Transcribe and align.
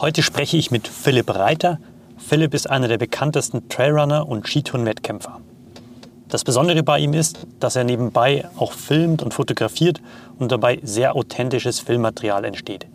Heute 0.00 0.22
spreche 0.22 0.56
ich 0.56 0.70
mit 0.70 0.86
Philipp 0.86 1.28
Reiter. 1.34 1.80
Philipp 2.18 2.54
ist 2.54 2.70
einer 2.70 2.86
der 2.86 2.98
bekanntesten 2.98 3.68
Trailrunner 3.68 4.28
und 4.28 4.46
Skitourenwettkämpfer. 4.46 5.40
Das 6.28 6.44
Besondere 6.44 6.84
bei 6.84 7.00
ihm 7.00 7.14
ist, 7.14 7.48
dass 7.58 7.74
er 7.74 7.82
nebenbei 7.82 8.44
auch 8.56 8.70
filmt 8.70 9.24
und 9.24 9.34
fotografiert 9.34 10.00
und 10.38 10.52
dabei 10.52 10.78
sehr 10.84 11.16
authentisches 11.16 11.80
Filmmaterial 11.80 12.44
entsteht. 12.44 12.86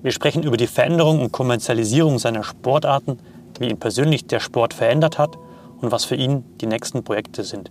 Wir 0.00 0.10
sprechen 0.10 0.42
über 0.42 0.56
die 0.56 0.68
Veränderung 0.68 1.20
und 1.20 1.32
Kommerzialisierung 1.32 2.18
seiner 2.18 2.44
Sportarten, 2.44 3.18
wie 3.58 3.68
ihn 3.68 3.78
persönlich 3.78 4.26
der 4.26 4.40
Sport 4.40 4.72
verändert 4.72 5.18
hat 5.18 5.36
und 5.82 5.92
was 5.92 6.06
für 6.06 6.16
ihn 6.16 6.44
die 6.62 6.66
nächsten 6.66 7.04
Projekte 7.04 7.44
sind. 7.44 7.70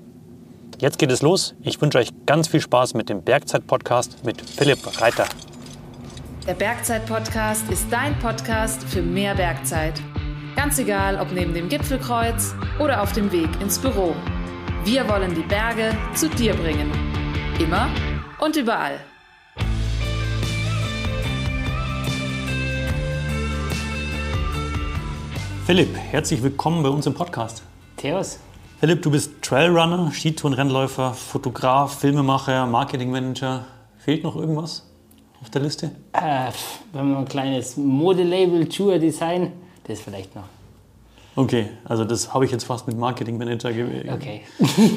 Jetzt 0.80 1.00
geht 1.00 1.12
es 1.12 1.24
los. 1.24 1.56
Ich 1.64 1.82
wünsche 1.82 1.98
euch 1.98 2.10
ganz 2.28 2.48
viel 2.48 2.62
Spaß 2.62 2.94
mit 2.94 3.10
dem 3.10 3.24
Bergzeit-Podcast 3.24 4.24
mit 4.24 4.40
Philipp 4.48 5.02
Reiter. 5.02 5.26
Der 6.48 6.54
Bergzeit-Podcast 6.54 7.72
ist 7.72 7.88
dein 7.90 8.20
Podcast 8.20 8.84
für 8.84 9.02
mehr 9.02 9.34
Bergzeit. 9.34 10.00
Ganz 10.56 10.78
egal, 10.78 11.20
ob 11.20 11.32
neben 11.32 11.56
dem 11.56 11.70
Gipfelkreuz 11.70 12.54
oder 12.78 13.02
auf 13.02 13.14
dem 13.14 13.32
Weg 13.32 13.50
ins 13.62 13.80
Büro. 13.80 14.16
Wir 14.84 15.10
wollen 15.10 15.34
die 15.34 15.42
Berge 15.42 15.98
zu 16.14 16.30
dir 16.30 16.54
bringen. 16.54 16.92
Immer 17.60 17.90
und 18.40 18.56
überall. 18.58 19.00
Philipp, 25.66 25.98
herzlich 25.98 26.44
willkommen 26.44 26.84
bei 26.84 26.90
uns 26.90 27.08
im 27.08 27.16
Podcast. 27.16 27.64
Servus. 28.00 28.40
Philipp, 28.80 29.02
du 29.02 29.10
bist 29.10 29.42
Trailrunner, 29.42 30.12
Skitourenrennläufer, 30.12 31.16
Fotograf, 31.16 32.02
Filmemacher, 32.02 32.68
Marketingmanager. 32.68 33.66
Fehlt 33.98 34.24
noch 34.24 34.36
irgendwas? 34.36 34.85
Auf 35.46 35.52
der 35.52 35.62
Liste? 35.62 35.92
Äh, 36.14 36.50
wir 36.92 37.02
haben 37.02 37.16
ein 37.16 37.26
kleines 37.26 37.78
Modelabel, 37.78 38.68
Tour 38.68 38.98
Design, 38.98 39.52
das 39.84 40.02
vielleicht 40.02 40.36
noch. 40.36 40.46
Okay, 41.36 41.68
also 41.84 42.04
das 42.04 42.34
habe 42.34 42.46
ich 42.46 42.52
jetzt 42.52 42.64
fast 42.64 42.88
mit 42.88 42.98
Marketingmanager 42.98 43.72
ge 43.72 44.10
okay. 44.12 44.42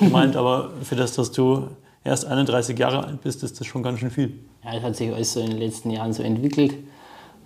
gemeint, 0.00 0.36
aber 0.36 0.70
für 0.82 0.96
das, 0.96 1.12
dass 1.12 1.32
du 1.32 1.68
erst 2.02 2.24
31 2.24 2.78
Jahre 2.78 3.04
alt 3.04 3.20
bist, 3.20 3.42
ist 3.42 3.60
das 3.60 3.66
schon 3.66 3.82
ganz 3.82 4.00
schön 4.00 4.10
viel. 4.10 4.38
Ja, 4.64 4.72
das 4.72 4.82
hat 4.82 4.96
sich 4.96 5.12
alles 5.12 5.34
so 5.34 5.40
in 5.40 5.50
den 5.50 5.58
letzten 5.58 5.90
Jahren 5.90 6.14
so 6.14 6.22
entwickelt. 6.22 6.74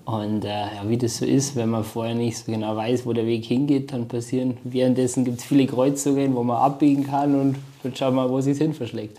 Und 0.04 0.44
äh, 0.44 0.48
ja, 0.48 0.82
wie 0.86 0.98
das 0.98 1.16
so 1.18 1.24
ist, 1.24 1.56
wenn 1.56 1.70
man 1.70 1.82
vorher 1.82 2.14
nicht 2.14 2.38
so 2.38 2.52
genau 2.52 2.76
weiß, 2.76 3.04
wo 3.04 3.12
der 3.12 3.26
Weg 3.26 3.44
hingeht, 3.44 3.92
dann 3.92 4.06
passieren. 4.06 4.58
Währenddessen 4.62 5.24
gibt 5.24 5.38
es 5.38 5.44
viele 5.44 5.66
Kreuzungen, 5.66 6.36
wo 6.36 6.44
man 6.44 6.58
abbiegen 6.58 7.04
kann 7.04 7.40
und 7.40 7.56
dann 7.82 7.96
schauen 7.96 8.14
wir 8.14 8.22
mal, 8.22 8.30
wo 8.30 8.38
es 8.38 8.44
sich 8.44 8.58
hin 8.58 8.74
verschlägt. 8.74 9.18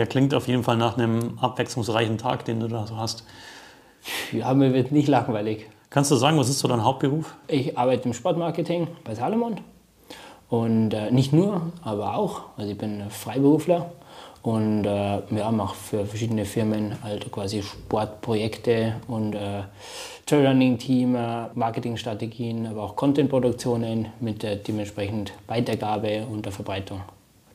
Ja, 0.00 0.06
klingt 0.06 0.32
auf 0.32 0.48
jeden 0.48 0.62
Fall 0.62 0.78
nach 0.78 0.96
einem 0.96 1.38
abwechslungsreichen 1.42 2.16
Tag, 2.16 2.46
den 2.46 2.58
du 2.58 2.68
da 2.68 2.86
so 2.86 2.96
hast. 2.96 3.22
Ja, 4.32 4.54
mir 4.54 4.72
wird 4.72 4.92
nicht 4.92 5.08
langweilig. 5.08 5.66
Kannst 5.90 6.10
du 6.10 6.16
sagen, 6.16 6.38
was 6.38 6.48
ist 6.48 6.60
so 6.60 6.68
dein 6.68 6.82
Hauptberuf? 6.82 7.34
Ich 7.48 7.76
arbeite 7.76 8.08
im 8.08 8.14
Sportmarketing 8.14 8.88
bei 9.04 9.14
Salomon. 9.14 9.60
Und 10.48 10.94
äh, 10.94 11.10
nicht 11.10 11.34
nur, 11.34 11.72
aber 11.82 12.16
auch. 12.16 12.44
Also 12.56 12.70
ich 12.72 12.78
bin 12.78 13.10
Freiberufler 13.10 13.92
und 14.40 14.86
äh, 14.86 15.20
wir 15.28 15.50
machen 15.50 15.76
für 15.76 16.06
verschiedene 16.06 16.46
Firmen 16.46 16.96
halt 17.04 17.30
quasi 17.30 17.62
Sportprojekte 17.62 18.94
und 19.06 19.34
äh, 19.34 19.64
Trailrunning-Team, 20.24 21.14
äh, 21.14 21.48
Marketingstrategien, 21.52 22.68
aber 22.68 22.84
auch 22.84 22.96
Contentproduktionen 22.96 24.06
mit 24.20 24.42
der 24.42 24.56
dementsprechend 24.56 25.34
Weitergabe 25.46 26.24
und 26.24 26.46
der 26.46 26.52
Verbreitung. 26.52 27.02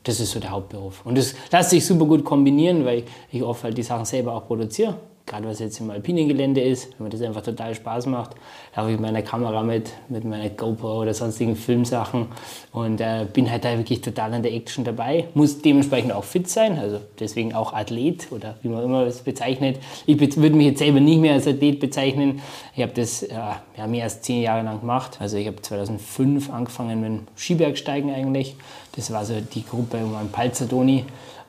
Das 0.06 0.20
ist 0.20 0.30
so 0.30 0.38
der 0.38 0.52
Hauptberuf. 0.52 1.04
Und 1.04 1.18
das 1.18 1.34
lässt 1.50 1.70
sich 1.70 1.84
super 1.84 2.04
gut 2.04 2.24
kombinieren, 2.24 2.84
weil 2.84 3.02
ich 3.32 3.42
oft 3.42 3.64
halt 3.64 3.76
die 3.76 3.82
Sachen 3.82 4.04
selber 4.04 4.34
auch 4.34 4.46
produziere 4.46 4.94
gerade 5.26 5.48
was 5.48 5.58
jetzt 5.58 5.80
im 5.80 5.90
alpinen 5.90 6.28
Gelände 6.28 6.60
ist, 6.60 6.88
wenn 6.98 7.04
mir 7.04 7.10
das 7.10 7.20
einfach 7.20 7.42
total 7.42 7.74
Spaß 7.74 8.06
macht, 8.06 8.36
laufe 8.76 8.90
ich 8.90 8.96
mit 8.96 9.00
meiner 9.00 9.22
Kamera 9.22 9.62
mit, 9.62 9.92
mit 10.08 10.24
meiner 10.24 10.48
GoPro 10.48 11.02
oder 11.02 11.12
sonstigen 11.14 11.56
Filmsachen 11.56 12.28
und 12.72 13.00
äh, 13.00 13.26
bin 13.32 13.50
halt 13.50 13.64
da 13.64 13.76
wirklich 13.76 14.00
total 14.00 14.34
an 14.34 14.42
der 14.42 14.54
Action 14.54 14.84
dabei. 14.84 15.26
Muss 15.34 15.60
dementsprechend 15.60 16.12
auch 16.12 16.22
fit 16.22 16.48
sein, 16.48 16.78
also 16.78 17.00
deswegen 17.18 17.54
auch 17.54 17.72
Athlet 17.72 18.30
oder 18.30 18.56
wie 18.62 18.68
man 18.68 18.84
immer 18.84 19.02
es 19.02 19.22
bezeichnet. 19.22 19.80
Ich 20.06 20.18
würde 20.20 20.56
mich 20.56 20.66
jetzt 20.66 20.78
selber 20.78 21.00
nicht 21.00 21.20
mehr 21.20 21.34
als 21.34 21.48
Athlet 21.48 21.80
bezeichnen. 21.80 22.40
Ich 22.76 22.82
habe 22.82 22.92
das 22.92 23.24
äh, 23.24 23.34
ja, 23.76 23.86
mehr 23.88 24.04
als 24.04 24.22
zehn 24.22 24.42
Jahre 24.42 24.62
lang 24.62 24.80
gemacht. 24.80 25.18
Also 25.20 25.36
ich 25.38 25.48
habe 25.48 25.60
2005 25.60 26.50
angefangen 26.50 27.00
mit 27.00 27.08
dem 27.08 27.26
Skibergsteigen 27.36 28.14
eigentlich. 28.14 28.54
Das 28.94 29.12
war 29.12 29.24
so 29.24 29.34
die 29.40 29.64
Gruppe 29.64 29.98
um 29.98 30.14
einen 30.14 30.30
Palzerdoni. 30.30 31.04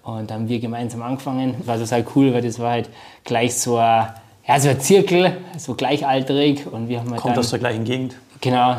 Und 0.07 0.31
dann 0.31 0.41
haben 0.41 0.49
wir 0.49 0.59
gemeinsam 0.59 1.01
angefangen. 1.01 1.55
Das 1.59 1.67
war 1.67 1.77
total 1.77 2.05
cool, 2.15 2.33
weil 2.33 2.41
das 2.41 2.59
war 2.59 2.71
halt 2.71 2.89
gleich 3.25 3.55
so 3.55 3.75
ein, 3.75 4.07
ja, 4.47 4.57
so 4.57 4.69
ein 4.69 4.79
Zirkel, 4.79 5.35
so 5.57 5.73
gleichalterig. 5.73 6.65
Und 6.65 6.87
wir 6.87 7.01
haben 7.01 7.11
halt 7.11 7.19
Kommt 7.19 7.35
dann, 7.35 7.43
aus 7.43 7.49
der 7.49 7.59
gleichen 7.59 7.83
Gegend? 7.83 8.15
Genau, 8.39 8.77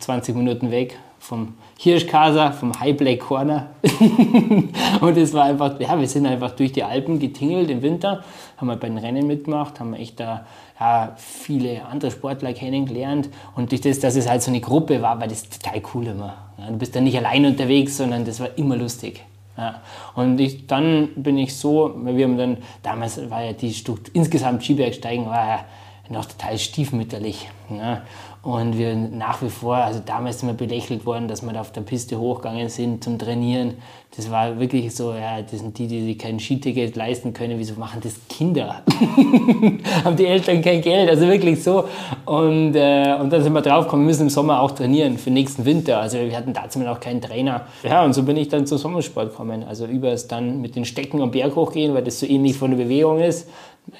20 0.00 0.34
Minuten 0.34 0.72
weg 0.72 0.98
vom 1.20 1.54
Hirschkaser, 1.78 2.52
vom 2.52 2.80
High 2.80 2.96
Black 2.96 3.20
Corner. 3.20 3.68
und 5.00 5.16
es 5.16 5.32
war 5.34 5.44
einfach, 5.44 5.78
ja, 5.78 6.00
wir 6.00 6.08
sind 6.08 6.26
einfach 6.26 6.50
durch 6.50 6.72
die 6.72 6.82
Alpen 6.82 7.20
getingelt 7.20 7.70
im 7.70 7.82
Winter, 7.82 8.24
haben 8.56 8.68
halt 8.68 8.80
bei 8.80 8.88
den 8.88 8.98
Rennen 8.98 9.28
mitgemacht, 9.28 9.78
haben 9.78 9.94
echt 9.94 10.18
da 10.18 10.46
ja, 10.80 11.12
viele 11.16 11.86
andere 11.86 12.10
Sportler 12.10 12.52
kennengelernt. 12.54 13.28
Und 13.54 13.70
durch 13.70 13.82
das, 13.82 14.00
dass 14.00 14.16
es 14.16 14.28
halt 14.28 14.42
so 14.42 14.50
eine 14.50 14.60
Gruppe 14.60 15.00
war, 15.00 15.20
war 15.20 15.28
das 15.28 15.48
total 15.48 15.80
cool 15.94 16.08
immer. 16.08 16.34
Ja, 16.58 16.66
du 16.70 16.76
bist 16.76 16.96
dann 16.96 17.04
nicht 17.04 17.16
allein 17.16 17.46
unterwegs, 17.46 17.96
sondern 17.96 18.24
das 18.24 18.40
war 18.40 18.48
immer 18.58 18.76
lustig. 18.76 19.22
Ja. 19.56 19.80
Und 20.14 20.38
ich, 20.38 20.66
dann 20.66 21.08
bin 21.16 21.38
ich 21.38 21.56
so, 21.56 21.94
wir 21.96 22.24
haben 22.24 22.36
dann, 22.36 22.58
damals 22.82 23.30
war 23.30 23.42
ja 23.42 23.52
die 23.52 23.72
Struktur, 23.72 24.14
insgesamt 24.14 24.62
Skibergsteigen 24.64 25.26
war 25.26 25.48
ja 25.48 25.64
noch 26.08 26.26
total 26.26 26.58
stiefmütterlich. 26.58 27.48
Ja. 27.70 28.02
Und 28.46 28.78
wir 28.78 28.94
nach 28.94 29.42
wie 29.42 29.48
vor, 29.48 29.74
also 29.74 30.00
damals 30.06 30.38
sind 30.38 30.48
wir 30.48 30.54
belächelt 30.54 31.04
worden, 31.04 31.26
dass 31.26 31.42
wir 31.42 31.52
da 31.52 31.62
auf 31.62 31.72
der 31.72 31.80
Piste 31.80 32.20
hochgegangen 32.20 32.68
sind 32.68 33.02
zum 33.02 33.18
Trainieren. 33.18 33.74
Das 34.16 34.30
war 34.30 34.60
wirklich 34.60 34.94
so, 34.94 35.12
ja, 35.14 35.42
das 35.42 35.58
sind 35.58 35.76
die, 35.76 35.88
die 35.88 36.04
sich 36.04 36.16
kein 36.16 36.38
Skiticket 36.38 36.94
leisten 36.94 37.34
können. 37.34 37.58
Wieso 37.58 37.74
machen 37.74 38.00
das 38.04 38.14
Kinder? 38.28 38.82
Haben 40.04 40.16
die 40.16 40.26
Eltern 40.26 40.62
kein 40.62 40.80
Geld? 40.80 41.10
Also 41.10 41.26
wirklich 41.26 41.60
so. 41.60 41.88
Und, 42.24 42.76
äh, 42.76 43.16
und 43.20 43.32
dann 43.32 43.42
sind 43.42 43.52
wir 43.52 43.62
draufgekommen, 43.62 44.06
wir 44.06 44.10
müssen 44.10 44.22
im 44.22 44.30
Sommer 44.30 44.60
auch 44.60 44.70
trainieren 44.70 45.18
für 45.18 45.30
nächsten 45.30 45.64
Winter. 45.64 45.98
Also 45.98 46.18
wir 46.18 46.36
hatten 46.36 46.52
dazu 46.52 46.78
noch 46.78 47.00
keinen 47.00 47.20
Trainer. 47.20 47.66
Ja, 47.82 48.04
und 48.04 48.12
so 48.12 48.22
bin 48.22 48.36
ich 48.36 48.46
dann 48.46 48.64
zum 48.64 48.78
Sommersport 48.78 49.30
gekommen. 49.30 49.64
Also 49.64 49.86
über 49.86 50.12
es 50.12 50.28
dann 50.28 50.60
mit 50.60 50.76
den 50.76 50.84
Stecken 50.84 51.20
am 51.20 51.32
Berg 51.32 51.56
hochgehen, 51.56 51.94
weil 51.94 52.04
das 52.04 52.20
so 52.20 52.26
ähnlich 52.26 52.56
von 52.56 52.70
der 52.70 52.78
Bewegung 52.78 53.18
ist. 53.18 53.48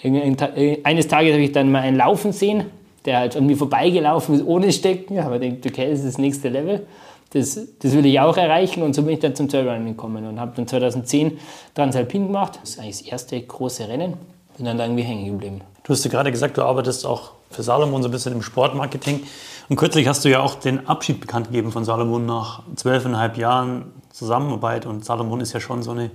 Eines 0.03 1.09
Tages 1.09 1.33
habe 1.33 1.43
ich 1.43 1.53
dann 1.53 1.71
mal 1.71 1.83
ein 1.83 1.97
Laufen 1.97 2.33
sehen 2.33 2.67
der 3.07 3.21
halt 3.21 3.37
an 3.37 3.47
mir 3.47 3.57
vorbeigelaufen 3.57 4.35
ist 4.35 4.45
ohne 4.45 4.73
Stecken. 4.73 5.19
Aber 5.21 5.37
ich 5.37 5.41
denke, 5.41 5.69
okay, 5.69 5.91
das 5.91 6.01
ist 6.01 6.07
das 6.07 6.19
nächste 6.19 6.49
Level. 6.49 6.87
Das, 7.31 7.59
das 7.81 7.93
will 7.93 8.07
ich 8.07 8.21
auch 8.21 8.37
erreichen 8.37 8.83
und 8.83 8.95
so 8.95 9.03
bin 9.03 9.15
ich 9.15 9.21
dann 9.21 9.35
zum 9.35 9.49
Trailrunning 9.49 9.97
gekommen 9.97 10.27
und 10.27 10.39
habe 10.39 10.53
dann 10.55 10.67
2010 10.67 11.39
Transalpin 11.75 12.27
gemacht. 12.29 12.59
Das 12.61 12.71
ist 12.71 12.79
eigentlich 12.79 12.99
das 12.99 13.09
erste 13.09 13.41
große 13.41 13.89
Rennen. 13.89 14.15
Bin 14.57 14.67
dann 14.67 14.79
da 14.79 14.85
irgendwie 14.85 15.03
hängen 15.03 15.27
geblieben. 15.27 15.61
Du 15.83 15.93
hast 15.93 16.05
ja 16.05 16.11
gerade 16.11 16.31
gesagt, 16.31 16.57
du 16.57 16.63
arbeitest 16.63 17.05
auch 17.05 17.33
für 17.51 17.63
Salomon 17.63 18.03
so 18.03 18.09
ein 18.09 18.13
bisschen 18.13 18.33
im 18.33 18.43
Sportmarketing. 18.43 19.25
Und 19.69 19.77
kürzlich 19.77 20.07
hast 20.07 20.25
du 20.25 20.31
ja 20.31 20.41
auch 20.41 20.55
den 20.55 20.87
Abschied 20.87 21.21
bekannt 21.21 21.49
gegeben 21.49 21.73
von 21.73 21.85
Salomon 21.85 22.27
nach 22.27 22.63
zwölfeinhalb 22.77 23.37
Jahren 23.37 23.93
Zusammenarbeit. 24.13 24.87
Und 24.87 25.05
Salomon 25.05 25.41
ist 25.41 25.53
ja 25.53 25.61
schon 25.61 25.83
so 25.83 25.91
eine 25.91 26.11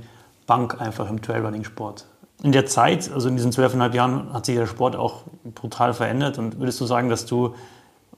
Bank 0.48 0.82
einfach 0.82 1.10
im 1.10 1.22
Trailrunning-Sport. 1.22 2.06
In 2.44 2.52
der 2.52 2.66
Zeit, 2.66 3.12
also 3.12 3.30
in 3.30 3.36
diesen 3.36 3.52
zwölfeinhalb 3.52 3.94
Jahren, 3.94 4.34
hat 4.34 4.46
sich 4.46 4.56
der 4.56 4.68
Sport 4.68 4.96
auch 4.96 5.24
brutal 5.56 5.94
verändert. 5.94 6.38
Und 6.38 6.60
würdest 6.60 6.82
du 6.82 6.86
sagen, 6.86 7.10
dass 7.10 7.26
du 7.26 7.54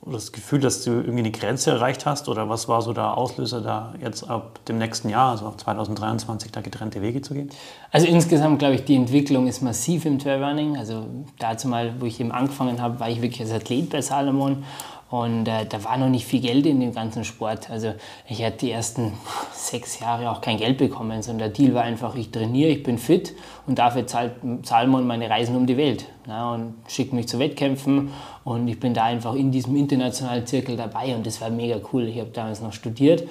das 0.05 0.31
Gefühl, 0.31 0.59
dass 0.59 0.83
du 0.83 0.91
irgendwie 0.91 1.19
eine 1.19 1.31
Grenze 1.31 1.71
erreicht 1.71 2.05
hast? 2.05 2.27
Oder 2.27 2.49
was 2.49 2.67
war 2.67 2.81
so 2.81 2.93
der 2.93 3.17
Auslöser, 3.17 3.61
da 3.61 3.93
jetzt 4.01 4.29
ab 4.29 4.59
dem 4.65 4.77
nächsten 4.77 5.09
Jahr, 5.09 5.31
also 5.31 5.53
2023, 5.55 6.51
da 6.51 6.61
getrennte 6.61 7.01
Wege 7.01 7.21
zu 7.21 7.33
gehen? 7.33 7.49
Also 7.91 8.07
insgesamt 8.07 8.59
glaube 8.59 8.75
ich, 8.75 8.85
die 8.85 8.95
Entwicklung 8.95 9.47
ist 9.47 9.61
massiv 9.61 10.05
im 10.05 10.19
Trailrunning. 10.19 10.77
Also 10.77 11.05
dazu 11.39 11.67
mal, 11.67 11.93
wo 11.99 12.05
ich 12.05 12.19
eben 12.19 12.31
angefangen 12.31 12.81
habe, 12.81 12.99
war 12.99 13.09
ich 13.09 13.21
wirklich 13.21 13.41
als 13.41 13.51
Athlet 13.51 13.89
bei 13.89 14.01
Salomon 14.01 14.63
und 15.09 15.47
äh, 15.47 15.65
da 15.67 15.83
war 15.83 15.97
noch 15.97 16.09
nicht 16.09 16.25
viel 16.25 16.41
Geld 16.41 16.65
in 16.65 16.79
dem 16.79 16.91
ganzen 16.91 17.23
Sport. 17.23 17.69
Also 17.69 17.93
ich 18.27 18.43
hatte 18.43 18.57
die 18.57 18.71
ersten 18.71 19.13
sechs 19.63 19.99
Jahre 19.99 20.29
auch 20.29 20.41
kein 20.41 20.57
Geld 20.57 20.77
bekommen, 20.77 21.21
sondern 21.21 21.49
der 21.49 21.49
Deal 21.49 21.73
war 21.73 21.83
einfach, 21.83 22.15
ich 22.15 22.31
trainiere, 22.31 22.69
ich 22.69 22.83
bin 22.83 22.97
fit 22.97 23.33
und 23.65 23.79
dafür 23.79 24.05
zahlt 24.05 24.33
Salmon 24.63 25.07
meine 25.07 25.29
Reisen 25.29 25.55
um 25.55 25.65
die 25.65 25.77
Welt. 25.77 26.05
Ja, 26.27 26.53
und 26.53 26.75
schickt 26.87 27.13
mich 27.13 27.27
zu 27.27 27.39
Wettkämpfen 27.39 28.09
und 28.43 28.67
ich 28.67 28.79
bin 28.79 28.93
da 28.93 29.03
einfach 29.03 29.35
in 29.35 29.51
diesem 29.51 29.75
internationalen 29.75 30.45
Zirkel 30.45 30.77
dabei 30.77 31.15
und 31.15 31.25
das 31.25 31.41
war 31.41 31.49
mega 31.49 31.77
cool. 31.91 32.07
Ich 32.07 32.19
habe 32.19 32.29
damals 32.31 32.61
noch 32.61 32.73
studiert 32.73 33.23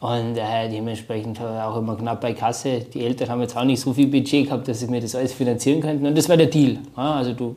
und 0.00 0.36
äh, 0.36 0.68
dementsprechend 0.70 1.40
auch 1.40 1.76
immer 1.76 1.96
knapp 1.96 2.20
bei 2.20 2.32
Kasse. 2.32 2.80
Die 2.80 3.04
Eltern 3.04 3.30
haben 3.30 3.40
jetzt 3.40 3.56
auch 3.56 3.64
nicht 3.64 3.80
so 3.80 3.92
viel 3.92 4.06
Budget 4.06 4.46
gehabt, 4.46 4.68
dass 4.68 4.80
sie 4.80 4.86
mir 4.86 5.00
das 5.00 5.14
alles 5.14 5.32
finanzieren 5.32 5.80
könnten 5.80 6.06
und 6.06 6.16
das 6.16 6.28
war 6.28 6.36
der 6.36 6.46
Deal. 6.46 6.78
Ja, 6.96 7.14
also 7.14 7.32
du 7.32 7.56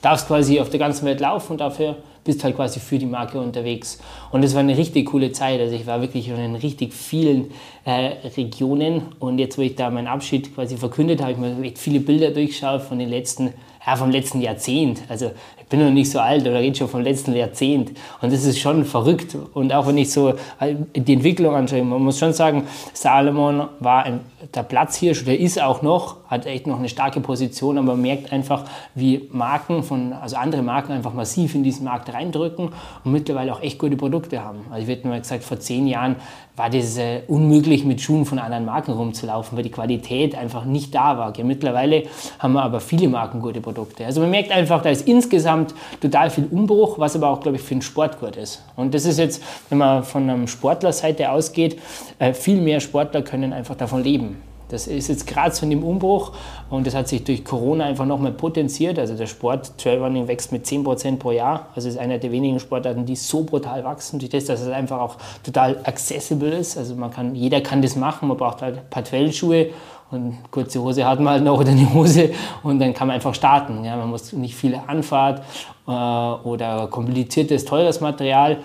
darfst 0.00 0.26
quasi 0.26 0.60
auf 0.60 0.70
der 0.70 0.80
ganzen 0.80 1.06
Welt 1.06 1.20
laufen 1.20 1.52
und 1.52 1.60
dafür 1.60 1.96
bist 2.24 2.42
halt 2.42 2.56
quasi 2.56 2.80
für 2.80 2.98
die 2.98 3.06
Marke 3.06 3.38
unterwegs. 3.38 3.98
Und 4.32 4.42
es 4.42 4.54
war 4.54 4.60
eine 4.60 4.76
richtig 4.76 5.06
coole 5.06 5.32
Zeit. 5.32 5.60
Also 5.60 5.76
ich 5.76 5.86
war 5.86 6.00
wirklich 6.00 6.28
in 6.28 6.56
richtig 6.56 6.92
vielen 6.92 7.50
äh, 7.84 8.28
Regionen 8.36 9.02
und 9.18 9.38
jetzt, 9.38 9.58
wo 9.58 9.62
ich 9.62 9.76
da 9.76 9.90
meinen 9.90 10.08
Abschied 10.08 10.54
quasi 10.54 10.76
verkündet 10.76 11.20
habe, 11.20 11.32
ich 11.32 11.38
mir 11.38 11.62
echt 11.62 11.78
viele 11.78 12.00
Bilder 12.00 12.30
durchgeschaut 12.30 12.82
von 12.82 12.98
den 12.98 13.10
letzten 13.10 13.52
ja, 13.86 13.96
vom 13.96 14.10
letzten 14.10 14.40
Jahrzehnt. 14.40 15.02
Also 15.08 15.32
ich 15.58 15.66
bin 15.66 15.80
noch 15.80 15.90
nicht 15.90 16.10
so 16.10 16.18
alt 16.20 16.42
oder 16.42 16.60
rede 16.60 16.76
schon 16.76 16.88
vom 16.88 17.02
letzten 17.02 17.34
Jahrzehnt. 17.34 17.92
Und 18.20 18.32
das 18.32 18.44
ist 18.44 18.58
schon 18.58 18.84
verrückt. 18.84 19.36
Und 19.54 19.72
auch 19.72 19.86
wenn 19.86 19.98
ich 19.98 20.10
so 20.10 20.30
äh, 20.60 20.74
die 20.94 21.12
Entwicklung 21.12 21.54
anschaue, 21.54 21.82
man 21.82 22.02
muss 22.02 22.18
schon 22.18 22.32
sagen, 22.32 22.66
Salomon 22.92 23.68
war 23.80 24.20
der 24.54 24.62
Platzhirsch, 24.62 25.24
der 25.24 25.38
ist 25.38 25.60
auch 25.60 25.82
noch, 25.82 26.16
hat 26.28 26.46
echt 26.46 26.66
noch 26.66 26.78
eine 26.78 26.88
starke 26.88 27.20
Position, 27.20 27.78
aber 27.78 27.88
man 27.88 28.02
merkt 28.02 28.32
einfach, 28.32 28.64
wie 28.94 29.28
Marken 29.32 29.82
von, 29.82 30.12
also 30.12 30.36
andere 30.36 30.62
Marken 30.62 30.92
einfach 30.92 31.14
massiv 31.14 31.54
in 31.54 31.62
diesen 31.62 31.84
Markt 31.84 32.12
reindrücken 32.14 32.70
und 33.04 33.12
mittlerweile 33.12 33.52
auch 33.52 33.60
echt 33.60 33.78
gute 33.78 33.96
Produkte 33.96 34.42
haben. 34.42 34.60
Also 34.70 34.82
ich 34.82 34.88
hätte 34.88 35.06
mal 35.06 35.20
gesagt, 35.20 35.44
vor 35.44 35.60
zehn 35.60 35.86
Jahren 35.86 36.16
war 36.56 36.70
das 36.70 36.96
äh, 36.98 37.22
unmöglich, 37.26 37.84
mit 37.84 38.00
Schuhen 38.00 38.24
von 38.24 38.38
anderen 38.38 38.64
Marken 38.64 38.92
rumzulaufen, 38.92 39.56
weil 39.56 39.64
die 39.64 39.70
Qualität 39.70 40.36
einfach 40.36 40.64
nicht 40.64 40.94
da 40.94 41.18
war. 41.18 41.36
Ja, 41.36 41.44
mittlerweile 41.44 42.04
haben 42.38 42.52
wir 42.52 42.62
aber 42.62 42.80
viele 42.80 43.08
Marken 43.08 43.40
gute 43.40 43.60
Produkte. 43.60 44.06
Also 44.06 44.20
man 44.20 44.30
merkt 44.30 44.52
einfach, 44.52 44.80
da 44.80 44.90
ist 44.90 45.06
insgesamt 45.08 45.74
total 46.00 46.30
viel 46.30 46.46
Umbruch, 46.50 46.98
was 46.98 47.16
aber 47.16 47.28
auch, 47.28 47.40
glaube 47.40 47.56
ich, 47.56 47.62
für 47.62 47.74
den 47.74 47.82
Sport 47.82 48.20
gut 48.20 48.36
ist. 48.36 48.62
Und 48.76 48.94
das 48.94 49.04
ist 49.04 49.18
jetzt, 49.18 49.42
wenn 49.68 49.78
man 49.78 50.04
von 50.04 50.30
einer 50.30 50.46
Sportlerseite 50.46 51.30
ausgeht, 51.30 51.80
äh, 52.18 52.32
viel 52.32 52.60
mehr 52.60 52.78
Sportler 52.80 53.22
können 53.22 53.52
einfach 53.52 53.74
davon 53.74 54.04
leben. 54.04 54.40
Das 54.74 54.88
ist 54.88 55.08
jetzt 55.08 55.26
gerade 55.26 55.54
so 55.54 55.64
in 55.64 55.70
dem 55.70 55.84
Umbruch 55.84 56.32
und 56.68 56.86
das 56.86 56.94
hat 56.94 57.08
sich 57.08 57.22
durch 57.22 57.44
Corona 57.44 57.84
einfach 57.84 58.04
nochmal 58.04 58.32
potenziert. 58.32 58.98
Also 58.98 59.14
der 59.14 59.26
Sport, 59.26 59.78
Trailrunning 59.78 60.26
wächst 60.26 60.50
mit 60.50 60.66
10% 60.66 61.18
pro 61.18 61.30
Jahr. 61.30 61.68
Also 61.74 61.88
ist 61.88 61.96
einer 61.96 62.18
der 62.18 62.32
wenigen 62.32 62.58
Sportarten, 62.58 63.06
die 63.06 63.16
so 63.16 63.44
brutal 63.44 63.84
wachsen. 63.84 64.18
Durch 64.18 64.30
das, 64.30 64.46
dass 64.46 64.60
es 64.60 64.68
einfach 64.68 65.00
auch 65.00 65.16
total 65.44 65.78
accessible 65.84 66.50
ist. 66.50 66.76
Also 66.76 66.96
man 66.96 67.10
kann, 67.10 67.34
jeder 67.36 67.60
kann 67.60 67.82
das 67.82 67.94
machen. 67.94 68.28
Man 68.28 68.36
braucht 68.36 68.62
halt 68.62 68.78
ein 68.78 68.90
paar 68.90 69.04
Trailschuhe 69.04 69.68
und 70.10 70.38
kurze 70.50 70.82
Hose 70.82 71.06
hat 71.06 71.20
man 71.20 71.34
halt 71.34 71.44
noch 71.44 71.58
oder 71.58 71.70
eine 71.70 71.94
Hose 71.94 72.30
und 72.62 72.78
dann 72.80 72.92
kann 72.92 73.08
man 73.08 73.14
einfach 73.14 73.34
starten. 73.34 73.84
Ja, 73.84 73.96
man 73.96 74.10
muss 74.10 74.32
nicht 74.32 74.54
viel 74.56 74.78
Anfahrt 74.86 75.42
äh, 75.86 75.90
oder 75.90 76.88
kompliziertes, 76.90 77.64
teures 77.64 78.00
Material. 78.00 78.58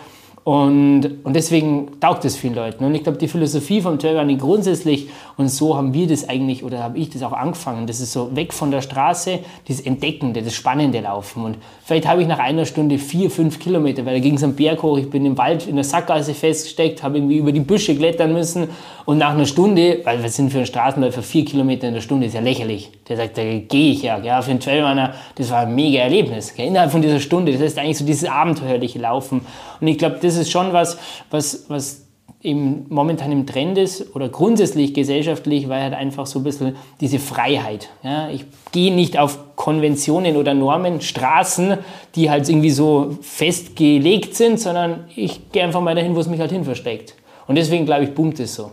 Und, 0.44 1.24
und 1.24 1.36
deswegen 1.36 2.00
taugt 2.00 2.25
es 2.25 2.36
vielen 2.36 2.56
Leuten. 2.56 2.83
Und 2.83 2.95
ich 2.95 3.03
glaube, 3.03 3.18
die 3.18 3.27
Philosophie 3.27 3.81
vom 3.81 4.00
Trailrunning 4.00 4.38
grundsätzlich, 4.38 5.09
und 5.38 5.50
so 5.50 5.75
haben 5.75 5.94
wir 5.94 6.07
das 6.07 6.27
eigentlich, 6.27 6.63
oder 6.63 6.81
habe 6.81 6.97
ich 6.97 7.09
das 7.09 7.21
auch 7.24 7.33
angefangen, 7.33 7.86
das 7.88 8.00
ist 8.00 8.13
so 8.13 8.36
weg 8.36 8.53
von 8.53 8.71
der 8.71 8.81
Straße, 8.81 9.39
das 9.68 9.81
Entdeckende, 9.81 10.41
das 10.41 10.53
Spannende 10.53 11.01
Laufen. 11.01 11.44
Und 11.44 11.57
vielleicht 11.83 12.07
habe 12.07 12.21
ich 12.21 12.27
nach 12.27 12.39
einer 12.39 12.65
Stunde 12.65 12.97
vier, 12.97 13.30
fünf 13.30 13.59
Kilometer, 13.59 14.06
weil 14.06 14.15
da 14.15 14.19
ging 14.19 14.36
es 14.36 14.44
am 14.44 14.56
Berg 14.56 14.81
hoch, 14.81 14.97
ich 14.97 15.09
bin 15.09 15.25
im 15.25 15.38
Wald 15.38 15.68
in 15.68 15.75
der 15.75 15.83
Sackgasse 15.83 16.33
festgesteckt, 16.33 17.03
habe 17.03 17.18
irgendwie 17.18 17.38
über 17.38 17.51
die 17.51 17.59
Büsche 17.59 17.95
klettern 17.95 18.33
müssen. 18.33 18.69
Und 19.09 19.17
nach 19.17 19.31
einer 19.31 19.47
Stunde, 19.47 20.01
weil 20.03 20.21
wir 20.21 20.29
sind 20.29 20.51
für 20.51 20.57
einen 20.57 20.67
Straßenläufer 20.67 21.23
vier 21.23 21.44
Kilometer 21.44 21.88
in 21.88 21.95
der 21.95 22.01
Stunde, 22.01 22.27
ist 22.27 22.35
ja 22.35 22.41
lächerlich. 22.41 22.91
Der 23.07 23.17
sagt, 23.17 23.39
da 23.39 23.41
gehe 23.41 23.94
ich 23.94 24.03
ja. 24.03 24.19
ja. 24.19 24.39
Für 24.44 24.51
einen 24.51 24.59
Trailrunner, 24.59 25.15
das 25.33 25.50
war 25.50 25.61
ein 25.61 25.73
mega 25.73 26.01
Erlebnis. 26.01 26.53
Gell? 26.53 26.67
Innerhalb 26.67 26.91
von 26.91 27.01
dieser 27.01 27.19
Stunde, 27.19 27.51
das 27.51 27.59
heißt 27.59 27.79
eigentlich 27.79 27.97
so 27.97 28.06
dieses 28.06 28.29
abenteuerliche 28.29 29.00
Laufen. 29.00 29.41
Und 29.81 29.88
ich 29.88 29.97
glaube, 29.97 30.19
das 30.21 30.35
ist 30.35 30.51
schon 30.51 30.73
was, 30.73 31.00
was, 31.31 31.65
was 31.69 32.06
im, 32.44 32.85
momentan 32.89 33.31
im 33.31 33.47
Trend 33.47 33.79
ist 33.79 34.15
oder 34.15 34.29
grundsätzlich 34.29 34.94
gesellschaftlich, 34.94 35.67
weil 35.69 35.81
halt 35.81 35.95
einfach 35.95 36.27
so 36.27 36.38
ein 36.38 36.44
bisschen 36.44 36.75
diese 37.01 37.17
Freiheit. 37.17 37.89
Ja? 38.03 38.29
Ich 38.29 38.45
gehe 38.71 38.94
nicht 38.94 39.17
auf 39.17 39.56
Konventionen 39.56 40.38
oder 40.38 40.53
Normen, 40.53 41.01
Straßen, 41.01 41.79
die 42.13 42.29
halt 42.29 42.47
irgendwie 42.47 42.69
so 42.69 43.17
festgelegt 43.21 44.35
sind, 44.35 44.59
sondern 44.59 45.06
ich 45.15 45.51
gehe 45.51 45.63
einfach 45.63 45.81
mal 45.81 45.95
dahin, 45.95 46.15
wo 46.15 46.19
es 46.19 46.27
mich 46.27 46.39
halt 46.39 46.51
hin 46.51 46.63
versteckt. 46.63 47.15
Und 47.47 47.56
deswegen 47.56 47.88
glaube 47.88 48.03
ich, 48.03 48.13
boomt 48.13 48.39
es 48.39 48.53
so. 48.53 48.69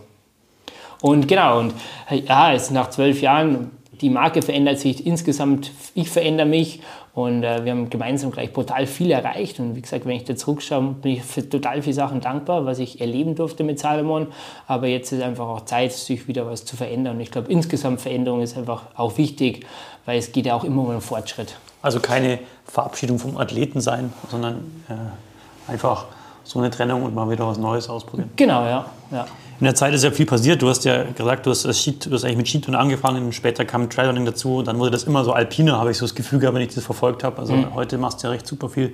Und 1.01 1.27
genau, 1.27 1.59
und 1.59 1.73
ja, 2.09 2.51
jetzt 2.51 2.71
nach 2.71 2.89
zwölf 2.89 3.21
Jahren, 3.21 3.71
die 4.01 4.09
Marke 4.09 4.41
verändert 4.41 4.79
sich 4.79 5.05
insgesamt, 5.05 5.71
ich 5.95 6.09
verändere 6.09 6.47
mich 6.47 6.81
und 7.17 7.43
äh, 7.43 7.65
wir 7.65 7.71
haben 7.71 7.89
gemeinsam 7.89 8.29
gleich 8.29 8.53
brutal 8.53 8.85
viel 8.85 9.09
erreicht. 9.09 9.59
Und 9.59 9.75
wie 9.75 9.81
gesagt, 9.81 10.05
wenn 10.05 10.15
ich 10.15 10.25
da 10.25 10.35
zurückschaue, 10.35 10.93
bin 11.01 11.13
ich 11.13 11.23
für 11.23 11.49
total 11.49 11.81
viele 11.81 11.95
Sachen 11.95 12.21
dankbar, 12.21 12.67
was 12.67 12.77
ich 12.77 13.01
erleben 13.01 13.33
durfte 13.33 13.63
mit 13.63 13.79
Salomon. 13.79 14.27
Aber 14.67 14.85
jetzt 14.85 15.11
ist 15.11 15.23
einfach 15.23 15.47
auch 15.47 15.65
Zeit, 15.65 15.93
sich 15.93 16.27
wieder 16.27 16.45
was 16.45 16.63
zu 16.65 16.75
verändern. 16.75 17.15
Und 17.15 17.21
ich 17.21 17.31
glaube, 17.31 17.51
insgesamt 17.51 18.01
Veränderung 18.01 18.41
ist 18.41 18.55
einfach 18.55 18.83
auch 18.95 19.17
wichtig, 19.17 19.65
weil 20.05 20.19
es 20.19 20.31
geht 20.31 20.45
ja 20.45 20.53
auch 20.53 20.63
immer 20.63 20.83
um 20.83 20.91
einen 20.91 21.01
Fortschritt. 21.01 21.57
Also 21.81 21.99
keine 21.99 22.37
Verabschiedung 22.65 23.17
vom 23.17 23.35
Athleten 23.37 23.81
sein, 23.81 24.13
sondern 24.29 24.83
äh, 24.87 25.71
einfach 25.71 26.05
so 26.43 26.59
eine 26.59 26.69
Trennung 26.69 27.01
und 27.01 27.15
mal 27.15 27.27
wieder 27.31 27.47
was 27.47 27.57
Neues 27.57 27.89
ausprobieren. 27.89 28.29
Genau, 28.35 28.63
ja. 28.63 28.85
ja. 29.09 29.25
In 29.59 29.63
der 29.63 29.73
Zeit 29.73 29.93
ist 29.93 30.03
ja 30.03 30.11
viel 30.11 30.27
passiert. 30.27 30.61
Du 30.61 30.69
hast 30.69 30.85
ja 30.85 31.03
gesagt, 31.03 31.45
du 31.47 31.49
hast, 31.49 31.63
Skit, 31.73 32.05
du 32.05 32.11
hast 32.11 32.23
eigentlich 32.23 32.37
mit 32.37 32.47
Skitouren 32.47 32.75
angefangen, 32.75 33.33
später 33.33 33.65
kam 33.65 33.89
Trailrunning 33.89 34.25
dazu. 34.25 34.61
Dann 34.61 34.77
wurde 34.77 34.91
das 34.91 35.05
immer 35.05 35.23
so 35.23 35.33
alpine, 35.33 35.77
habe 35.77 35.89
ich 35.89 35.97
so 35.97 36.05
das 36.05 36.13
Gefühl 36.13 36.39
gehabt, 36.39 36.55
wenn 36.55 36.61
ich 36.61 36.75
das 36.75 36.83
verfolgt 36.83 37.23
habe. 37.23 37.39
Also 37.39 37.53
mhm. 37.53 37.73
heute 37.73 37.97
machst 37.97 38.21
du 38.21 38.27
ja 38.27 38.31
recht 38.31 38.45
super 38.45 38.69
viel 38.69 38.93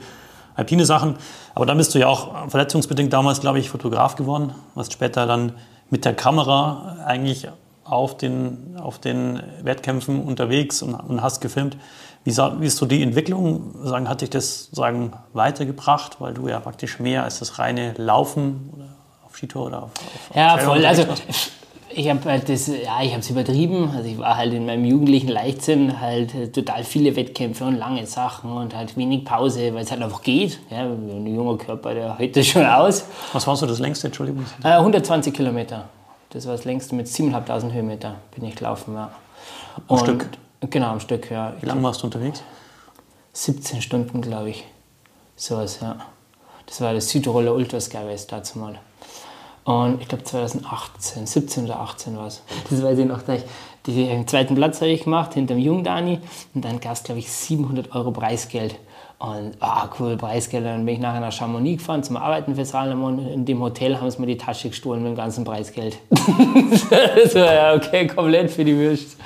alpine 0.55 0.85
Sachen. 0.85 1.15
Aber 1.53 1.65
dann 1.65 1.77
bist 1.77 1.93
du 1.93 1.99
ja 1.99 2.07
auch 2.07 2.49
verletzungsbedingt 2.49 3.11
damals, 3.11 3.41
glaube 3.41 3.59
ich, 3.59 3.69
Fotograf 3.69 4.15
geworden. 4.15 4.53
Warst 4.75 4.93
später 4.93 5.25
dann 5.25 5.53
mit 5.89 6.05
der 6.05 6.13
Kamera 6.13 6.97
eigentlich 7.05 7.47
auf 7.83 8.17
den, 8.17 8.77
auf 8.81 8.99
den 8.99 9.41
Wettkämpfen 9.63 10.23
unterwegs 10.23 10.81
und, 10.81 10.93
und 10.93 11.21
hast 11.21 11.41
gefilmt. 11.41 11.75
Wie, 12.23 12.31
wie, 12.31 12.65
ist 12.65 12.77
so 12.77 12.85
die 12.85 13.03
Entwicklung? 13.03 13.75
Sagen, 13.83 14.07
hat 14.07 14.21
dich 14.21 14.29
das 14.29 14.69
sagen, 14.71 15.11
weitergebracht, 15.33 16.21
weil 16.21 16.33
du 16.33 16.47
ja 16.47 16.61
praktisch 16.61 16.99
mehr 16.99 17.25
als 17.25 17.39
das 17.39 17.59
reine 17.59 17.93
Laufen 17.97 18.69
oder 18.73 18.92
Skitour 19.43 19.67
oder 19.67 19.83
auf, 19.83 19.91
auf 20.29 20.35
Ja, 20.35 20.57
voll. 20.57 20.85
Also 20.85 21.05
ich 21.89 22.09
habe 22.09 22.23
halt 22.25 22.49
das, 22.49 22.67
ja, 22.67 23.01
ich 23.03 23.11
habe 23.11 23.19
es 23.19 23.29
übertrieben. 23.29 23.91
Also 23.95 24.09
ich 24.09 24.17
war 24.17 24.37
halt 24.37 24.53
in 24.53 24.65
meinem 24.65 24.85
jugendlichen 24.85 25.27
Leichtsinn 25.27 25.99
halt 25.99 26.33
äh, 26.33 26.47
total 26.47 26.83
viele 26.83 27.15
Wettkämpfe 27.15 27.65
und 27.65 27.75
lange 27.75 28.05
Sachen 28.05 28.51
und 28.51 28.75
halt 28.75 28.95
wenig 28.97 29.25
Pause, 29.25 29.73
weil 29.73 29.83
es 29.83 29.91
halt 29.91 30.01
einfach 30.01 30.21
geht. 30.21 30.59
Ja, 30.69 30.83
ein 30.83 31.27
junger 31.27 31.57
Körper, 31.57 31.93
der 31.93 32.17
hält 32.17 32.35
das 32.35 32.47
schon 32.47 32.65
aus. 32.65 33.05
Was 33.33 33.45
war 33.45 33.55
so 33.55 33.65
das 33.65 33.79
längste, 33.79 34.07
Entschuldigung? 34.07 34.45
Äh, 34.63 34.69
120 34.69 35.33
Kilometer. 35.33 35.89
Das 36.29 36.47
war 36.47 36.55
das 36.55 36.65
längste 36.65 36.95
mit 36.95 37.07
7.500 37.07 37.71
Höhenmeter 37.71 38.15
bin 38.33 38.45
ich 38.45 38.55
gelaufen, 38.55 38.95
ja. 38.95 39.11
Am 39.87 39.97
Stück? 39.99 40.29
Genau, 40.61 40.87
am 40.87 40.99
Stück, 40.99 41.29
ja. 41.29 41.53
Wie 41.59 41.65
lange 41.65 41.83
warst 41.83 42.01
du 42.01 42.05
unterwegs? 42.05 42.41
17 43.33 43.81
Stunden, 43.81 44.21
glaube 44.21 44.49
ich. 44.49 44.63
Sowas, 45.35 45.79
ja. 45.81 45.97
Das 46.65 46.81
war 46.81 46.93
das 46.93 47.09
Südtiroler 47.09 47.53
Ultraskyways 47.53 48.25
dazu 48.25 48.57
mal. 48.57 48.79
Und 49.65 50.01
ich 50.01 50.07
glaube 50.07 50.23
2018, 50.23 51.25
17 51.25 51.65
oder 51.65 51.79
18 51.79 52.17
war 52.17 52.27
es. 52.27 52.43
Das 52.69 52.83
weiß 52.83 52.97
ich 52.99 53.05
noch 53.05 53.23
gleich. 53.23 53.43
Den 53.87 54.27
zweiten 54.27 54.55
Platz 54.55 54.81
habe 54.81 54.91
ich 54.91 55.03
gemacht, 55.03 55.33
hinter 55.33 55.55
dem 55.55 55.61
Jungen 55.61 55.83
Dani. 55.83 56.19
Und 56.53 56.63
dann 56.63 56.79
gab 56.79 56.93
es, 56.93 57.03
glaube 57.03 57.19
ich, 57.19 57.31
700 57.31 57.93
Euro 57.95 58.11
Preisgeld. 58.11 58.75
Und, 59.19 59.53
ah, 59.61 59.89
cool, 59.99 60.17
Preisgeld. 60.17 60.65
Dann 60.65 60.85
bin 60.85 60.95
ich 60.95 61.01
nachher 61.01 61.21
nach 61.21 61.31
Chamonix 61.31 61.79
gefahren 61.81 62.03
zum 62.03 62.17
Arbeiten 62.17 62.55
für 62.55 62.65
Salomon. 62.65 63.25
In 63.27 63.45
dem 63.45 63.61
Hotel 63.61 63.99
haben 63.99 64.09
sie 64.09 64.19
mir 64.19 64.27
die 64.27 64.37
Tasche 64.37 64.69
gestohlen 64.69 65.01
mit 65.03 65.13
dem 65.13 65.15
ganzen 65.15 65.45
Preisgeld. 65.45 65.97
so, 67.31 67.39
ja, 67.39 67.73
okay, 67.73 68.07
komplett 68.07 68.51
für 68.51 68.65
die 68.65 68.75
Würst. 68.75 69.17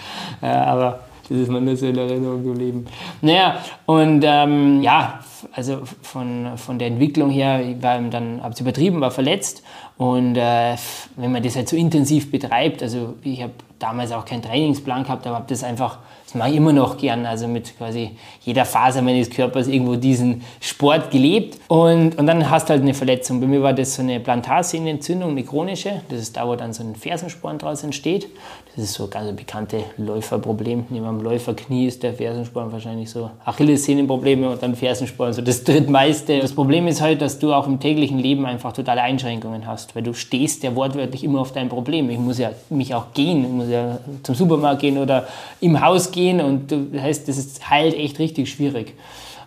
Ja, 0.41 0.65
aber 0.65 1.00
das 1.29 1.39
ist 1.39 1.50
mir 1.50 1.60
nur 1.60 1.75
so 1.75 1.88
in 1.88 1.98
Erinnerung 1.98 2.44
geblieben. 2.44 2.86
Naja, 3.22 3.58
und 3.86 4.24
ähm, 4.25 4.82
ja, 4.82 5.20
also 5.51 5.82
von, 6.01 6.58
von 6.58 6.79
der 6.79 6.88
Entwicklung 6.88 7.29
her, 7.29 7.62
ich 7.62 7.82
war 7.82 8.00
dann, 8.00 8.41
habe 8.41 8.53
es 8.53 8.62
übertrieben, 8.62 9.01
war 9.01 9.12
verletzt. 9.12 9.63
Und 9.98 10.36
äh, 10.36 10.75
wenn 11.16 11.32
man 11.32 11.42
das 11.42 11.56
halt 11.56 11.70
so 11.70 11.75
intensiv 11.75 12.30
betreibt, 12.30 12.84
also 12.84 13.16
ich 13.24 13.42
habe 13.42 13.54
damals 13.80 14.12
auch 14.12 14.25
keinen 14.25 14.42
Trainingsplan 14.42 15.04
gehabt, 15.04 15.25
aber 15.25 15.38
habe 15.38 15.46
das 15.48 15.63
einfach 15.63 16.00
das 16.27 16.36
mache 16.36 16.50
ich 16.50 16.58
immer 16.58 16.74
noch 16.74 16.98
gern, 16.98 17.25
also 17.25 17.48
mit 17.48 17.77
quasi 17.77 18.12
jeder 18.42 18.66
Faser 18.66 19.01
meines 19.01 19.30
Körpers 19.30 19.70
irgendwo 19.70 19.96
diesen 19.96 20.42
Sport 20.60 21.10
gelebt. 21.10 21.58
Und, 21.70 22.20
und 22.20 22.27
dann 22.27 22.50
hast 22.50 22.68
du 22.68 22.74
halt 22.74 22.82
eine 22.82 22.94
Verletzung. 22.94 23.39
Bei 23.39 23.48
mir 23.48 23.63
war 23.63 23.72
das 23.72 23.96
so 23.96 24.01
eine 24.01 24.20
Plantarsehnenentzündung, 24.20 25.30
eine 25.30 25.44
chronische. 25.44 26.01
Das 26.10 26.20
ist 26.20 26.36
da, 26.36 26.46
wo 26.46 26.58
dann 26.58 26.74
so 26.74 26.84
ein 26.84 26.98
Fersensporn 26.98 27.60
draus 27.60 27.82
entsteht. 27.86 28.27
Das 28.75 28.84
ist 28.84 28.96
so 28.96 29.06
ein 29.06 29.10
ganz 29.10 29.34
bekannte 29.38 29.86
Läuferproblem. 29.96 30.88
Neben 30.89 31.06
dem 31.06 31.22
Läuferknie 31.22 31.88
ist 31.88 32.04
der 32.04 32.13
Fersensporn 32.13 32.74
wahrscheinlich 32.74 33.10
so 33.10 33.32
Achillessehnenprobleme 33.46 34.50
und 34.50 34.62
dann 34.62 34.75
Fersensporn 34.75 35.32
so 35.32 35.42
das 35.42 35.63
drittmeiste. 35.63 36.39
Das 36.39 36.54
Problem 36.54 36.88
ist 36.88 37.00
halt, 37.00 37.22
dass 37.22 37.39
du 37.39 37.54
auch 37.54 37.68
im 37.68 37.80
täglichen 37.80 38.20
Leben 38.20 38.46
einfach 38.46 38.74
totale 38.74 39.01
Einschränkungen 39.01 39.66
hast, 39.66 39.87
weil 39.96 40.03
du 40.03 40.13
stehst 40.13 40.63
ja 40.63 40.75
wortwörtlich 40.75 41.24
immer 41.24 41.39
auf 41.39 41.51
dein 41.51 41.70
Problem. 41.70 42.10
Ich 42.10 42.20
muss 42.20 42.38
ja 42.38 42.51
mich 42.70 42.94
auch 42.94 43.13
gehen, 43.13 43.44
ich 43.44 43.51
muss 43.51 43.70
ja 43.70 44.00
zum 44.24 44.36
Supermarkt 44.36 44.82
gehen 44.82 44.98
oder 44.98 45.27
im 45.62 45.82
Haus 45.84 46.12
gehen 46.12 46.41
und 46.41 46.72
das 46.72 47.01
heißt, 47.01 47.27
das 47.27 47.38
ist 47.38 47.70
halt 47.70 47.94
echt 47.94 48.20
richtig 48.20 48.50
schwierig. 48.50 48.94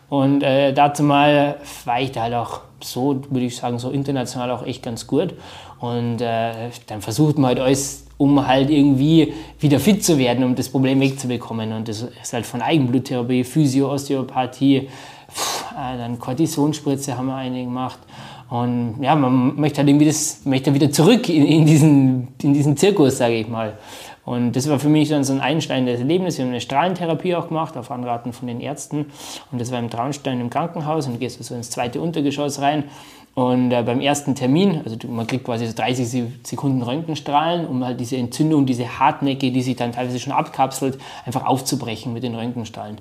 Und 0.08 0.42
äh, 0.42 0.72
dazu 0.72 1.04
mal 1.04 1.56
war 1.84 2.00
ich 2.00 2.10
da 2.10 2.22
halt 2.22 2.34
auch 2.34 2.60
so, 2.82 3.22
würde 3.30 3.46
ich 3.46 3.56
sagen, 3.56 3.78
so 3.78 3.90
international 3.90 4.50
auch 4.50 4.66
echt 4.66 4.82
ganz 4.82 5.06
gut. 5.06 5.34
Und 5.78 6.20
äh, 6.20 6.70
dann 6.88 7.00
versucht 7.00 7.38
man 7.38 7.48
halt 7.48 7.60
alles, 7.60 8.06
um 8.18 8.46
halt 8.46 8.70
irgendwie 8.70 9.32
wieder 9.60 9.80
fit 9.80 10.04
zu 10.04 10.18
werden, 10.18 10.44
um 10.44 10.54
das 10.54 10.68
Problem 10.68 11.00
wegzubekommen. 11.00 11.72
Und 11.72 11.88
das 11.88 12.02
ist 12.22 12.32
halt 12.32 12.44
von 12.44 12.60
Eigenbluttherapie, 12.60 13.44
Physio, 13.44 13.90
Osteopathie, 13.92 14.76
äh, 14.76 14.88
dann 15.96 16.18
Kortisonspritze 16.18 17.16
haben 17.16 17.26
wir 17.26 17.36
eine 17.36 17.64
gemacht. 17.64 17.98
Und 18.50 18.96
ja, 19.00 19.14
man 19.14 19.54
möchte 19.60 19.78
halt 19.78 19.88
irgendwie 19.88 20.06
das, 20.06 20.44
möchte 20.44 20.74
wieder 20.74 20.90
zurück 20.90 21.28
in, 21.28 21.46
in, 21.46 21.66
diesen, 21.66 22.28
in 22.42 22.52
diesen 22.52 22.76
Zirkus, 22.76 23.18
sage 23.18 23.34
ich 23.34 23.48
mal. 23.48 23.78
Und 24.24 24.52
das 24.52 24.68
war 24.68 24.78
für 24.78 24.88
mich 24.88 25.08
dann 25.08 25.24
so 25.24 25.32
ein 25.32 25.40
einschneidendes 25.40 26.00
Erlebnis. 26.00 26.36
Wir 26.36 26.44
haben 26.44 26.50
eine 26.50 26.60
Strahlentherapie 26.60 27.34
auch 27.36 27.48
gemacht, 27.48 27.76
auf 27.76 27.90
Anraten 27.90 28.32
von 28.32 28.48
den 28.48 28.60
Ärzten. 28.60 29.06
Und 29.50 29.60
das 29.60 29.70
war 29.70 29.78
im 29.78 29.88
Traunstein 29.88 30.40
im 30.40 30.50
Krankenhaus 30.50 31.06
und 31.06 31.14
du 31.14 31.18
gehst 31.18 31.42
so 31.42 31.54
ins 31.54 31.70
zweite 31.70 32.00
Untergeschoss 32.00 32.60
rein. 32.60 32.84
Und 33.34 33.70
äh, 33.70 33.82
beim 33.82 34.00
ersten 34.00 34.34
Termin, 34.34 34.80
also 34.84 34.96
man 35.08 35.24
kriegt 35.26 35.44
quasi 35.44 35.64
so 35.66 35.72
30 35.72 36.24
Sekunden 36.42 36.82
Röntgenstrahlen, 36.82 37.64
um 37.64 37.84
halt 37.84 38.00
diese 38.00 38.16
Entzündung, 38.16 38.66
diese 38.66 38.98
Hartnäcke, 38.98 39.52
die 39.52 39.62
sich 39.62 39.76
dann 39.76 39.92
teilweise 39.92 40.18
schon 40.18 40.32
abkapselt, 40.32 40.98
einfach 41.24 41.46
aufzubrechen 41.46 42.12
mit 42.12 42.24
den 42.24 42.34
Röntgenstrahlen. 42.34 42.98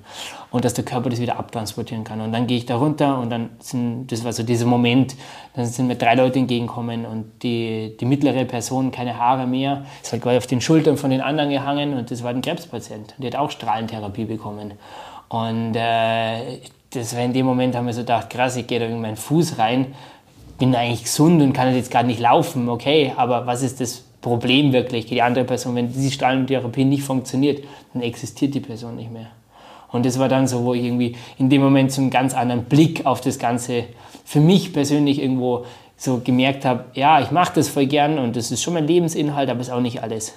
Und 0.52 0.64
dass 0.64 0.74
der 0.74 0.84
Körper 0.84 1.10
das 1.10 1.20
wieder 1.20 1.36
abtransportieren 1.36 2.04
kann. 2.04 2.20
Und 2.20 2.32
dann 2.32 2.46
gehe 2.46 2.58
ich 2.58 2.66
da 2.66 2.76
runter 2.76 3.18
und 3.18 3.30
dann 3.30 3.50
sind, 3.58 4.06
das 4.12 4.24
war 4.24 4.32
so 4.32 4.44
dieser 4.44 4.66
Moment, 4.66 5.16
dann 5.54 5.66
sind 5.66 5.88
mir 5.88 5.96
drei 5.96 6.14
Leute 6.14 6.38
entgegengekommen 6.38 7.06
und 7.06 7.42
die, 7.42 7.96
die 7.98 8.04
mittlere 8.04 8.44
Person, 8.44 8.92
keine 8.92 9.18
Haare 9.18 9.48
mehr, 9.48 9.84
ist 10.00 10.12
halt 10.12 10.22
quasi 10.22 10.38
auf 10.38 10.46
den 10.46 10.60
Schultern 10.60 10.96
von 10.96 11.10
den 11.10 11.22
anderen 11.22 11.50
gehangen 11.50 11.94
und 11.94 12.10
das 12.10 12.22
war 12.22 12.30
ein 12.30 12.40
Krebspatient. 12.40 13.14
Die 13.18 13.26
hat 13.26 13.34
auch 13.34 13.50
Strahlentherapie 13.50 14.26
bekommen. 14.26 14.74
Und 15.28 15.74
äh, 15.74 16.60
das 16.90 17.14
war 17.14 17.22
in 17.22 17.32
dem 17.32 17.46
Moment, 17.46 17.76
haben 17.76 17.86
wir 17.86 17.92
so 17.92 18.00
gedacht, 18.00 18.30
krass, 18.30 18.56
ich 18.56 18.66
gehe 18.66 18.80
da 18.80 18.86
in 18.86 19.00
meinen 19.00 19.16
Fuß 19.16 19.58
rein 19.58 19.94
bin 20.60 20.76
eigentlich 20.76 21.04
gesund 21.04 21.42
und 21.42 21.52
kann 21.52 21.74
jetzt 21.74 21.90
gerade 21.90 22.06
nicht 22.06 22.20
laufen, 22.20 22.68
okay, 22.68 23.12
aber 23.16 23.46
was 23.46 23.62
ist 23.62 23.80
das 23.80 24.04
Problem 24.20 24.72
wirklich? 24.72 25.06
Die 25.06 25.22
andere 25.22 25.44
Person, 25.44 25.74
wenn 25.74 25.92
diese 25.92 26.12
Strahlentherapie 26.12 26.84
nicht 26.84 27.02
funktioniert, 27.02 27.64
dann 27.92 28.02
existiert 28.02 28.54
die 28.54 28.60
Person 28.60 28.94
nicht 28.94 29.10
mehr. 29.10 29.28
Und 29.90 30.06
das 30.06 30.18
war 30.18 30.28
dann 30.28 30.46
so, 30.46 30.64
wo 30.64 30.74
ich 30.74 30.84
irgendwie 30.84 31.16
in 31.38 31.50
dem 31.50 31.62
Moment 31.62 31.90
so 31.90 32.00
einen 32.00 32.10
ganz 32.10 32.34
anderen 32.34 32.64
Blick 32.64 33.06
auf 33.06 33.20
das 33.20 33.38
Ganze 33.38 33.84
für 34.24 34.38
mich 34.38 34.72
persönlich 34.72 35.20
irgendwo 35.20 35.64
so 35.96 36.20
gemerkt 36.22 36.64
habe, 36.64 36.84
ja, 36.94 37.20
ich 37.20 37.30
mache 37.30 37.54
das 37.54 37.68
voll 37.68 37.86
gern 37.86 38.18
und 38.18 38.36
das 38.36 38.50
ist 38.50 38.62
schon 38.62 38.74
mein 38.74 38.86
Lebensinhalt, 38.86 39.50
aber 39.50 39.60
ist 39.60 39.70
auch 39.70 39.80
nicht 39.80 40.02
alles. 40.02 40.34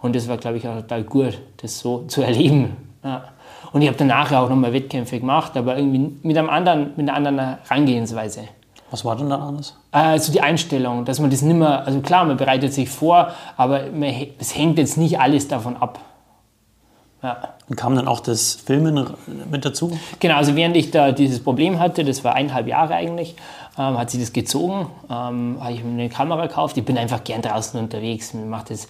Und 0.00 0.16
das 0.16 0.28
war, 0.28 0.38
glaube 0.38 0.56
ich, 0.56 0.66
auch 0.66 0.76
total 0.76 1.04
gut, 1.04 1.38
das 1.58 1.78
so 1.78 2.04
zu 2.08 2.22
erleben. 2.22 2.76
Ja. 3.04 3.24
Und 3.72 3.82
ich 3.82 3.88
habe 3.88 3.98
danach 3.98 4.32
auch 4.32 4.48
nochmal 4.48 4.72
Wettkämpfe 4.72 5.20
gemacht, 5.20 5.56
aber 5.56 5.76
irgendwie 5.76 6.12
mit, 6.22 6.36
einem 6.36 6.50
anderen, 6.50 6.90
mit 6.96 7.08
einer 7.08 7.16
anderen 7.16 7.38
Herangehensweise. 7.38 8.48
Was 8.92 9.06
war 9.06 9.16
denn 9.16 9.30
da 9.30 9.46
alles? 9.46 9.74
Also 9.90 10.32
die 10.32 10.42
Einstellung, 10.42 11.06
dass 11.06 11.18
man 11.18 11.30
das 11.30 11.40
nicht 11.40 11.56
mehr, 11.56 11.86
also 11.86 12.00
klar, 12.00 12.26
man 12.26 12.36
bereitet 12.36 12.74
sich 12.74 12.90
vor, 12.90 13.32
aber 13.56 13.84
es 14.38 14.54
hängt 14.54 14.76
jetzt 14.76 14.98
nicht 14.98 15.18
alles 15.18 15.48
davon 15.48 15.78
ab. 15.78 15.98
Ja. 17.22 17.54
Und 17.72 17.76
kam 17.76 17.96
dann 17.96 18.06
auch 18.06 18.20
das 18.20 18.52
Filmen 18.52 19.14
mit 19.50 19.64
dazu? 19.64 19.98
Genau, 20.20 20.36
also 20.36 20.54
während 20.56 20.76
ich 20.76 20.90
da 20.90 21.10
dieses 21.10 21.42
Problem 21.42 21.78
hatte, 21.78 22.04
das 22.04 22.22
war 22.22 22.34
eineinhalb 22.34 22.66
Jahre 22.68 22.92
eigentlich, 22.92 23.34
ähm, 23.78 23.96
hat 23.96 24.10
sie 24.10 24.20
das 24.20 24.34
gezogen, 24.34 24.88
ähm, 25.08 25.56
habe 25.58 25.72
ich 25.72 25.82
mir 25.82 25.92
eine 25.92 26.10
Kamera 26.10 26.48
gekauft. 26.48 26.76
Ich 26.76 26.84
bin 26.84 26.98
einfach 26.98 27.24
gern 27.24 27.40
draußen 27.40 27.80
unterwegs. 27.80 28.34
Mir 28.34 28.44
macht 28.44 28.68
das 28.68 28.88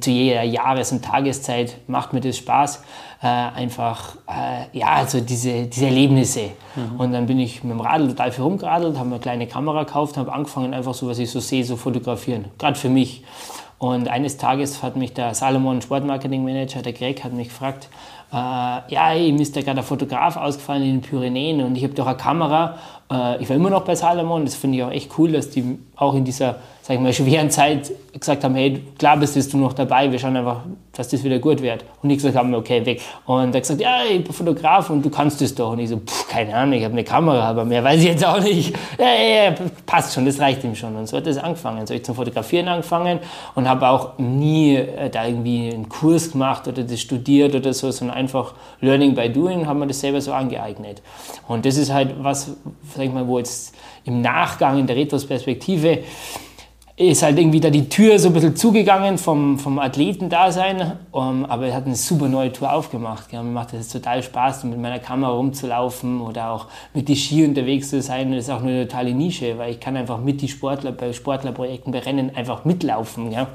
zu 0.00 0.10
jeder 0.10 0.42
Jahres- 0.42 0.92
und 0.92 1.02
Tageszeit, 1.02 1.78
macht 1.86 2.12
mir 2.12 2.20
das 2.20 2.36
Spaß. 2.36 2.82
Äh, 3.22 3.26
einfach, 3.26 4.16
äh, 4.26 4.78
ja, 4.78 4.88
also 4.88 5.20
diese, 5.20 5.62
diese 5.64 5.86
Erlebnisse. 5.86 6.50
Mhm. 6.76 7.00
Und 7.00 7.12
dann 7.12 7.24
bin 7.24 7.38
ich 7.40 7.64
mit 7.64 7.72
dem 7.72 7.80
Radl 7.80 8.08
total 8.08 8.30
viel 8.30 8.44
rumgeradelt, 8.44 8.98
habe 8.98 9.08
mir 9.08 9.14
eine 9.14 9.22
kleine 9.22 9.46
Kamera 9.46 9.84
gekauft, 9.84 10.18
habe 10.18 10.34
angefangen, 10.34 10.74
einfach 10.74 10.92
so, 10.92 11.08
was 11.08 11.18
ich 11.18 11.30
so 11.30 11.40
sehe, 11.40 11.64
so 11.64 11.76
fotografieren. 11.76 12.44
Gerade 12.58 12.78
für 12.78 12.90
mich. 12.90 13.24
Und 13.78 14.08
eines 14.08 14.36
Tages 14.36 14.82
hat 14.82 14.96
mich 14.96 15.14
der 15.14 15.34
Salomon 15.34 15.80
Sportmarketing 15.80 16.44
Manager, 16.44 16.82
der 16.82 16.92
Greg, 16.92 17.22
hat 17.22 17.32
mich 17.32 17.48
gefragt, 17.48 17.88
äh, 18.30 18.34
ja, 18.34 19.14
ihm 19.14 19.36
ist 19.36 19.56
da 19.56 19.62
gerade 19.62 19.78
ein 19.78 19.84
Fotograf 19.84 20.36
ausgefallen 20.36 20.82
in 20.82 21.00
den 21.00 21.00
Pyrenäen 21.00 21.62
und 21.62 21.76
ich 21.76 21.84
habe 21.84 21.94
doch 21.94 22.06
eine 22.06 22.16
Kamera. 22.16 22.76
Äh, 23.10 23.42
ich 23.42 23.48
war 23.48 23.56
immer 23.56 23.70
noch 23.70 23.84
bei 23.84 23.94
Salomon, 23.94 24.44
das 24.44 24.54
finde 24.54 24.78
ich 24.78 24.84
auch 24.84 24.90
echt 24.90 25.18
cool, 25.18 25.32
dass 25.32 25.50
die 25.50 25.78
auch 25.96 26.14
in 26.14 26.24
dieser 26.24 26.56
sag 26.88 26.94
ich 26.94 27.00
mal, 27.02 27.12
schweren 27.12 27.50
Zeit 27.50 27.92
gesagt 28.18 28.44
haben, 28.44 28.54
hey, 28.54 28.82
klar 28.98 29.18
bist 29.18 29.52
du 29.52 29.58
noch 29.58 29.74
dabei, 29.74 30.10
wir 30.10 30.18
schauen 30.18 30.38
einfach, 30.38 30.62
dass 30.92 31.08
das 31.08 31.22
wieder 31.22 31.38
gut 31.38 31.60
wird. 31.60 31.84
Und 32.02 32.08
ich 32.08 32.16
gesagt 32.16 32.34
habe, 32.34 32.56
okay, 32.56 32.84
weg. 32.86 33.02
Und 33.26 33.54
er 33.54 33.60
gesagt, 33.60 33.78
ja, 33.78 33.98
ich 34.10 34.24
bin 34.24 34.32
Fotograf 34.32 34.88
und 34.88 35.04
du 35.04 35.10
kannst 35.10 35.38
das 35.42 35.54
doch. 35.54 35.72
Und 35.72 35.80
ich 35.80 35.90
so, 35.90 35.98
pff, 35.98 36.28
keine 36.28 36.54
Ahnung, 36.54 36.72
ich 36.72 36.84
habe 36.84 36.94
eine 36.94 37.04
Kamera, 37.04 37.42
aber 37.50 37.66
mehr 37.66 37.84
weiß 37.84 38.00
ich 38.00 38.06
jetzt 38.06 38.24
auch 38.24 38.40
nicht. 38.40 38.74
Ja, 38.98 39.04
ja, 39.04 39.44
ja, 39.44 39.54
passt 39.84 40.14
schon, 40.14 40.24
das 40.24 40.40
reicht 40.40 40.64
ihm 40.64 40.74
schon. 40.74 40.96
Und 40.96 41.06
so 41.06 41.18
hat 41.18 41.26
das 41.26 41.36
angefangen. 41.36 41.86
So 41.86 41.92
habe 41.92 41.98
ich 41.98 42.04
zum 42.06 42.14
Fotografieren 42.14 42.68
angefangen 42.68 43.18
und 43.54 43.68
habe 43.68 43.86
auch 43.86 44.16
nie 44.16 44.76
äh, 44.76 45.10
da 45.10 45.26
irgendwie 45.26 45.70
einen 45.70 45.90
Kurs 45.90 46.32
gemacht 46.32 46.66
oder 46.66 46.84
das 46.84 46.98
studiert 46.98 47.54
oder 47.54 47.74
so, 47.74 47.90
sondern 47.90 48.16
einfach 48.18 48.54
Learning 48.80 49.14
by 49.14 49.30
Doing, 49.30 49.66
haben 49.66 49.80
wir 49.80 49.86
das 49.86 50.00
selber 50.00 50.20
so 50.20 50.32
angeeignet. 50.32 51.00
Und 51.46 51.64
das 51.64 51.76
ist 51.76 51.92
halt 51.92 52.14
was, 52.22 52.56
sag 52.94 53.04
ich 53.04 53.12
mal, 53.12 53.26
wo 53.26 53.38
jetzt 53.38 53.74
im 54.04 54.20
Nachgang, 54.20 54.78
in 54.78 54.86
der 54.86 54.96
Retrospektive, 54.96 56.00
ist 56.98 57.22
halt 57.22 57.38
irgendwie 57.38 57.60
da 57.60 57.70
die 57.70 57.88
Tür 57.88 58.18
so 58.18 58.28
ein 58.28 58.34
bisschen 58.34 58.56
zugegangen 58.56 59.18
vom, 59.18 59.56
vom 59.60 59.78
Athletendasein, 59.78 60.94
um, 61.12 61.44
aber 61.44 61.68
er 61.68 61.76
hat 61.76 61.86
eine 61.86 61.94
super 61.94 62.26
neue 62.28 62.52
Tour 62.52 62.72
aufgemacht. 62.72 63.32
Ja. 63.32 63.40
Mir 63.40 63.52
macht 63.52 63.72
es 63.72 63.88
total 63.88 64.20
Spaß, 64.20 64.64
mit 64.64 64.80
meiner 64.80 64.98
Kamera 64.98 65.30
rumzulaufen 65.30 66.20
oder 66.20 66.50
auch 66.50 66.66
mit 66.94 67.08
die 67.08 67.14
Ski 67.14 67.44
unterwegs 67.44 67.90
zu 67.90 68.02
sein. 68.02 68.32
Das 68.32 68.44
ist 68.44 68.50
auch 68.50 68.62
eine 68.62 68.88
totale 68.88 69.14
Nische, 69.14 69.56
weil 69.58 69.70
ich 69.70 69.80
kann 69.80 69.96
einfach 69.96 70.18
mit 70.18 70.42
die 70.42 70.48
Sportler 70.48 70.90
bei 70.90 71.12
Sportlerprojekten, 71.12 71.92
bei 71.92 72.00
Rennen 72.00 72.34
einfach 72.34 72.64
mitlaufen. 72.64 73.30
Ja. 73.30 73.46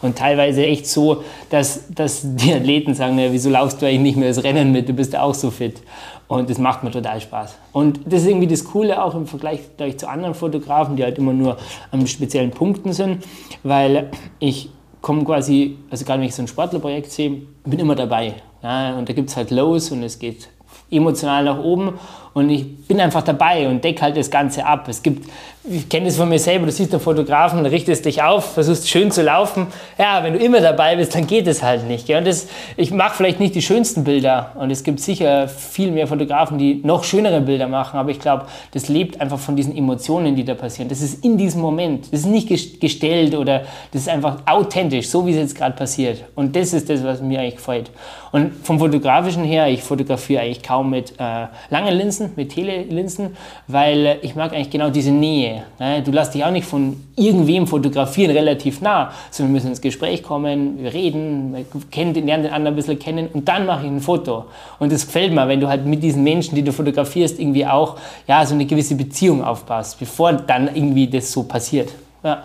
Und 0.00 0.16
teilweise 0.16 0.64
echt 0.64 0.86
so, 0.86 1.24
dass, 1.50 1.84
dass 1.92 2.22
die 2.24 2.52
Athleten 2.52 2.94
sagen, 2.94 3.18
ja, 3.18 3.32
wieso 3.32 3.50
laufst 3.50 3.82
du 3.82 3.86
eigentlich 3.86 4.00
nicht 4.00 4.16
mehr 4.16 4.28
das 4.28 4.44
Rennen 4.44 4.70
mit, 4.70 4.88
du 4.88 4.92
bist 4.92 5.16
auch 5.16 5.34
so 5.34 5.50
fit. 5.50 5.82
Und 6.28 6.50
das 6.50 6.58
macht 6.58 6.84
mir 6.84 6.90
total 6.90 7.20
Spaß. 7.20 7.56
Und 7.72 8.00
das 8.04 8.22
ist 8.22 8.28
irgendwie 8.28 8.46
das 8.46 8.64
Coole 8.64 9.02
auch 9.02 9.14
im 9.14 9.26
Vergleich 9.26 9.62
zu 9.96 10.08
anderen 10.08 10.34
Fotografen, 10.34 10.94
die 10.96 11.02
halt 11.02 11.18
immer 11.18 11.32
nur 11.32 11.56
an 11.90 12.06
speziellen 12.06 12.50
Punkten 12.50 12.92
sind, 12.92 13.24
weil 13.62 14.10
ich 14.38 14.70
komme 15.00 15.24
quasi, 15.24 15.78
also 15.90 16.04
gerade 16.04 16.20
wenn 16.20 16.28
ich 16.28 16.34
so 16.34 16.42
ein 16.42 16.48
Sportlerprojekt 16.48 17.10
sehe, 17.10 17.42
bin 17.64 17.78
immer 17.78 17.94
dabei. 17.94 18.34
Ja, 18.62 18.98
und 18.98 19.08
da 19.08 19.12
gibt 19.12 19.30
es 19.30 19.36
halt 19.36 19.50
Lows 19.50 19.90
und 19.90 20.02
es 20.02 20.18
geht 20.18 20.48
emotional 20.90 21.44
nach 21.44 21.58
oben 21.58 21.94
und 22.34 22.50
ich 22.50 22.86
bin 22.86 23.00
einfach 23.00 23.22
dabei 23.22 23.68
und 23.68 23.82
decke 23.82 24.02
halt 24.02 24.16
das 24.16 24.30
Ganze 24.30 24.64
ab. 24.64 24.88
Es 24.88 25.02
gibt, 25.02 25.28
ich 25.64 25.88
kenne 25.88 26.06
das 26.06 26.16
von 26.16 26.28
mir 26.28 26.38
selber, 26.38 26.66
du 26.66 26.72
siehst 26.72 26.92
einen 26.92 27.02
Fotografen, 27.02 27.64
richtest 27.66 28.04
dich 28.04 28.22
auf, 28.22 28.54
versuchst 28.54 28.88
schön 28.88 29.10
zu 29.10 29.22
laufen. 29.22 29.66
Ja, 29.98 30.22
wenn 30.22 30.32
du 30.32 30.38
immer 30.38 30.60
dabei 30.60 30.96
bist, 30.96 31.14
dann 31.14 31.26
geht 31.26 31.46
es 31.46 31.62
halt 31.62 31.86
nicht. 31.86 32.08
Und 32.08 32.26
das, 32.26 32.46
ich 32.76 32.90
mache 32.90 33.16
vielleicht 33.16 33.40
nicht 33.40 33.54
die 33.54 33.62
schönsten 33.62 34.04
Bilder 34.04 34.52
und 34.54 34.70
es 34.70 34.84
gibt 34.84 35.00
sicher 35.00 35.48
viel 35.48 35.90
mehr 35.90 36.06
Fotografen, 36.06 36.58
die 36.58 36.80
noch 36.84 37.04
schönere 37.04 37.40
Bilder 37.40 37.68
machen, 37.68 37.98
aber 37.98 38.10
ich 38.10 38.20
glaube, 38.20 38.46
das 38.72 38.88
lebt 38.88 39.20
einfach 39.20 39.38
von 39.38 39.56
diesen 39.56 39.76
Emotionen, 39.76 40.36
die 40.36 40.44
da 40.44 40.54
passieren. 40.54 40.88
Das 40.88 41.00
ist 41.02 41.24
in 41.24 41.36
diesem 41.36 41.60
Moment. 41.60 42.12
Das 42.12 42.20
ist 42.20 42.26
nicht 42.26 42.80
gestellt 42.80 43.34
oder 43.34 43.62
das 43.92 44.02
ist 44.02 44.08
einfach 44.08 44.38
authentisch, 44.46 45.08
so 45.08 45.26
wie 45.26 45.30
es 45.30 45.36
jetzt 45.36 45.56
gerade 45.56 45.76
passiert. 45.76 46.24
Und 46.34 46.56
das 46.56 46.72
ist 46.72 46.88
das, 46.88 47.04
was 47.04 47.20
mir 47.20 47.40
eigentlich 47.40 47.56
gefällt. 47.56 47.90
Und 48.32 48.54
vom 48.64 48.78
Fotografischen 48.78 49.44
her, 49.44 49.68
ich 49.68 49.82
fotografiere 49.82 50.42
eigentlich 50.42 50.62
kaum 50.62 50.90
mit 50.90 51.12
äh, 51.18 51.46
langen 51.70 51.94
Linsen, 51.94 52.27
mit 52.36 52.50
Telelinsen, 52.50 53.36
weil 53.66 54.18
ich 54.22 54.34
mag 54.34 54.52
eigentlich 54.52 54.70
genau 54.70 54.90
diese 54.90 55.10
Nähe. 55.10 55.64
Ne? 55.78 56.02
Du 56.02 56.10
lässt 56.10 56.34
dich 56.34 56.44
auch 56.44 56.50
nicht 56.50 56.66
von 56.66 56.96
irgendwem 57.16 57.66
fotografieren, 57.66 58.30
relativ 58.30 58.80
nah, 58.80 59.12
sondern 59.30 59.52
wir 59.52 59.58
müssen 59.58 59.68
ins 59.68 59.80
Gespräch 59.80 60.22
kommen, 60.22 60.82
wir 60.82 60.92
reden, 60.92 61.54
kennen, 61.90 62.14
lernen 62.14 62.44
den 62.44 62.52
anderen 62.52 62.74
ein 62.74 62.76
bisschen 62.76 62.98
kennen 62.98 63.28
und 63.32 63.48
dann 63.48 63.66
mache 63.66 63.84
ich 63.84 63.90
ein 63.90 64.00
Foto. 64.00 64.44
Und 64.78 64.92
das 64.92 65.06
gefällt 65.06 65.32
mir, 65.32 65.48
wenn 65.48 65.60
du 65.60 65.68
halt 65.68 65.86
mit 65.86 66.02
diesen 66.02 66.22
Menschen, 66.22 66.54
die 66.54 66.62
du 66.62 66.72
fotografierst, 66.72 67.38
irgendwie 67.40 67.66
auch 67.66 67.96
ja, 68.26 68.44
so 68.44 68.54
eine 68.54 68.66
gewisse 68.66 68.94
Beziehung 68.94 69.42
aufbaust, 69.42 69.98
bevor 69.98 70.32
dann 70.32 70.68
irgendwie 70.74 71.08
das 71.08 71.32
so 71.32 71.42
passiert. 71.42 71.90
Ja. 72.22 72.42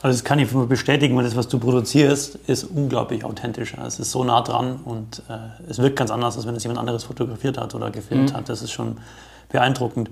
Also 0.00 0.16
das 0.16 0.24
kann 0.24 0.38
ich 0.38 0.48
bestätigen, 0.52 1.16
weil 1.16 1.24
das, 1.24 1.34
was 1.34 1.48
du 1.48 1.58
produzierst, 1.58 2.36
ist 2.46 2.64
unglaublich 2.64 3.24
authentisch. 3.24 3.74
Es 3.84 3.98
ist 3.98 4.12
so 4.12 4.22
nah 4.22 4.42
dran 4.42 4.78
und 4.84 5.22
äh, 5.28 5.68
es 5.68 5.78
wirkt 5.78 5.96
ganz 5.96 6.12
anders, 6.12 6.36
als 6.36 6.46
wenn 6.46 6.54
es 6.54 6.62
jemand 6.62 6.78
anderes 6.78 7.02
fotografiert 7.02 7.58
hat 7.58 7.74
oder 7.74 7.90
gefilmt 7.90 8.32
mhm. 8.32 8.36
hat. 8.36 8.48
Das 8.48 8.62
ist 8.62 8.70
schon 8.70 8.98
beeindruckend. 9.48 10.08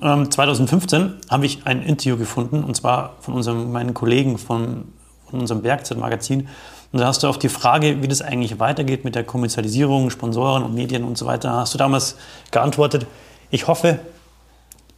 Ähm, 0.00 0.30
2015 0.30 1.14
habe 1.28 1.44
ich 1.44 1.66
ein 1.66 1.82
Interview 1.82 2.16
gefunden, 2.16 2.64
und 2.64 2.76
zwar 2.76 3.16
von 3.20 3.34
unserem, 3.34 3.72
meinen 3.72 3.92
Kollegen 3.92 4.38
von, 4.38 4.84
von 5.28 5.40
unserem 5.40 5.62
Werkzeugmagazin. 5.64 6.48
Und 6.90 7.00
da 7.00 7.06
hast 7.08 7.22
du 7.22 7.28
auf 7.28 7.38
die 7.38 7.50
Frage, 7.50 8.00
wie 8.02 8.08
das 8.08 8.22
eigentlich 8.22 8.58
weitergeht 8.58 9.04
mit 9.04 9.14
der 9.14 9.24
Kommerzialisierung, 9.24 10.08
Sponsoren 10.08 10.62
und 10.62 10.74
Medien 10.74 11.04
und 11.04 11.18
so 11.18 11.26
weiter, 11.26 11.52
hast 11.52 11.74
du 11.74 11.78
damals 11.78 12.16
geantwortet, 12.50 13.06
ich 13.50 13.66
hoffe, 13.66 13.98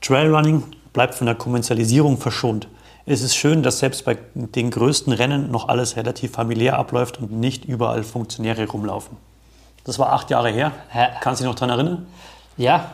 Trailrunning 0.01 0.63
bleibt 0.93 1.17
von 1.17 1.27
der 1.27 1.35
Kommerzialisierung 1.35 2.19
verschont 2.19 2.69
es 3.11 3.23
ist 3.23 3.35
schön, 3.35 3.64
dass 3.64 3.81
selbst 3.81 4.05
bei 4.05 4.19
den 4.35 4.71
größten 4.71 5.12
Rennen 5.12 5.50
noch 5.50 5.69
alles 5.69 5.97
relativ 5.97 6.31
familiär 6.31 6.79
abläuft 6.79 7.19
und 7.19 7.33
nicht 7.33 7.64
überall 7.64 8.05
Funktionäre 8.05 8.69
rumlaufen. 8.69 9.17
Das 9.83 9.99
war 9.99 10.12
acht 10.12 10.31
Jahre 10.31 10.50
her. 10.50 10.71
Kannst 11.21 11.40
du 11.40 11.45
dich 11.45 11.50
noch 11.50 11.59
daran 11.59 11.71
erinnern? 11.71 12.07
Ja. 12.57 12.93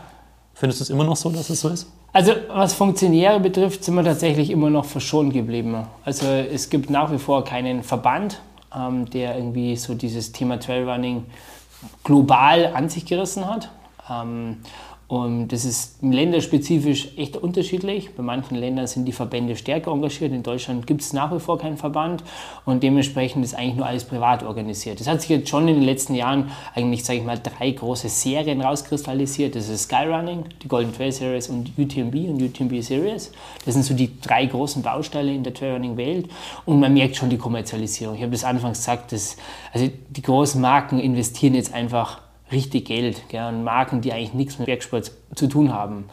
Findest 0.55 0.81
du 0.81 0.85
es 0.85 0.91
immer 0.91 1.05
noch 1.05 1.17
so, 1.17 1.29
dass 1.29 1.51
es 1.51 1.61
so 1.61 1.69
ist? 1.69 1.93
Also 2.15 2.33
was 2.49 2.73
Funktionäre 2.73 3.41
betrifft, 3.41 3.85
sind 3.85 3.95
wir 3.95 4.05
tatsächlich 4.05 4.49
immer 4.49 4.71
noch 4.71 4.87
verschont 4.87 5.35
geblieben. 5.35 5.87
Also 6.03 6.27
es 6.27 6.71
gibt 6.71 6.89
nach 6.89 7.13
wie 7.13 7.19
vor 7.19 7.45
keinen 7.45 7.83
Verband, 7.83 8.41
ähm, 8.75 9.11
der 9.11 9.37
irgendwie 9.37 9.77
so 9.77 9.95
dieses 9.95 10.33
Thema 10.33 10.59
Trailrunning 10.59 11.27
global 12.05 12.73
an 12.73 12.89
sich 12.89 13.05
gerissen 13.05 13.47
hat. 13.47 13.69
Ähm, 14.09 14.63
Und 15.09 15.49
das 15.49 15.65
ist 15.65 16.03
länderspezifisch 16.03 17.17
echt 17.17 17.37
unterschiedlich. 17.37 18.11
Bei 18.17 18.25
manchen 18.25 18.57
Ländern 18.57 18.89
sind 18.89 19.05
die 19.05 19.13
Verbände 19.13 19.55
stärker 19.55 19.93
engagiert. 19.93 20.33
In 20.33 20.43
Deutschland 20.43 20.85
gibt 20.85 21.01
es 21.01 21.13
nach 21.13 21.33
wie 21.33 21.39
vor 21.39 21.59
keinen 21.59 21.77
Verband 21.77 22.25
und 22.65 22.83
dementsprechend 22.83 23.45
ist 23.45 23.55
eigentlich 23.55 23.77
nur 23.77 23.87
alles 23.87 24.03
privat 24.03 24.43
organisiert. 24.43 24.99
Das 24.99 25.07
hat 25.07 25.21
sich 25.21 25.31
jetzt 25.31 25.49
schon 25.49 25.69
in 25.69 25.77
den 25.77 25.85
letzten 25.85 26.17
Jahren 26.17 26.51
eigentlich, 26.75 27.05
sage 27.05 27.21
ich 27.21 27.25
mal, 27.25 27.39
drei 27.39 27.71
große 27.71 28.09
Serien 28.09 28.61
rauskristallisiert. 28.61 29.55
Das 29.55 29.69
ist 29.69 29.85
Skyrunning, 29.85 30.45
die 30.65 30.67
Golden 30.67 30.93
Trail 30.93 31.13
Series 31.13 31.49
und 31.51 31.71
UTMB 31.79 32.15
und 32.29 32.43
UTMB 32.43 32.83
Series. 32.83 33.31
Das 33.65 33.75
sind 33.75 33.85
so 33.85 33.95
die 33.95 34.21
drei 34.21 34.47
großen 34.47 34.83
Bausteine 34.83 35.33
in 35.33 35.45
der 35.45 35.55
Trailrunning-Welt 35.55 36.29
und 36.65 36.81
man 36.81 36.93
merkt 36.93 37.15
schon 37.15 37.31
die 37.31 37.39
Kommerzialisierung. 37.39 38.17
Ich 38.17 38.23
habe 38.23 38.33
das 38.33 38.43
anfangs 38.43 38.79
gesagt, 38.79 39.13
dass, 39.13 39.37
also 39.73 39.89
die 40.11 40.23
großen 40.23 40.61
Marken 40.61 40.99
investieren 40.99 41.55
jetzt 41.55 41.73
einfach 41.73 42.26
richtig 42.53 42.87
Geld 42.87 43.29
gell, 43.29 43.47
und 43.47 43.65
Marken, 43.65 44.01
die 44.01 44.13
eigentlich 44.13 44.35
nichts 44.35 44.59
mit 44.59 44.67
Bergsport 44.67 45.11
zu 45.35 45.49
tun 45.49 45.73
haben. 45.73 46.05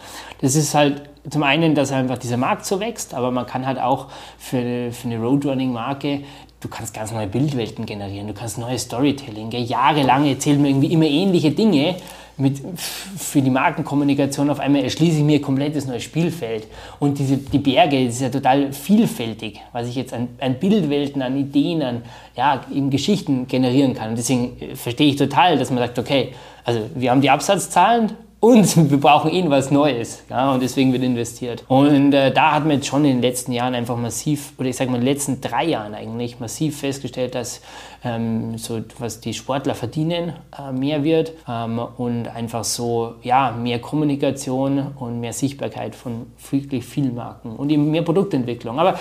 Das 0.42 0.56
ist 0.56 0.74
halt 0.74 1.10
zum 1.30 1.44
einen, 1.44 1.76
dass 1.76 1.92
einfach 1.92 2.18
dieser 2.18 2.38
Markt 2.38 2.66
so 2.66 2.80
wächst, 2.80 3.14
aber 3.14 3.32
man 3.32 3.46
kann 3.46 3.66
halt 3.66 3.80
auch 3.80 4.10
für 4.38 4.58
eine, 4.58 4.92
für 4.92 5.08
eine 5.08 5.20
Roadrunning-Marke 5.20 6.22
du 6.64 6.70
kannst 6.70 6.94
ganz 6.94 7.12
neue 7.12 7.28
Bildwelten 7.28 7.86
generieren, 7.86 8.28
du 8.28 8.34
kannst 8.34 8.58
neues 8.58 8.84
Storytelling. 8.84 9.50
Gell? 9.50 9.64
Jahrelang 9.64 10.26
erzählt 10.26 10.60
man 10.60 10.68
irgendwie 10.68 10.94
immer 10.94 11.06
ähnliche 11.06 11.52
Dinge. 11.52 11.96
Mit, 12.36 12.62
für 12.76 13.42
die 13.44 13.52
Markenkommunikation 13.52 14.50
auf 14.50 14.60
einmal 14.60 14.84
erschließe 14.84 15.20
ich 15.20 15.24
mir 15.24 15.38
ein 15.38 15.42
komplettes 15.42 15.86
neues 15.86 16.04
Spielfeld. 16.04 16.68
Und 17.00 17.20
diese, 17.20 17.38
die 17.38 17.60
Berge, 17.60 18.06
das 18.06 18.16
ist 18.16 18.22
ja 18.22 18.30
total 18.30 18.74
vielfältig, 18.74 19.62
was 19.72 19.88
ich 19.88 19.96
jetzt 19.96 20.14
an, 20.14 20.30
an 20.40 20.56
Bildwelten, 20.56 21.22
an 21.22 21.38
Ideen, 21.38 21.84
an 21.84 22.02
ja, 22.36 22.62
eben 22.74 22.90
Geschichten 22.90 23.48
generieren 23.48 23.94
kann. 23.94 24.10
Und 24.10 24.18
deswegen 24.18 24.60
äh, 24.60 24.76
verstehe 24.76 25.10
ich 25.10 25.16
total, 25.16 25.60
dass 25.60 25.70
man 25.70 25.80
sagt, 25.80 26.00
okay, 26.00 26.34
also 26.66 26.82
wir 26.96 27.12
haben 27.12 27.22
die 27.22 27.30
Absatzzahlen, 27.30 28.14
und 28.44 28.90
wir 28.92 29.00
brauchen 29.00 29.32
ihnen 29.32 29.50
was 29.50 29.72
Neues. 29.72 30.26
Ja, 30.30 30.52
und 30.52 30.62
deswegen 30.62 30.92
wird 30.92 31.02
investiert. 31.02 31.64
Und 31.70 32.14
äh, 32.14 32.30
da 32.30 32.52
hat 32.52 32.64
man 32.66 32.76
jetzt 32.76 32.88
schon 32.88 33.06
in 33.06 33.12
den 33.12 33.22
letzten 33.22 33.54
Jahren 33.54 33.74
einfach 33.74 33.96
massiv, 33.96 34.52
oder 34.58 34.68
ich 34.68 34.76
sage 34.76 34.92
mal 34.92 34.98
in 34.98 35.06
den 35.06 35.14
letzten 35.14 35.40
drei 35.40 35.64
Jahren 35.64 35.94
eigentlich, 35.94 36.42
massiv 36.42 36.82
festgestellt, 36.82 37.36
dass 37.36 37.62
ähm, 38.04 38.58
so 38.58 38.82
was 39.00 39.22
die 39.22 39.34
Sportler 39.34 39.76
verdienen, 39.76 40.34
äh, 40.58 40.72
mehr 40.72 41.04
wird 41.04 41.34
ähm, 41.48 41.80
und 41.98 42.28
einfach 42.28 42.64
so 42.64 43.16
ja, 43.24 43.52
mehr 43.52 43.80
Kommunikation 43.80 44.88
und 45.00 45.20
mehr 45.20 45.34
Sichtbarkeit 45.34 45.96
von 45.96 46.28
wirklich 46.52 46.84
vielen 46.84 47.16
Marken 47.16 47.56
und 47.56 47.70
eben 47.70 47.90
mehr 47.92 48.02
Produktentwicklung. 48.02 48.80
Aber 48.80 49.00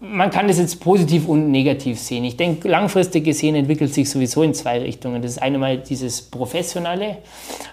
man 0.00 0.30
kann 0.30 0.48
das 0.48 0.58
jetzt 0.58 0.80
positiv 0.80 1.28
und 1.28 1.50
negativ 1.50 1.98
sehen. 1.98 2.24
Ich 2.24 2.36
denke, 2.36 2.68
langfristig 2.68 3.24
gesehen 3.24 3.54
entwickelt 3.54 3.92
sich 3.92 4.08
sowieso 4.08 4.42
in 4.42 4.54
zwei 4.54 4.80
Richtungen. 4.80 5.22
Das 5.22 5.32
ist 5.32 5.42
einmal 5.42 5.78
dieses 5.78 6.22
Professionelle, 6.22 7.18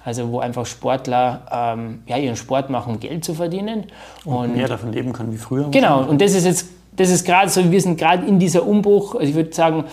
also 0.03 0.31
wo 0.31 0.39
einfach 0.39 0.65
Sportler 0.65 1.45
ähm, 1.51 2.03
ja, 2.07 2.17
ihren 2.17 2.35
Sport 2.35 2.69
machen, 2.69 2.95
um 2.95 2.99
Geld 2.99 3.23
zu 3.23 3.33
verdienen. 3.33 3.85
Und, 4.25 4.35
und 4.35 4.55
mehr 4.55 4.67
davon 4.67 4.91
leben 4.91 5.13
können 5.13 5.31
wie 5.31 5.37
früher. 5.37 5.69
Genau, 5.71 6.03
und 6.03 6.21
das 6.21 6.33
ist 6.33 6.45
jetzt 6.45 6.67
das 6.97 7.11
ist 7.11 7.25
gerade 7.25 7.49
so, 7.49 7.71
wir 7.71 7.79
sind 7.79 7.97
gerade 7.97 8.25
in 8.25 8.39
dieser 8.39 8.65
Umbruch. 8.65 9.13
Also 9.13 9.27
ich 9.27 9.35
würde 9.35 9.53
sagen, 9.53 9.85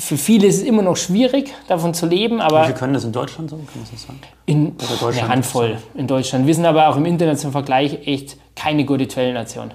für 0.00 0.16
viele 0.16 0.46
ist 0.46 0.56
es 0.56 0.62
immer 0.62 0.82
noch 0.82 0.96
schwierig, 0.96 1.52
davon 1.68 1.94
zu 1.94 2.06
leben. 2.06 2.40
Aber 2.40 2.66
Wie 2.68 2.72
können 2.72 2.94
das 2.94 3.04
in 3.04 3.12
Deutschland 3.12 3.50
so? 3.50 3.56
Kann 3.56 3.86
das 3.90 4.02
sagen? 4.02 4.18
In 4.46 4.74
eine 5.00 5.28
Handvoll 5.28 5.78
in 5.94 6.06
Deutschland. 6.06 6.46
Wir 6.46 6.54
sind 6.54 6.64
aber 6.64 6.88
auch 6.88 6.96
im 6.96 7.04
internationalen 7.04 7.52
Vergleich 7.52 8.06
echt 8.06 8.36
keine 8.56 8.84
gute 8.84 9.06
Trail-Nation. 9.06 9.72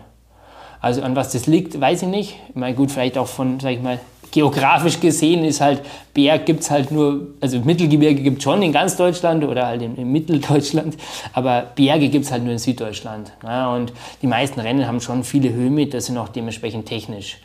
Also 0.81 1.01
an 1.01 1.15
was 1.15 1.31
das 1.31 1.47
liegt, 1.47 1.79
weiß 1.79 2.03
ich 2.03 2.07
nicht. 2.07 2.35
Ich 2.49 2.55
meine, 2.55 2.75
gut, 2.75 2.91
vielleicht 2.91 3.17
auch 3.17 3.27
von, 3.27 3.59
sag 3.59 3.71
ich 3.71 3.81
mal, 3.81 3.99
geografisch 4.31 4.99
gesehen 4.99 5.45
ist 5.45 5.61
halt, 5.61 5.81
Berg 6.13 6.45
gibt 6.45 6.61
es 6.61 6.69
halt 6.69 6.91
nur, 6.91 7.27
also 7.39 7.59
Mittelgebirge 7.59 8.21
gibt 8.21 8.39
es 8.39 8.43
schon 8.43 8.61
in 8.61 8.73
ganz 8.73 8.97
Deutschland 8.97 9.43
oder 9.45 9.67
halt 9.67 9.81
in, 9.81 9.95
in 9.95 10.11
Mitteldeutschland, 10.11 10.97
aber 11.33 11.71
Berge 11.75 12.09
gibt 12.09 12.25
es 12.25 12.31
halt 12.31 12.43
nur 12.43 12.51
in 12.51 12.59
Süddeutschland. 12.59 13.31
Ja, 13.43 13.73
und 13.73 13.93
die 14.21 14.27
meisten 14.27 14.59
Rennen 14.59 14.85
haben 14.87 14.99
schon 14.99 15.23
viele 15.23 15.53
Höhenmeter, 15.53 16.01
sind 16.01 16.17
auch 16.17 16.29
dementsprechend 16.29 16.85
technisch 16.85 17.37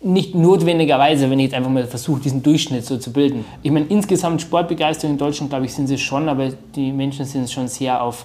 nicht 0.00 0.34
notwendigerweise, 0.34 1.28
wenn 1.28 1.38
ich 1.40 1.46
jetzt 1.46 1.54
einfach 1.54 1.70
mal 1.70 1.86
versuche, 1.86 2.20
diesen 2.20 2.42
Durchschnitt 2.42 2.84
so 2.84 2.98
zu 2.98 3.12
bilden. 3.12 3.44
Ich 3.62 3.70
meine, 3.70 3.86
insgesamt 3.86 4.40
Sportbegeisterung 4.40 5.14
in 5.14 5.18
Deutschland, 5.18 5.50
glaube 5.50 5.66
ich, 5.66 5.74
sind 5.74 5.88
sie 5.88 5.98
schon, 5.98 6.28
aber 6.28 6.50
die 6.76 6.92
Menschen 6.92 7.24
sind 7.24 7.50
schon 7.50 7.66
sehr 7.68 8.02
auf 8.02 8.24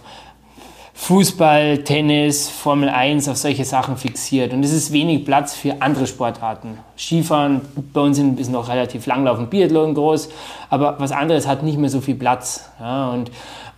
Fußball, 0.96 1.80
Tennis, 1.80 2.50
Formel 2.50 2.88
1, 2.88 3.28
auf 3.28 3.38
solche 3.38 3.66
Sachen 3.66 3.98
fixiert. 3.98 4.54
Und 4.54 4.64
es 4.64 4.72
ist 4.72 4.94
wenig 4.94 5.26
Platz 5.26 5.56
für 5.56 5.82
andere 5.82 6.06
Sportarten. 6.06 6.78
Skifahren, 6.96 7.62
bei 7.92 8.02
uns 8.02 8.20
ist 8.20 8.52
noch 8.52 8.70
relativ 8.70 9.08
langlaufend 9.08 9.50
Biathlon 9.50 9.96
groß, 9.96 10.30
aber 10.70 11.00
was 11.00 11.12
anderes 11.12 11.48
hat 11.48 11.64
nicht 11.64 11.80
mehr 11.80 11.90
so 11.90 12.00
viel 12.00 12.16
Platz. 12.16 12.70
Ja, 12.80 13.10
und 13.10 13.32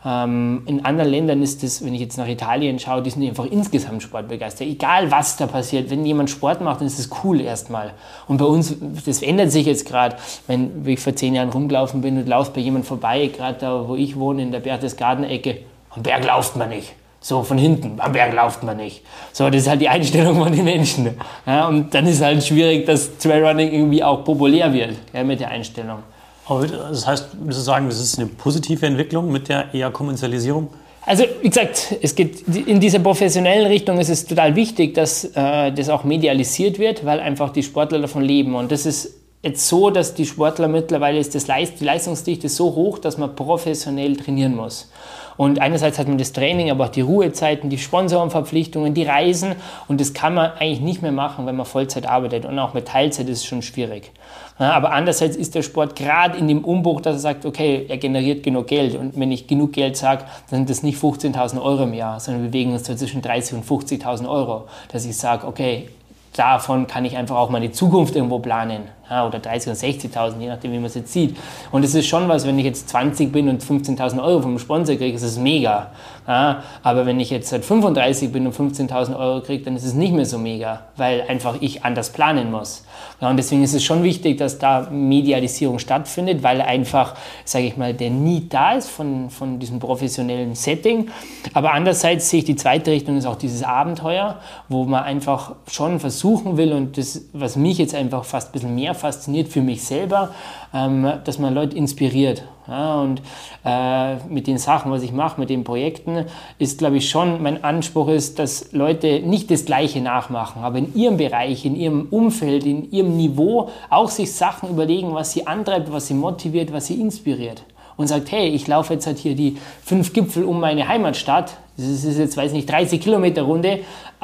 in 0.08 0.82
anderen 0.84 1.10
Ländern 1.10 1.42
ist 1.42 1.64
es, 1.64 1.84
wenn 1.84 1.96
ich 1.96 2.00
jetzt 2.00 2.20
nach 2.20 2.28
Italien 2.28 2.78
schaue, 2.78 3.02
die 3.02 3.10
sind 3.10 3.28
einfach 3.28 3.46
insgesamt 3.46 4.04
sportbegeistert. 4.04 4.68
Egal 4.68 5.10
was 5.10 5.36
da 5.36 5.48
passiert, 5.48 5.90
wenn 5.90 6.06
jemand 6.06 6.30
Sport 6.30 6.62
macht, 6.62 6.82
dann 6.82 6.86
ist 6.86 7.00
es 7.00 7.10
cool 7.24 7.42
erstmal. 7.42 7.92
Und 8.28 8.38
bei 8.38 8.46
uns, 8.46 8.76
das 9.04 9.24
ändert 9.24 9.52
sich 9.52 9.66
jetzt 9.66 9.88
gerade. 9.88 10.18
Wenn 10.46 10.86
ich 10.86 11.00
vor 11.00 11.16
zehn 11.16 11.34
Jahren 11.34 11.50
rumgelaufen 11.50 12.02
bin 12.02 12.20
und 12.20 12.28
laufe 12.28 12.52
bei 12.52 12.62
jemand 12.62 12.86
vorbei, 12.86 13.32
gerade 13.36 13.58
da, 13.60 13.88
wo 13.88 13.96
ich 13.96 14.16
wohne, 14.16 14.44
in 14.44 14.52
der 14.52 14.60
Berchtesgaden-Ecke, 14.60 15.58
am 15.90 16.04
Berg 16.04 16.24
lauft 16.24 16.56
man 16.56 16.70
nicht. 16.70 16.94
So 17.20 17.42
von 17.42 17.58
hinten, 17.58 18.00
am 18.00 18.12
Berg 18.12 18.36
lauft 18.36 18.62
man 18.62 18.78
nicht. 18.78 19.02
So, 19.34 19.50
das 19.50 19.64
ist 19.64 19.68
halt 19.68 19.82
die 19.82 19.90
Einstellung 19.90 20.38
von 20.38 20.52
den 20.52 20.66
Menschen. 20.66 21.18
Ja, 21.48 21.68
und 21.68 21.92
dann 21.96 22.06
ist 22.06 22.22
halt 22.22 22.44
schwierig, 22.44 22.86
dass 22.86 23.18
Trailrunning 23.18 23.74
irgendwie 23.74 24.04
auch 24.04 24.24
populär 24.24 24.72
wird 24.72 24.98
ja, 25.14 25.24
mit 25.24 25.40
der 25.40 25.50
Einstellung. 25.50 26.04
Aber 26.48 26.68
das 26.68 27.08
heißt, 27.08 27.28
würdest 27.40 27.60
du 27.60 27.64
sagen, 27.64 27.88
das 27.88 28.00
ist 28.00 28.20
eine 28.20 28.28
positive 28.28 28.86
Entwicklung 28.86 29.32
mit 29.32 29.50
der 29.50 29.74
eher 29.74 29.90
Kommerzialisierung? 29.92 30.70
Also 31.06 31.24
wie 31.42 31.50
gesagt, 31.50 31.96
es 32.02 32.16
geht 32.16 32.42
in 32.48 32.80
dieser 32.80 33.00
professionellen 33.00 33.68
Richtung 33.68 34.00
ist 34.00 34.10
es 34.10 34.26
total 34.26 34.56
wichtig, 34.56 34.96
dass 34.96 35.24
äh, 35.36 35.72
das 35.72 35.90
auch 35.90 36.04
medialisiert 36.04 36.80
wird, 36.80 37.06
weil 37.06 37.20
einfach 37.20 37.52
die 37.52 37.62
Sportler 37.62 38.00
davon 38.00 38.24
leben. 38.24 38.56
Und 38.56 38.72
das 38.72 38.88
ist 38.88 39.14
jetzt 39.44 39.68
so, 39.68 39.92
dass 39.92 40.16
die 40.16 40.26
Sportler 40.26 40.68
mittlerweile 40.68 41.20
ist 41.20 41.36
das 41.36 41.46
Leist 41.46 41.80
die 41.80 41.86
Leistungsdichte 41.86 42.50
so 42.50 42.74
hoch, 42.74 42.98
dass 42.98 43.20
man 43.20 43.36
professionell 43.36 44.18
trainieren 44.18 44.56
muss. 44.56 44.90
Und 45.38 45.60
einerseits 45.60 46.00
hat 46.00 46.08
man 46.08 46.18
das 46.18 46.32
Training, 46.34 46.72
aber 46.72 46.86
auch 46.86 46.90
die 46.90 47.02
Ruhezeiten, 47.02 47.70
die 47.70 47.78
Sponsorenverpflichtungen, 47.78 48.94
die 48.94 49.04
Reisen. 49.04 49.56
Und 49.88 50.00
das 50.02 50.14
kann 50.14 50.34
man 50.34 50.52
eigentlich 50.54 50.80
nicht 50.80 51.02
mehr 51.02 51.12
machen, 51.12 51.46
wenn 51.46 51.56
man 51.56 51.66
Vollzeit 51.66 52.08
arbeitet. 52.08 52.46
Und 52.46 52.58
auch 52.58 52.74
mit 52.74 52.88
Teilzeit 52.88 53.28
ist 53.30 53.40
es 53.40 53.46
schon 53.46 53.62
schwierig. 53.62 54.12
Aber 54.58 54.92
andererseits 54.92 55.36
ist 55.36 55.54
der 55.54 55.64
Sport 55.64 55.96
gerade 55.96 56.38
in 56.38 56.48
dem 56.48 56.64
Umbruch, 56.64 57.02
dass 57.02 57.18
er 57.18 57.20
sagt, 57.20 57.46
okay, 57.46 57.86
er 57.90 57.98
generiert 57.98 58.42
genug 58.44 58.68
Geld. 58.68 58.96
Und 58.96 59.20
wenn 59.20 59.32
ich 59.32 59.48
genug 59.48 59.74
Geld 59.74 59.98
sage, 59.98 60.24
dann 60.50 60.60
sind 60.60 60.70
das 60.70 60.82
nicht 60.84 60.98
15.000 60.98 61.62
Euro 61.62 61.84
im 61.84 61.94
Jahr, 61.94 62.20
sondern 62.20 62.44
wir 62.44 62.50
bewegen 62.50 62.72
uns 62.72 62.86
so 62.86 62.96
zwischen 62.96 63.22
30.000 63.22 63.56
und 63.56 63.66
50.000 63.66 64.30
Euro. 64.30 64.66
Dass 64.92 65.06
ich 65.06 65.18
sage, 65.18 65.46
okay, 65.46 65.90
davon 66.38 66.88
kann 66.88 67.04
ich 67.06 67.18
einfach 67.18 67.36
auch 67.36 67.50
meine 67.50 67.72
Zukunft 67.72 68.16
irgendwo 68.16 68.40
planen 68.40 68.84
oder 69.08 69.38
30.000 69.38 69.64
oder 69.68 70.32
60.000, 70.32 70.40
je 70.40 70.48
nachdem, 70.48 70.72
wie 70.72 70.78
man 70.78 70.86
es 70.86 70.96
jetzt 70.96 71.12
sieht. 71.14 71.38
Und 71.72 71.84
es 71.84 71.94
ist 71.94 72.08
schon 72.08 72.28
was, 72.28 72.48
wenn 72.48 72.58
ich 72.58 72.66
jetzt 72.66 72.90
20 72.90 73.32
bin 73.32 73.50
und 73.50 73.64
15.000 73.64 74.24
Euro 74.24 74.42
vom 74.42 74.58
Sponsor 74.58 74.96
kriege, 74.96 75.16
ist 75.16 75.22
es 75.22 75.38
mega. 75.38 75.92
Aber 76.26 77.06
wenn 77.06 77.20
ich 77.20 77.30
jetzt 77.30 77.50
seit 77.50 77.66
35 77.66 78.32
bin 78.32 78.48
und 78.48 78.56
15.000 78.56 79.18
Euro 79.18 79.42
kriege, 79.42 79.66
dann 79.66 79.76
ist 79.76 79.84
es 79.84 79.94
nicht 79.94 80.14
mehr 80.14 80.26
so 80.26 80.38
mega, 80.38 80.82
weil 80.96 81.24
einfach 81.28 81.58
ich 81.60 81.84
anders 81.84 82.10
planen 82.10 82.52
muss. 82.52 82.85
Ja, 83.22 83.30
und 83.30 83.38
deswegen 83.38 83.64
ist 83.64 83.74
es 83.74 83.84
schon 83.84 84.04
wichtig, 84.04 84.38
dass 84.38 84.60
da 84.60 84.90
Medialisierung 84.92 85.80
stattfindet, 85.80 86.44
weil 86.44 86.62
einfach, 86.62 87.16
sage 87.46 87.66
ich 87.66 87.78
mal, 87.78 87.94
der 87.94 88.10
Need 88.10 88.54
da 88.54 88.74
ist 88.74 88.90
von, 88.90 89.30
von 89.30 89.58
diesem 89.58 89.80
professionellen 89.80 90.54
Setting. 90.54 91.10
Aber 91.54 91.74
andererseits 91.74 92.30
sehe 92.30 92.40
ich 92.40 92.46
die 92.46 92.58
zweite 92.58 92.92
Richtung 92.92 93.16
ist 93.16 93.26
auch 93.26 93.38
dieses 93.38 93.64
Abenteuer, 93.64 94.40
wo 94.68 94.84
man 94.84 95.04
einfach 95.04 95.56
schon 95.72 96.00
versuchen 96.00 96.58
will 96.58 96.74
und 96.74 96.98
das, 96.98 97.22
was 97.32 97.56
mich 97.56 97.78
jetzt 97.78 97.96
einfach 97.96 98.26
fast 98.26 98.50
ein 98.50 98.52
bisschen 98.52 98.76
mehr 98.76 98.94
fasziniert 98.94 99.48
für 99.48 99.62
mich 99.62 99.84
selber, 99.84 100.32
ähm, 100.74 101.14
dass 101.24 101.40
man 101.40 101.54
Leute 101.54 101.78
inspiriert. 101.78 102.44
Ja, 102.68 103.02
und 103.02 103.22
äh, 103.64 104.16
mit 104.28 104.48
den 104.48 104.58
Sachen, 104.58 104.92
was 104.92 105.04
ich 105.04 105.12
mache, 105.12 105.40
mit 105.40 105.50
den 105.50 105.64
Projekten, 105.64 106.26
ist, 106.58 106.80
glaube 106.80 106.98
ich, 106.98 107.10
schon 107.10 107.44
mein 107.44 107.64
Anspruch 107.64 108.08
ist, 108.08 108.40
dass 108.40 108.72
Leute 108.72 109.20
nicht 109.20 109.52
das 109.52 109.66
Gleiche 109.66 110.02
nachmachen, 110.02 110.64
aber 110.64 110.80
in 110.80 110.96
ihrem 110.96 111.18
Bereich, 111.18 111.66
in 111.66 111.76
ihrem 111.76 112.08
Umfeld, 112.10 112.66
in 112.66 112.92
ihrem 112.92 113.18
Niveau 113.18 113.70
auch 113.90 114.10
sich 114.10 114.34
Sachen 114.34 114.70
überlegen, 114.70 115.14
was 115.14 115.32
sie 115.32 115.46
antreibt, 115.46 115.92
was 115.92 116.08
sie 116.08 116.16
motiviert, 116.16 116.74
was 116.74 116.88
sie 116.88 117.00
inspiriert 117.00 117.64
und 117.98 118.08
sagt, 118.08 118.32
hey, 118.32 118.50
ich 118.50 118.68
laufe 118.68 118.94
jetzt 118.94 119.08
halt 119.08 119.18
hier 119.18 119.36
die 119.36 119.58
fünf 119.84 120.14
Gipfel 120.14 120.44
um 120.44 120.60
meine 120.60 120.88
Heimatstadt. 120.88 121.58
Das 121.78 121.88
ist 121.88 122.18
jetzt, 122.18 122.38
weiß 122.38 122.54
nicht, 122.54 122.70
30 122.70 123.02
Kilometer 123.02 123.42
Runde 123.42 123.80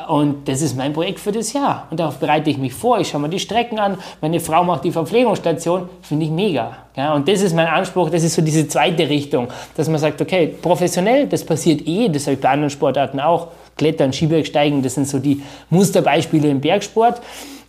und 0.08 0.48
das 0.48 0.62
ist 0.62 0.78
mein 0.78 0.94
Projekt 0.94 1.20
für 1.20 1.34
das 1.34 1.52
Jahr. 1.52 1.88
Und 1.92 2.00
darauf 2.00 2.18
bereite 2.18 2.50
ich 2.50 2.58
mich 2.58 2.74
vor. 2.74 3.00
Ich 3.00 3.10
schaue 3.10 3.22
mir 3.22 3.30
die 3.30 3.40
Strecken 3.40 3.78
an. 3.78 3.98
Meine 4.22 4.40
Frau 4.40 4.64
macht 4.64 4.86
die 4.86 4.92
Verpflegungsstation. 4.92 5.90
Finde 6.02 6.26
ich 6.26 6.32
mega. 6.32 6.78
Ja, 6.96 7.14
und 7.14 7.28
das 7.28 7.42
ist 7.42 7.54
mein 7.54 7.68
Anspruch. 7.68 8.10
Das 8.10 8.24
ist 8.24 8.36
so 8.36 8.42
diese 8.42 8.68
zweite 8.70 9.10
Richtung, 9.10 9.50
dass 9.76 9.90
man 9.90 10.00
sagt, 10.00 10.22
okay, 10.22 10.48
professionell, 10.62 11.28
das 11.28 11.46
passiert 11.46 11.86
eh. 11.86 12.08
Das 12.08 12.26
habe 12.26 12.36
ich 12.36 12.42
bei 12.42 12.50
anderen 12.50 12.70
Sportarten 12.70 13.20
auch. 13.20 13.50
Klettern, 13.78 14.14
Skibergsteigen, 14.14 14.82
das 14.82 14.96
sind 14.96 15.08
so 15.08 15.20
die 15.20 15.44
Musterbeispiele 15.70 16.50
im 16.50 16.62
Bergsport. 16.62 17.22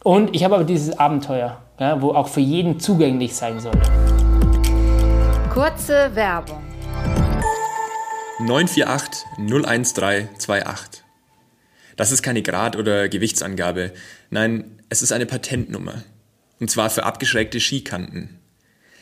Und 0.04 0.34
ich 0.34 0.44
habe 0.44 0.54
aber 0.54 0.64
dieses 0.64 0.96
Abenteuer, 0.96 1.56
ja, 1.80 2.00
wo 2.00 2.10
auch 2.10 2.28
für 2.28 2.40
jeden 2.40 2.78
zugänglich 2.78 3.34
sein 3.34 3.58
soll. 3.58 3.72
Kurze 5.52 6.10
Werbung. 6.14 6.71
948 8.46 9.24
01328. 9.38 11.04
Das 11.96 12.10
ist 12.10 12.22
keine 12.22 12.42
Grad- 12.42 12.74
oder 12.74 13.08
Gewichtsangabe. 13.08 13.92
Nein, 14.30 14.80
es 14.88 15.00
ist 15.00 15.12
eine 15.12 15.26
Patentnummer. 15.26 16.02
Und 16.58 16.68
zwar 16.68 16.90
für 16.90 17.04
abgeschrägte 17.04 17.60
Skikanten. 17.60 18.40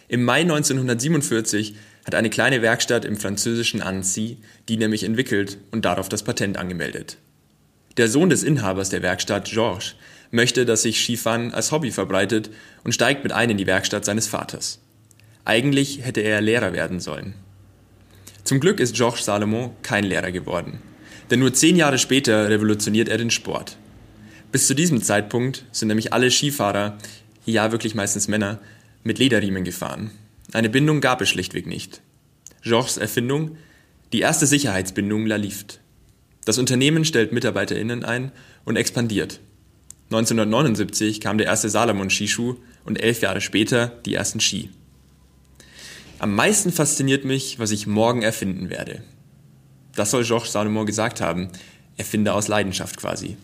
Im 0.09 0.25
Mai 0.25 0.43
1947 0.43 1.75
hat 2.05 2.15
eine 2.15 2.29
kleine 2.29 2.61
Werkstatt 2.61 3.07
im 3.07 3.17
französischen 3.17 3.81
Annecy 3.81 4.39
die 4.69 4.77
nämlich 4.77 5.05
entwickelt 5.05 5.57
und 5.71 5.87
darauf 5.87 6.11
das 6.11 6.23
Patent 6.23 6.59
angemeldet. 6.59 7.17
Der 7.97 8.09
Sohn 8.09 8.29
des 8.29 8.43
Inhabers 8.43 8.91
der 8.91 9.03
Werkstatt, 9.03 9.47
Georges, 9.47 9.95
möchte, 10.31 10.67
dass 10.67 10.83
sich 10.83 11.01
Skifahren 11.01 11.55
als 11.55 11.73
Hobby 11.73 11.91
verbreitet 11.91 12.51
und 12.85 12.93
steigt 12.93 13.23
mit 13.23 13.33
ein 13.33 13.49
in 13.49 13.57
die 13.57 13.67
Werkstatt 13.67 14.05
seines 14.05 14.27
Vaters. 14.27 14.81
Eigentlich 15.47 16.05
hätte 16.05 16.21
er 16.21 16.43
Lehrer 16.43 16.75
werden 16.75 17.01
sollen. 17.01 17.35
Zum 18.51 18.59
Glück 18.59 18.81
ist 18.81 18.97
Georges 18.97 19.27
Salomon 19.27 19.71
kein 19.83 20.03
Lehrer 20.03 20.33
geworden, 20.33 20.81
denn 21.31 21.39
nur 21.39 21.55
zehn 21.55 21.77
Jahre 21.77 21.99
später 21.99 22.49
revolutioniert 22.49 23.09
er 23.09 23.17
den 23.17 23.31
Sport. 23.31 23.77
Bis 24.51 24.67
zu 24.67 24.75
diesem 24.75 25.05
Zeitpunkt 25.05 25.65
sind 25.71 25.87
nämlich 25.87 26.13
alle 26.13 26.33
Skifahrer, 26.33 26.99
ja 27.47 27.71
wirklich 27.71 27.95
meistens 27.95 28.27
Männer, 28.27 28.59
mit 29.05 29.21
Lederriemen 29.21 29.63
gefahren. 29.63 30.11
Eine 30.53 30.69
Bindung 30.69 31.01
gab 31.01 31.21
es 31.21 31.29
schlichtweg 31.29 31.69
nicht. 31.69 32.01
Georges 32.63 32.97
Erfindung, 32.97 33.57
die 34.13 34.19
erste 34.19 34.47
Sicherheitsbindung 34.47 35.27
La 35.27 35.37
Lift. 35.37 35.79
Das 36.45 36.59
Unternehmen 36.59 37.05
stellt 37.05 37.31
MitarbeiterInnen 37.31 38.05
ein 38.05 38.33
und 38.65 38.75
expandiert. 38.75 39.39
1979 40.07 41.21
kam 41.21 41.39
der 41.39 41.47
erste 41.47 41.69
Salomon-Skischuh 41.69 42.57
und 42.85 43.01
elf 43.01 43.23
Jahre 43.23 43.43
später 43.43 44.01
die 44.05 44.15
ersten 44.15 44.41
Ski. 44.41 44.71
Am 46.21 46.35
meisten 46.35 46.71
fasziniert 46.71 47.25
mich, 47.25 47.59
was 47.59 47.71
ich 47.71 47.87
morgen 47.87 48.21
erfinden 48.21 48.69
werde. 48.69 49.03
Das 49.95 50.11
soll 50.11 50.23
Georges 50.23 50.53
Salomon 50.53 50.85
gesagt 50.85 51.23
haben. 51.23 51.49
Erfinder 51.97 52.35
aus 52.35 52.47
Leidenschaft 52.47 52.99
quasi. 52.99 53.39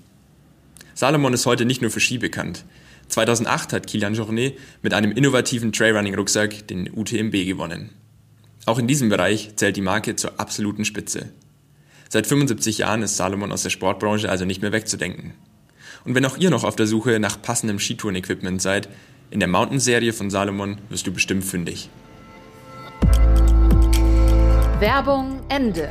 Salomon 0.93 1.33
ist 1.33 1.47
heute 1.47 1.65
nicht 1.65 1.81
nur 1.81 1.91
für 1.91 2.01
Ski 2.01 2.19
bekannt. 2.19 2.67
2008 3.09 3.73
hat 3.73 3.87
Kilian 3.87 4.13
Jornet 4.13 4.59
mit 4.83 4.93
einem 4.93 5.13
innovativen 5.13 5.73
Trailrunning-Rucksack 5.73 6.69
den 6.69 6.91
UTMB 6.95 7.47
gewonnen. 7.47 7.93
Auch 8.67 8.79
in 8.79 8.87
diesem 8.87 9.09
Bereich 9.09 9.57
zählt 9.57 9.79
die 9.79 9.81
Marke 9.81 10.15
zur 10.15 10.39
absoluten 10.39 10.85
Spitze. 10.85 11.31
Seit 12.11 12.27
75 12.27 12.77
Jahren 12.77 13.01
ist 13.01 13.17
Salomon 13.17 13.53
aus 13.53 13.63
der 13.63 13.71
Sportbranche 13.71 14.29
also 14.29 14.45
nicht 14.45 14.61
mehr 14.61 14.73
wegzudenken. 14.73 15.33
Und 16.05 16.15
wenn 16.15 16.27
auch 16.27 16.37
ihr 16.37 16.51
noch 16.51 16.65
auf 16.65 16.77
der 16.77 16.87
Suche 16.87 17.21
nach 17.21 17.41
passendem 17.41 17.79
Skitouren-Equipment 17.79 18.61
seid, 18.61 18.91
in 19.31 19.41
der 19.41 19.49
Mountain-Serie 19.49 20.13
von 20.13 20.29
Salomon 20.29 20.77
wirst 20.91 21.07
du 21.07 21.13
bestimmt 21.13 21.47
fündig. 21.47 21.89
Werbung 24.81 25.41
Ende. 25.49 25.89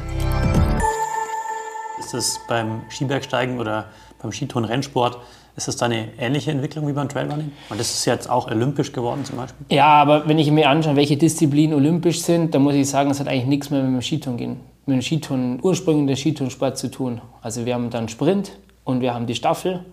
Ist 1.99 2.13
das 2.13 2.39
beim 2.47 2.82
Skibergsteigen 2.89 3.60
oder 3.60 3.86
beim 4.21 4.32
Skitouren-Rennsport, 4.32 5.17
ist 5.56 5.69
das 5.69 5.78
da 5.78 5.86
eine 5.86 6.10
ähnliche 6.19 6.51
Entwicklung 6.51 6.86
wie 6.88 6.91
beim 6.91 7.08
Trailrunning? 7.08 7.51
Und 7.69 7.80
das 7.80 7.91
ist 7.91 8.06
jetzt 8.06 8.30
auch 8.30 8.51
olympisch 8.51 8.91
geworden 8.91 9.23
zum 9.23 9.38
Beispiel? 9.38 9.65
Ja, 9.69 9.88
aber 9.88 10.28
wenn 10.28 10.38
ich 10.38 10.51
mir 10.51 10.69
anschaue, 10.69 10.97
welche 10.97 11.15
Disziplinen 11.15 11.73
olympisch 11.73 12.21
sind, 12.21 12.54
dann 12.54 12.62
muss 12.62 12.75
ich 12.75 12.89
sagen, 12.89 13.08
das 13.10 13.21
hat 13.21 13.30
eigentlich 13.30 13.45
nichts 13.45 13.69
mehr 13.69 13.82
mit 13.82 13.93
dem 13.93 14.01
Skitouren 14.01 14.38
gehen, 14.38 14.60
mit 14.86 14.95
dem 14.95 15.01
Skitouren, 15.01 15.60
Ursprüngen 15.62 16.08
des 16.08 16.19
Skitourensports 16.19 16.82
zu 16.82 16.91
tun. 16.91 17.21
Also 17.41 17.65
wir 17.65 17.73
haben 17.73 17.89
dann 17.89 18.10
Sprint 18.10 18.51
und 18.84 18.99
wir 18.99 19.13
haben 19.13 19.28
die 19.28 19.36
Staffel. 19.36 19.86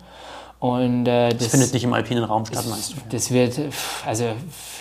Und, 0.62 1.08
äh, 1.08 1.30
das, 1.30 1.38
das, 1.38 1.46
findet 1.48 1.72
nicht 1.72 1.82
im 1.82 1.92
alpinen 1.92 2.22
Raum 2.22 2.46
statt, 2.46 2.64
meinst 2.70 2.92
du? 2.92 2.96
Das 3.10 3.32
wird, 3.32 3.58
also 4.06 4.26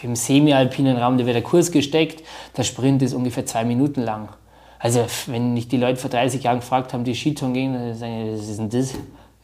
im 0.03 0.15
semi-alpinen 0.15 0.95
Raum, 0.95 1.17
da 1.17 1.25
wird 1.25 1.33
der 1.33 1.41
Kurs 1.41 1.71
gesteckt, 1.71 2.23
der 2.55 2.61
Sprint 2.61 3.01
ist 3.01 3.15
ungefähr 3.15 3.47
zwei 3.47 3.65
Minuten 3.65 4.03
lang. 4.03 4.29
Also 4.77 5.03
wenn 5.25 5.55
nicht 5.55 5.71
die 5.71 5.77
Leute 5.77 5.97
vor 5.97 6.11
30 6.11 6.43
Jahren 6.43 6.59
gefragt 6.59 6.93
haben, 6.93 7.03
die 7.03 7.15
Skitouren 7.15 7.55
gehen, 7.55 7.73
dann 7.73 7.95
sagen 7.95 8.25
die, 8.25 8.31
was 8.31 8.47
ist 8.47 8.59
denn 8.59 8.69
das? 8.69 8.93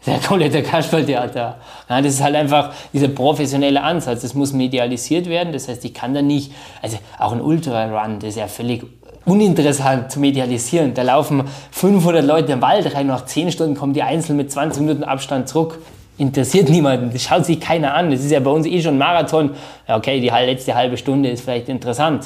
Der 0.06 0.20
komplette 0.20 0.62
Kasperltheater. 0.62 1.58
Ja, 1.90 2.02
das 2.04 2.14
ist 2.14 2.22
halt 2.22 2.36
einfach 2.36 2.72
dieser 2.94 3.08
professionelle 3.08 3.82
Ansatz. 3.82 4.22
Das 4.22 4.36
muss 4.36 4.54
medialisiert 4.54 5.28
werden. 5.28 5.54
Das 5.54 5.68
heißt, 5.68 5.84
ich 5.86 5.94
kann 5.96 6.14
da 6.14 6.22
nicht, 6.22 6.52
also 6.84 7.00
auch 7.18 7.32
ein 7.32 7.42
Ultra-Run, 7.42 8.20
das 8.20 8.30
ist 8.30 8.36
ja 8.36 8.48
völlig 8.48 8.86
uninteressant 9.26 10.12
zu 10.12 10.20
medialisieren. 10.20 10.94
Da 10.94 11.02
laufen 11.02 11.46
500 11.72 12.24
Leute 12.24 12.52
im 12.52 12.62
Wald 12.62 12.94
rein, 12.94 13.08
nach 13.08 13.26
10 13.26 13.52
Stunden 13.52 13.74
kommen 13.74 13.94
die 13.94 14.04
einzeln 14.04 14.38
mit 14.38 14.52
20 14.52 14.84
Minuten 14.84 15.04
Abstand 15.04 15.50
zurück 15.50 15.80
interessiert 16.18 16.70
niemanden. 16.70 17.12
Das 17.12 17.24
schaut 17.24 17.46
sich 17.46 17.60
keiner 17.60 17.94
an. 17.94 18.12
Das 18.12 18.22
ist 18.22 18.32
ja 18.32 18.40
bei 18.40 18.52
uns 18.52 18.66
eh 18.66 18.82
schon 18.82 18.98
Marathon. 18.98 19.52
Ja, 19.88 19.98
okay, 19.98 20.20
die 20.20 20.30
letzte 20.30 20.76
halbe 20.76 20.98
Stunde 20.98 21.30
ist 21.30 21.42
vielleicht 21.42 21.70
interessant. 21.70 22.26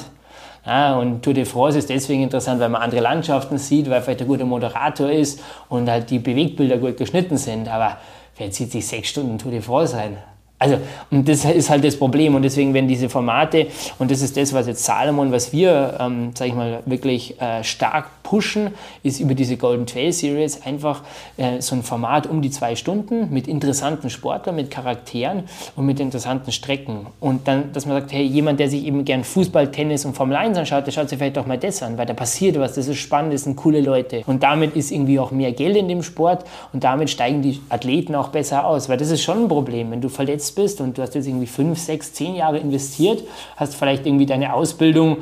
Ja, 0.64 0.96
und 0.96 1.22
Tour 1.22 1.34
de 1.34 1.44
France 1.44 1.78
ist 1.78 1.90
deswegen 1.90 2.22
interessant, 2.22 2.60
weil 2.60 2.68
man 2.68 2.82
andere 2.82 3.00
Landschaften 3.00 3.58
sieht, 3.58 3.90
weil 3.90 4.00
vielleicht 4.00 4.20
ein 4.20 4.28
guter 4.28 4.44
Moderator 4.44 5.10
ist 5.10 5.42
und 5.68 5.90
halt 5.90 6.08
die 6.10 6.20
Bewegbilder 6.20 6.78
gut 6.78 6.96
geschnitten 6.96 7.36
sind. 7.36 7.68
Aber 7.68 7.96
wer 8.36 8.50
zieht 8.50 8.70
sich 8.70 8.86
sechs 8.86 9.08
Stunden 9.08 9.38
Tour 9.38 9.50
de 9.50 9.60
France 9.60 9.96
ein? 9.96 10.18
Also, 10.62 10.78
und 11.10 11.28
das 11.28 11.44
ist 11.44 11.70
halt 11.70 11.82
das 11.82 11.98
Problem. 11.98 12.36
Und 12.36 12.42
deswegen 12.42 12.72
werden 12.72 12.86
diese 12.86 13.08
Formate, 13.08 13.66
und 13.98 14.12
das 14.12 14.22
ist 14.22 14.36
das, 14.36 14.52
was 14.52 14.68
jetzt 14.68 14.84
Salomon, 14.84 15.32
was 15.32 15.52
wir, 15.52 15.96
ähm, 15.98 16.30
sag 16.34 16.46
ich 16.46 16.54
mal, 16.54 16.78
wirklich 16.86 17.40
äh, 17.40 17.64
stark 17.64 18.21
pushen, 18.22 18.70
ist 19.02 19.20
über 19.20 19.34
diese 19.34 19.56
Golden 19.56 19.86
Trail 19.86 20.12
Series 20.12 20.62
einfach 20.64 21.02
äh, 21.36 21.60
so 21.60 21.74
ein 21.74 21.82
Format 21.82 22.26
um 22.26 22.42
die 22.42 22.50
zwei 22.50 22.76
Stunden 22.76 23.32
mit 23.32 23.48
interessanten 23.48 24.10
Sportlern, 24.10 24.56
mit 24.56 24.70
Charakteren 24.70 25.44
und 25.76 25.86
mit 25.86 26.00
interessanten 26.00 26.52
Strecken. 26.52 27.06
Und 27.20 27.48
dann, 27.48 27.72
dass 27.72 27.86
man 27.86 28.00
sagt, 28.00 28.12
hey, 28.12 28.24
jemand, 28.24 28.60
der 28.60 28.68
sich 28.68 28.84
eben 28.84 29.04
gern 29.04 29.24
Fußball, 29.24 29.70
Tennis 29.70 30.04
und 30.04 30.14
Formel 30.14 30.36
1 30.36 30.58
anschaut, 30.58 30.86
der 30.86 30.92
schaut 30.92 31.08
sich 31.08 31.18
vielleicht 31.18 31.38
auch 31.38 31.46
mal 31.46 31.58
das 31.58 31.82
an, 31.82 31.98
weil 31.98 32.06
da 32.06 32.14
passiert 32.14 32.58
was, 32.58 32.74
das 32.74 32.88
ist 32.88 32.98
spannend, 32.98 33.34
das 33.34 33.44
sind 33.44 33.56
coole 33.56 33.80
Leute. 33.80 34.22
Und 34.26 34.42
damit 34.42 34.76
ist 34.76 34.90
irgendwie 34.90 35.18
auch 35.18 35.30
mehr 35.30 35.52
Geld 35.52 35.76
in 35.76 35.88
dem 35.88 36.02
Sport 36.02 36.44
und 36.72 36.84
damit 36.84 37.10
steigen 37.10 37.42
die 37.42 37.60
Athleten 37.68 38.14
auch 38.14 38.28
besser 38.28 38.66
aus, 38.66 38.88
weil 38.88 38.96
das 38.96 39.10
ist 39.10 39.22
schon 39.22 39.44
ein 39.44 39.48
Problem, 39.48 39.90
wenn 39.90 40.00
du 40.00 40.08
verletzt 40.08 40.56
bist 40.56 40.80
und 40.80 40.98
du 40.98 41.02
hast 41.02 41.14
jetzt 41.14 41.26
irgendwie 41.26 41.46
fünf, 41.46 41.78
sechs, 41.78 42.12
zehn 42.12 42.34
Jahre 42.34 42.58
investiert, 42.58 43.22
hast 43.56 43.74
vielleicht 43.74 44.06
irgendwie 44.06 44.26
deine 44.26 44.54
Ausbildung, 44.54 45.18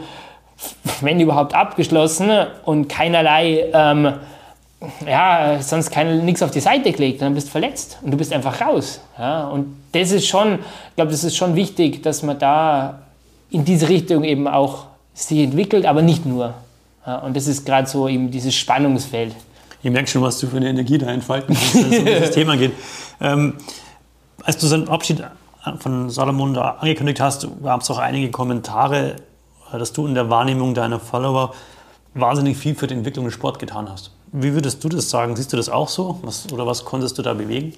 wenn 1.01 1.21
überhaupt, 1.21 1.55
abgeschlossen 1.55 2.31
und 2.65 2.89
keinerlei, 2.89 3.65
ähm, 3.73 4.15
ja, 5.07 5.59
sonst 5.61 5.95
nichts 5.97 6.43
auf 6.43 6.51
die 6.51 6.61
Seite 6.61 6.93
gelegt, 6.93 7.23
dann 7.23 7.35
bist 7.35 7.49
du 7.49 7.53
verletzt 7.53 7.99
und 8.03 8.11
du 8.13 8.17
bist 8.17 8.33
einfach 8.33 8.61
raus. 8.61 9.01
Ja? 9.19 9.49
Und 9.49 9.77
das 9.93 10.11
ist 10.11 10.27
schon, 10.27 10.55
ich 10.55 10.97
glaube, 10.97 11.11
das 11.11 11.25
ist 11.25 11.37
schon 11.37 11.55
wichtig, 11.55 12.03
dass 12.03 12.23
man 12.23 12.39
da 12.39 13.01
in 13.51 13.65
diese 13.65 13.89
Richtung 13.89 14.25
eben 14.25 14.49
auch 14.49 14.87
sich 15.13 15.41
entwickelt, 15.41 15.85
aber 15.85 16.03
nicht 16.03 16.25
nur. 16.25 16.55
Ja? 17.07 17.19
Und 17.19 17.37
das 17.37 17.47
ist 17.47 17.67
gerade 17.67 17.89
so 17.89 18.09
eben 18.09 18.31
dieses 18.31 18.55
Spannungsfeld. 18.55 19.35
Ihr 19.83 19.91
merkt 19.91 20.09
schon, 20.11 20.23
was 20.23 20.39
du 20.39 20.47
für 20.47 20.59
eine 20.59 20.69
Energie 20.69 20.99
da 20.99 21.07
entfalten 21.09 21.55
kannst, 21.55 21.75
wenn 21.75 21.93
es 21.93 21.99
um 21.99 22.05
dieses 22.05 22.31
Thema 22.33 22.57
geht. 22.57 22.73
Ähm, 23.21 23.55
als 24.43 24.59
du 24.59 24.67
seinen 24.67 24.89
Abschied 24.89 25.23
von 25.79 26.09
Salomon 26.09 26.55
da 26.55 26.77
angekündigt 26.81 27.21
hast, 27.21 27.47
gab 27.63 27.83
es 27.83 27.91
auch 27.91 27.99
einige 27.99 28.31
Kommentare, 28.31 29.17
dass 29.79 29.93
du 29.93 30.07
in 30.07 30.15
der 30.15 30.31
Wahrnehmung 30.31 30.75
deiner 30.75 31.01
Follower 31.01 31.55
wahnsinnig 32.15 32.57
viel 32.57 32.75
für 32.75 32.87
die 32.87 32.95
Entwicklung 32.95 33.25
des 33.25 33.35
Sports 33.35 33.59
getan 33.59 33.89
hast. 33.91 34.11
Wie 34.33 34.53
würdest 34.53 34.83
du 34.83 34.89
das 34.89 35.11
sagen? 35.11 35.37
Siehst 35.37 35.53
du 35.53 35.57
das 35.57 35.69
auch 35.69 35.89
so? 35.89 36.19
Was, 36.23 36.53
oder 36.53 36.67
was 36.67 36.85
konntest 36.85 37.19
du 37.19 37.23
da 37.23 37.35
bewegen? 37.35 37.75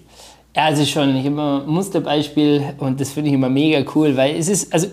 Ja, 0.55 0.67
also 0.67 0.85
schon. 0.85 1.17
Ich 1.17 1.27
habe 1.27 1.63
ein 1.65 1.67
Musterbeispiel 1.67 2.75
und 2.79 3.01
das 3.01 3.13
finde 3.13 3.31
ich 3.31 3.35
immer 3.35 3.49
mega 3.49 3.83
cool, 3.95 4.17
weil 4.17 4.37
es 4.37 4.49
ist, 4.49 4.73
also 4.73 4.89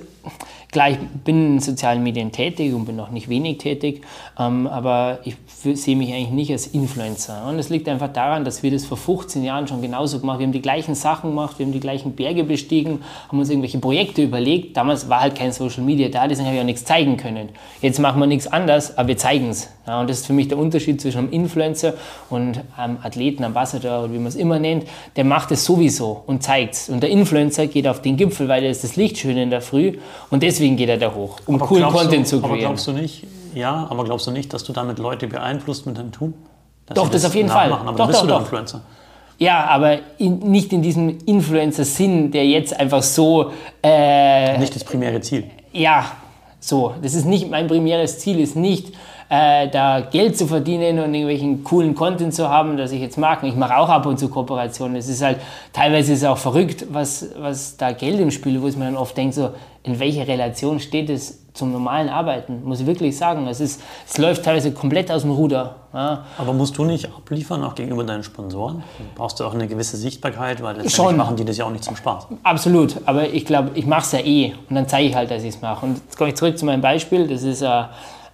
Klar, 0.72 0.92
ich 0.92 1.00
bin 1.00 1.54
in 1.54 1.60
sozialen 1.60 2.04
Medien 2.04 2.32
tätig 2.32 2.76
und 2.76 2.86
bin 2.86 3.00
auch 3.00 3.10
nicht 3.10 3.28
wenig 3.28 3.58
tätig, 3.58 4.04
ähm, 4.38 4.68
aber 4.68 5.18
ich 5.24 5.36
sehe 5.74 5.96
mich 5.96 6.14
eigentlich 6.14 6.30
nicht 6.30 6.52
als 6.52 6.68
Influencer. 6.68 7.48
Und 7.48 7.58
es 7.58 7.70
liegt 7.70 7.90
einfach 7.90 8.14
daran, 8.14 8.46
dass 8.46 8.62
wir 8.62 8.70
das 8.70 8.86
vor 8.86 8.98
15 8.98 9.44
Jahren 9.44 9.68
schon 9.68 9.82
genauso 9.82 10.20
gemacht 10.20 10.36
haben. 10.36 10.42
Wir 10.42 10.46
haben 10.46 10.54
die 10.54 10.62
gleichen 10.62 10.94
Sachen 10.94 11.32
gemacht, 11.32 11.58
wir 11.58 11.66
haben 11.66 11.74
die 11.74 11.80
gleichen 11.80 12.16
Berge 12.16 12.44
bestiegen, 12.44 13.02
haben 13.30 13.40
uns 13.40 13.50
irgendwelche 13.50 13.80
Projekte 13.80 14.22
überlegt. 14.22 14.78
Damals 14.78 15.10
war 15.10 15.22
halt 15.22 15.34
kein 15.34 15.52
Social 15.52 15.82
Media 15.82 16.08
da, 16.08 16.28
deswegen 16.28 16.46
habe 16.46 16.58
ich 16.58 16.62
auch 16.62 16.66
nichts 16.66 16.86
zeigen 16.86 17.18
können. 17.18 17.50
Jetzt 17.82 18.00
machen 18.00 18.20
wir 18.20 18.28
nichts 18.28 18.46
anders, 18.46 18.96
aber 18.96 19.08
wir 19.08 19.18
zeigen 19.18 19.50
es. 19.50 19.70
Ja, 19.90 20.00
und 20.00 20.08
das 20.08 20.20
ist 20.20 20.28
für 20.28 20.34
mich 20.34 20.48
der 20.48 20.60
Unterschied 20.60 21.02
zwischen 21.02 21.18
einem 21.18 21.32
Influencer 21.32 21.96
und 22.30 22.62
einem 22.78 23.00
Athleten, 23.02 23.44
Ambassador 23.44 24.04
oder 24.04 24.14
wie 24.14 24.20
man 24.20 24.28
es 24.28 24.36
immer 24.36 24.60
nennt. 24.60 24.86
Der 25.16 25.24
macht 25.24 25.50
es 25.50 25.66
sowieso 25.66 26.22
und 26.28 26.44
zeigt 26.44 26.76
es. 26.76 26.90
Und 26.90 27.02
der 27.02 27.10
Influencer 27.10 27.66
geht 27.66 27.88
auf 27.88 28.00
den 28.00 28.16
Gipfel, 28.16 28.48
weil 28.48 28.64
er 28.64 28.70
ist 28.70 28.84
das 28.84 28.98
Licht 28.98 29.18
schön 29.18 29.36
in 29.36 29.50
der 29.50 29.62
Früh. 29.62 29.98
Und 30.30 30.44
deswegen 30.44 30.78
geht 30.78 30.90
er 30.90 30.98
da 30.98 31.12
hoch, 31.16 31.40
um 31.48 31.56
aber 31.56 31.66
coolen 31.66 31.86
Content 31.86 32.28
du, 32.28 32.30
zu 32.30 32.40
kreieren. 32.40 32.52
Aber 32.52 32.60
glaubst 32.60 32.86
du 32.86 32.92
nicht, 32.92 33.26
ja, 33.56 33.88
aber 33.90 34.04
glaubst 34.04 34.28
du 34.28 34.32
nicht, 34.32 34.54
dass 34.54 34.64
du 34.64 34.74
damit 34.74 35.00
Leute 35.00 35.26
beeinflusst 35.26 35.88
mit 35.88 35.98
deinem 35.98 36.12
Tun? 36.12 36.36
Doch, 36.94 37.10
das, 37.10 37.24
das 37.24 37.32
auf 37.32 37.36
jeden 37.36 37.50
Fall. 37.50 37.74
Aber 37.74 37.94
doch, 37.94 38.06
bist 38.06 38.20
doch, 38.20 38.28
du 38.28 38.32
doch. 38.32 38.42
Influencer. 38.42 38.82
Ja, 39.40 39.66
aber 39.66 39.98
in, 40.20 40.38
nicht 40.52 40.72
in 40.72 40.84
diesem 40.84 41.18
Influencer-Sinn, 41.26 42.30
der 42.30 42.46
jetzt 42.46 42.80
einfach 42.80 43.02
so. 43.02 43.54
Äh, 43.82 44.56
nicht 44.60 44.76
das 44.76 44.84
primäre 44.84 45.20
Ziel. 45.22 45.46
Ja, 45.74 46.12
so. 46.60 46.94
Das 47.02 47.16
ist 47.16 47.26
nicht 47.26 47.50
mein 47.50 47.66
primäres 47.66 48.20
Ziel, 48.20 48.40
ist 48.40 48.56
nicht 48.56 48.94
äh, 49.30 49.68
da 49.70 50.02
Geld 50.02 50.38
zu 50.38 50.48
verdienen 50.48 51.00
und 51.00 51.14
irgendwelchen 51.14 51.64
coolen 51.64 51.94
Content 51.94 52.34
zu 52.34 52.50
haben, 52.50 52.78
das 52.78 52.92
ich 52.92 53.00
jetzt 53.00 53.18
mag. 53.18 53.44
Ich 53.44 53.56
mache 53.56 53.78
auch 53.78 53.90
ab 53.90 54.06
und 54.08 54.18
zu 54.18 54.28
Kooperationen. 54.28 54.98
Es 54.98 55.08
ist 55.08 55.22
halt, 55.22 55.38
teilweise 55.72 56.14
ist 56.14 56.20
es 56.20 56.26
auch 56.26 56.38
verrückt, 56.38 56.88
was, 56.90 57.28
was 57.38 57.78
da 57.78 57.92
Geld 57.92 58.20
im 58.20 58.32
Spiel, 58.32 58.60
wo 58.62 58.68
es 58.68 58.76
mir 58.76 58.86
dann 58.86 58.98
oft 58.98 59.16
denkt, 59.16 59.36
so, 59.36 59.52
in 59.84 60.00
welcher 60.00 60.28
Relation 60.28 60.80
steht 60.80 61.10
es 61.10 61.40
zum 61.54 61.72
normalen 61.72 62.10
Arbeiten, 62.10 62.64
muss 62.64 62.80
ich 62.80 62.86
wirklich 62.86 63.18
sagen. 63.18 63.48
Es, 63.48 63.60
ist, 63.60 63.82
es 64.08 64.18
läuft 64.18 64.46
teilweise 64.46 64.72
komplett 64.72 65.12
aus 65.12 65.22
dem 65.24 65.32
Ruder. 65.32 65.76
Ja. 65.94 66.26
Aber 66.38 66.54
musst 66.54 66.78
du 66.78 66.86
nicht 66.86 67.06
abliefern, 67.06 67.64
auch 67.64 67.76
gegenüber 67.76 68.04
deinen 68.04 68.24
Sponsoren? 68.24 68.84
Brauchst 69.16 69.40
du 69.40 69.44
auch 69.44 69.54
eine 69.54 69.68
gewisse 69.68 69.98
Sichtbarkeit, 69.98 70.62
weil 70.62 70.76
letztendlich 70.76 70.96
Schon. 70.96 71.18
machen 71.18 71.36
die 71.36 71.46
das 71.46 71.58
ja 71.58 71.66
auch 71.66 71.72
nicht 71.72 71.84
zum 71.84 71.96
Spaß. 71.96 72.28
Absolut, 72.44 72.96
aber 73.06 73.30
ich 73.30 73.46
glaube, 73.46 73.72
ich 73.74 73.86
mache 73.86 74.02
es 74.02 74.12
ja 74.12 74.20
eh 74.20 74.54
und 74.70 74.76
dann 74.76 74.88
zeige 74.88 75.10
ich 75.10 75.16
halt, 75.16 75.32
dass 75.32 75.44
ich 75.44 75.56
es 75.56 75.62
mache. 75.62 75.86
Und 75.86 75.98
jetzt 75.98 76.18
komme 76.18 76.30
ich 76.30 76.36
zurück 76.36 76.58
zu 76.58 76.66
meinem 76.66 76.82
Beispiel. 76.82 77.28
Das 77.28 77.44
ist, 77.44 77.62
äh, 77.62 77.84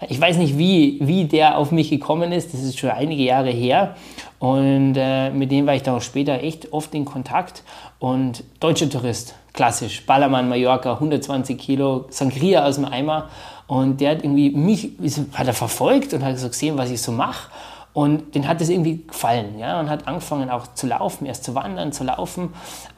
ich 0.07 0.19
weiß 0.19 0.37
nicht, 0.37 0.57
wie, 0.57 0.99
wie 1.01 1.25
der 1.25 1.57
auf 1.57 1.71
mich 1.71 1.89
gekommen 1.89 2.31
ist. 2.31 2.53
Das 2.53 2.61
ist 2.61 2.77
schon 2.77 2.89
einige 2.89 3.23
Jahre 3.23 3.49
her. 3.49 3.95
Und 4.39 4.95
äh, 4.97 5.29
mit 5.29 5.51
dem 5.51 5.65
war 5.65 5.75
ich 5.75 5.83
dann 5.83 5.95
auch 5.95 6.01
später 6.01 6.41
echt 6.43 6.73
oft 6.73 6.93
in 6.93 7.05
Kontakt. 7.05 7.63
Und 7.99 8.43
deutscher 8.59 8.89
Tourist, 8.89 9.35
klassisch, 9.53 10.05
Ballermann, 10.05 10.49
Mallorca, 10.49 10.93
120 10.93 11.57
Kilo, 11.57 12.05
Sangria 12.09 12.65
aus 12.65 12.75
dem 12.75 12.85
Eimer. 12.85 13.29
Und 13.67 14.01
der 14.01 14.11
hat 14.11 14.23
irgendwie 14.23 14.51
mich, 14.51 14.91
hat 15.33 15.47
er 15.47 15.53
verfolgt 15.53 16.13
und 16.13 16.23
hat 16.23 16.37
so 16.37 16.47
gesehen, 16.47 16.77
was 16.77 16.91
ich 16.91 17.01
so 17.01 17.11
mache. 17.11 17.49
Und 17.95 18.35
den 18.35 18.45
hat 18.45 18.59
es 18.59 18.67
irgendwie 18.67 19.05
gefallen, 19.07 19.57
ja, 19.57 19.79
und 19.79 19.89
hat 19.89 20.05
angefangen 20.05 20.49
auch 20.49 20.67
zu 20.73 20.85
laufen, 20.85 21.25
erst 21.25 21.45
zu 21.45 21.55
wandern, 21.55 21.93
zu 21.93 22.03
laufen. 22.03 22.49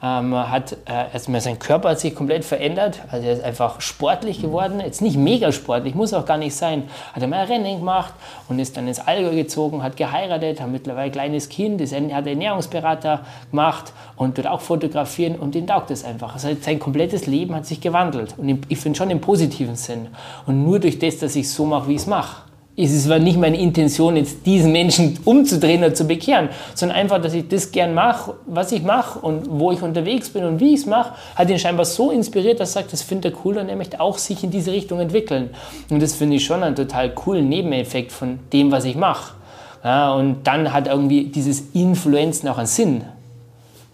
Ähm, 0.02 0.34
hat 0.34 0.72
äh, 0.86 1.12
erstmal 1.12 1.40
sein 1.40 1.60
Körper 1.60 1.90
hat 1.90 2.00
sich 2.00 2.16
komplett 2.16 2.44
verändert, 2.44 2.98
also 3.08 3.24
er 3.24 3.34
ist 3.34 3.44
einfach 3.44 3.80
sportlich 3.80 4.42
geworden, 4.42 4.80
jetzt 4.80 5.00
nicht 5.00 5.16
mega 5.16 5.52
sportlich, 5.52 5.94
muss 5.94 6.12
auch 6.12 6.26
gar 6.26 6.36
nicht 6.36 6.56
sein. 6.56 6.82
Hat 7.12 7.22
er 7.22 7.28
mal 7.28 7.44
Rennen 7.44 7.78
gemacht 7.78 8.12
und 8.48 8.58
ist 8.58 8.76
dann 8.76 8.88
ins 8.88 8.98
Allgäu 8.98 9.36
gezogen, 9.36 9.84
hat 9.84 9.96
geheiratet, 9.96 10.60
hat 10.60 10.68
mittlerweile 10.68 11.04
ein 11.04 11.12
kleines 11.12 11.48
Kind, 11.48 11.80
ist, 11.80 11.94
hat 11.94 12.26
Ernährungsberater 12.26 13.20
gemacht 13.52 13.92
und 14.16 14.36
dort 14.36 14.48
auch 14.48 14.62
fotografieren 14.62 15.36
und 15.36 15.54
den 15.54 15.68
taugt 15.68 15.92
es 15.92 16.04
einfach. 16.04 16.34
Also 16.34 16.48
sein 16.60 16.80
komplettes 16.80 17.26
Leben 17.26 17.54
hat 17.54 17.66
sich 17.66 17.80
gewandelt 17.80 18.34
und 18.36 18.66
ich 18.68 18.78
finde 18.78 18.98
schon 18.98 19.10
im 19.10 19.20
positiven 19.20 19.76
Sinn. 19.76 20.08
Und 20.44 20.64
nur 20.64 20.80
durch 20.80 20.98
das, 20.98 21.18
dass 21.18 21.36
ich 21.36 21.48
so 21.48 21.66
mache, 21.66 21.86
wie 21.86 21.94
ich 21.94 22.00
es 22.00 22.08
mache 22.08 22.47
es 22.78 23.08
war 23.08 23.18
nicht 23.18 23.38
meine 23.38 23.58
Intention, 23.58 24.16
jetzt 24.16 24.46
diesen 24.46 24.70
Menschen 24.70 25.18
umzudrehen 25.24 25.82
oder 25.82 25.94
zu 25.94 26.04
bekehren, 26.04 26.48
sondern 26.74 26.96
einfach, 26.96 27.20
dass 27.20 27.34
ich 27.34 27.48
das 27.48 27.72
gern 27.72 27.92
mache, 27.92 28.34
was 28.46 28.70
ich 28.70 28.82
mache 28.82 29.18
und 29.18 29.48
wo 29.50 29.72
ich 29.72 29.82
unterwegs 29.82 30.30
bin 30.30 30.44
und 30.44 30.60
wie 30.60 30.74
ich 30.74 30.80
es 30.80 30.86
mache, 30.86 31.14
hat 31.34 31.50
ihn 31.50 31.58
scheinbar 31.58 31.84
so 31.84 32.12
inspiriert, 32.12 32.60
dass 32.60 32.70
er 32.70 32.82
sagt, 32.82 32.92
das 32.92 33.02
findet 33.02 33.34
er 33.34 33.40
cool 33.44 33.58
und 33.58 33.68
er 33.68 33.74
möchte 33.74 34.00
auch 34.00 34.16
sich 34.16 34.44
in 34.44 34.52
diese 34.52 34.70
Richtung 34.70 35.00
entwickeln. 35.00 35.50
Und 35.90 36.00
das 36.00 36.14
finde 36.14 36.36
ich 36.36 36.44
schon 36.44 36.62
einen 36.62 36.76
total 36.76 37.10
coolen 37.10 37.48
Nebeneffekt 37.48 38.12
von 38.12 38.38
dem, 38.52 38.70
was 38.70 38.84
ich 38.84 38.94
mache. 38.94 39.34
Ja, 39.82 40.12
und 40.12 40.46
dann 40.46 40.72
hat 40.72 40.86
irgendwie 40.86 41.24
dieses 41.24 41.70
Influenzen 41.72 42.48
auch 42.48 42.58
einen 42.58 42.66
Sinn. 42.66 43.02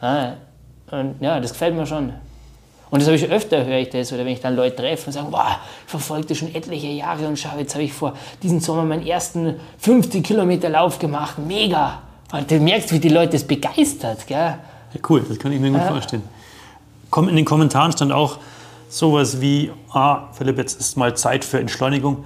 Ja, 0.03 0.35
und 0.90 1.14
ja, 1.20 1.40
das 1.40 1.53
gefällt 1.53 1.75
mir 1.75 1.87
schon. 1.87 2.12
Und 2.94 3.00
das 3.00 3.09
habe 3.09 3.16
ich 3.16 3.28
öfter, 3.28 3.66
höre 3.66 3.78
ich 3.78 3.90
das, 3.90 4.12
oder 4.12 4.24
wenn 4.24 4.35
ich 4.35 4.40
dann 4.40 4.54
Leute 4.54 4.76
treffe 4.76 5.09
und 5.09 5.12
sage, 5.12 5.26
wow, 5.33 5.57
ich 5.85 5.90
verfolge 5.90 6.26
das 6.28 6.38
schon 6.38 6.54
etliche 6.54 6.87
Jahre 6.87 7.26
und 7.26 7.37
schau, 7.37 7.59
jetzt 7.59 7.74
habe 7.74 7.83
ich 7.83 7.92
vor 7.92 8.12
diesem 8.40 8.61
Sommer 8.61 8.85
meinen 8.85 9.04
ersten 9.04 9.57
50 9.78 10.22
Kilometer 10.22 10.68
Lauf 10.68 11.00
gemacht, 11.00 11.37
mega. 11.38 12.02
Und 12.30 12.48
du 12.48 12.61
merkst, 12.61 12.92
wie 12.92 13.00
die 13.00 13.09
Leute 13.09 13.33
das 13.33 13.42
begeistert, 13.42 14.28
gell? 14.28 14.38
Ja, 14.38 15.00
cool, 15.09 15.24
das 15.28 15.40
kann 15.40 15.50
ich 15.50 15.59
mir 15.59 15.72
gut 15.72 15.80
ja. 15.80 15.88
vorstellen. 15.88 16.22
In 17.16 17.35
den 17.35 17.44
Kommentaren 17.44 17.90
stand 17.90 18.12
auch 18.12 18.38
sowas 18.88 19.40
wie, 19.40 19.72
ah, 19.92 20.28
Philipp, 20.30 20.59
jetzt 20.59 20.78
ist 20.78 20.96
mal 20.96 21.16
Zeit 21.16 21.44
für 21.44 21.59
Entschleunigung. 21.59 22.22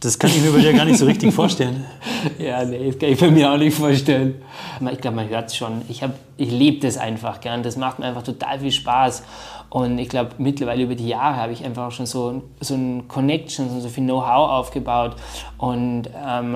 Das 0.00 0.18
kann 0.18 0.28
ich 0.28 0.42
mir 0.42 0.50
bei 0.50 0.58
dir 0.58 0.74
gar 0.74 0.84
nicht 0.84 0.98
so 0.98 1.06
richtig 1.06 1.32
vorstellen. 1.32 1.86
Ja, 2.38 2.64
nee, 2.64 2.86
das 2.86 2.98
kann 2.98 3.10
ich 3.10 3.20
bei 3.20 3.30
mir 3.30 3.52
auch 3.52 3.58
nicht 3.58 3.76
vorstellen. 3.76 4.42
Ich 4.90 4.98
glaube, 4.98 5.16
man 5.16 5.28
hört 5.28 5.48
es 5.48 5.56
schon. 5.56 5.82
Ich, 5.88 6.02
ich 6.38 6.50
lebe 6.50 6.80
das 6.80 6.96
einfach 6.96 7.40
gern. 7.40 7.62
Das 7.62 7.76
macht 7.76 7.98
mir 7.98 8.06
einfach 8.06 8.22
total 8.22 8.60
viel 8.60 8.72
Spaß. 8.72 9.22
Und 9.74 9.98
ich 9.98 10.08
glaube, 10.08 10.30
mittlerweile 10.38 10.84
über 10.84 10.94
die 10.94 11.08
Jahre 11.08 11.34
habe 11.34 11.52
ich 11.52 11.64
einfach 11.64 11.90
schon 11.90 12.06
so, 12.06 12.42
so 12.60 12.74
ein 12.74 13.08
Connection, 13.08 13.80
so 13.80 13.88
viel 13.88 14.04
Know-how 14.04 14.48
aufgebaut. 14.48 15.16
Und 15.58 16.04
ähm, 16.24 16.52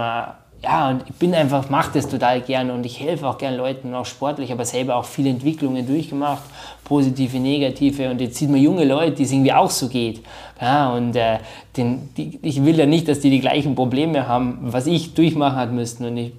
ja, 0.62 0.88
und 0.88 1.02
ich 1.04 1.16
bin 1.16 1.34
einfach, 1.34 1.68
mache 1.68 1.90
das 1.94 2.08
total 2.08 2.40
gern 2.42 2.70
und 2.70 2.86
ich 2.86 3.00
helfe 3.00 3.26
auch 3.26 3.36
gern 3.36 3.56
Leuten, 3.56 3.92
auch 3.92 4.06
sportlich, 4.06 4.52
aber 4.52 4.64
selber 4.64 4.94
auch 4.94 5.04
viele 5.04 5.30
Entwicklungen 5.30 5.84
durchgemacht, 5.84 6.44
positive, 6.84 7.40
negative. 7.40 8.08
Und 8.08 8.20
jetzt 8.20 8.36
sieht 8.36 8.50
man 8.50 8.60
junge 8.60 8.84
Leute, 8.84 9.16
die 9.16 9.24
es 9.24 9.32
irgendwie 9.32 9.52
auch 9.52 9.70
so 9.70 9.88
geht. 9.88 10.22
Ja, 10.60 10.92
und 10.92 11.16
äh, 11.16 11.38
den, 11.76 12.10
die, 12.16 12.38
ich 12.42 12.64
will 12.64 12.78
ja 12.78 12.86
nicht, 12.86 13.08
dass 13.08 13.18
die 13.18 13.30
die 13.30 13.40
gleichen 13.40 13.74
Probleme 13.74 14.28
haben, 14.28 14.58
was 14.60 14.86
ich 14.86 15.14
durchmachen 15.14 15.56
hat 15.56 15.72
müssen. 15.72 16.06
Und 16.06 16.16
ich 16.18 16.32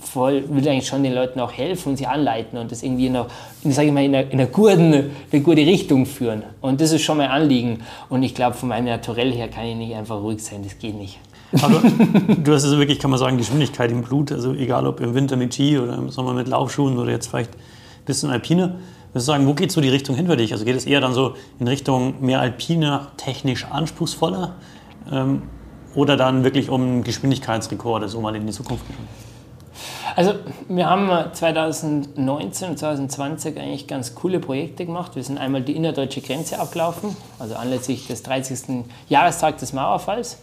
voll, 0.00 0.44
will 0.48 0.68
eigentlich 0.68 0.86
schon 0.86 1.02
den 1.02 1.14
Leuten 1.14 1.40
auch 1.40 1.52
helfen 1.52 1.90
und 1.90 1.96
sie 1.96 2.06
anleiten 2.06 2.58
und 2.58 2.70
das 2.70 2.82
irgendwie 2.82 3.06
in 3.06 3.16
einer, 3.16 3.26
sage 3.64 3.88
ich 3.88 3.94
mal, 3.94 4.04
in 4.04 4.14
einer, 4.14 4.30
in 4.30 4.40
einer, 4.40 4.48
guten, 4.48 5.10
eine 5.32 5.42
gute 5.42 5.60
Richtung 5.62 6.06
führen. 6.06 6.42
Und 6.60 6.80
das 6.80 6.92
ist 6.92 7.02
schon 7.02 7.18
mein 7.18 7.30
Anliegen. 7.30 7.80
Und 8.08 8.22
ich 8.22 8.34
glaube, 8.34 8.56
von 8.56 8.68
meinem 8.68 8.86
Naturell 8.86 9.32
her 9.32 9.48
kann 9.48 9.64
ich 9.64 9.76
nicht 9.76 9.94
einfach 9.94 10.20
ruhig 10.20 10.42
sein, 10.42 10.62
das 10.62 10.78
geht 10.78 10.96
nicht. 10.96 11.18
Aber 11.52 11.80
du 12.42 12.52
hast 12.52 12.64
also 12.64 12.78
wirklich, 12.78 12.98
kann 12.98 13.10
man 13.10 13.18
sagen, 13.18 13.38
Geschwindigkeit 13.38 13.90
im 13.90 14.02
Blut, 14.02 14.32
also 14.32 14.52
egal 14.52 14.86
ob 14.86 15.00
im 15.00 15.14
Winter 15.14 15.36
mit 15.36 15.54
Ski 15.54 15.78
oder 15.78 15.94
im 15.96 16.10
Sommer 16.10 16.34
mit 16.34 16.48
Laufschuhen 16.48 16.98
oder 16.98 17.10
jetzt 17.10 17.28
vielleicht 17.28 17.54
ein 17.54 18.04
bisschen 18.04 18.30
Alpine. 18.30 18.78
Würdest 19.12 19.28
du 19.28 19.32
sagen, 19.32 19.46
wo 19.46 19.54
geht 19.54 19.72
so 19.72 19.80
die 19.80 19.88
Richtung 19.88 20.14
hin 20.14 20.26
für 20.26 20.36
dich? 20.36 20.52
Also 20.52 20.66
geht 20.66 20.76
es 20.76 20.84
eher 20.84 21.00
dann 21.00 21.14
so 21.14 21.34
in 21.58 21.66
Richtung 21.66 22.20
mehr 22.20 22.40
alpiner, 22.40 23.08
technisch 23.16 23.64
anspruchsvoller 23.64 24.56
ähm, 25.10 25.42
oder 25.94 26.18
dann 26.18 26.44
wirklich 26.44 26.68
um 26.68 27.02
Geschwindigkeitsrekorde 27.02 28.08
so 28.08 28.20
mal 28.20 28.36
in 28.36 28.46
die 28.46 28.52
Zukunft 28.52 28.86
geschaut? 28.86 29.27
Also 30.16 30.34
wir 30.68 30.88
haben 30.88 31.32
2019 31.32 32.70
und 32.70 32.78
2020 32.78 33.58
eigentlich 33.58 33.86
ganz 33.86 34.14
coole 34.14 34.40
Projekte 34.40 34.86
gemacht. 34.86 35.16
Wir 35.16 35.22
sind 35.22 35.38
einmal 35.38 35.62
die 35.62 35.76
innerdeutsche 35.76 36.20
Grenze 36.20 36.58
abgelaufen, 36.58 37.16
also 37.38 37.54
anlässlich 37.54 38.06
des 38.06 38.22
30. 38.22 38.84
Jahrestags 39.08 39.60
des 39.60 39.72
Mauerfalls 39.72 40.38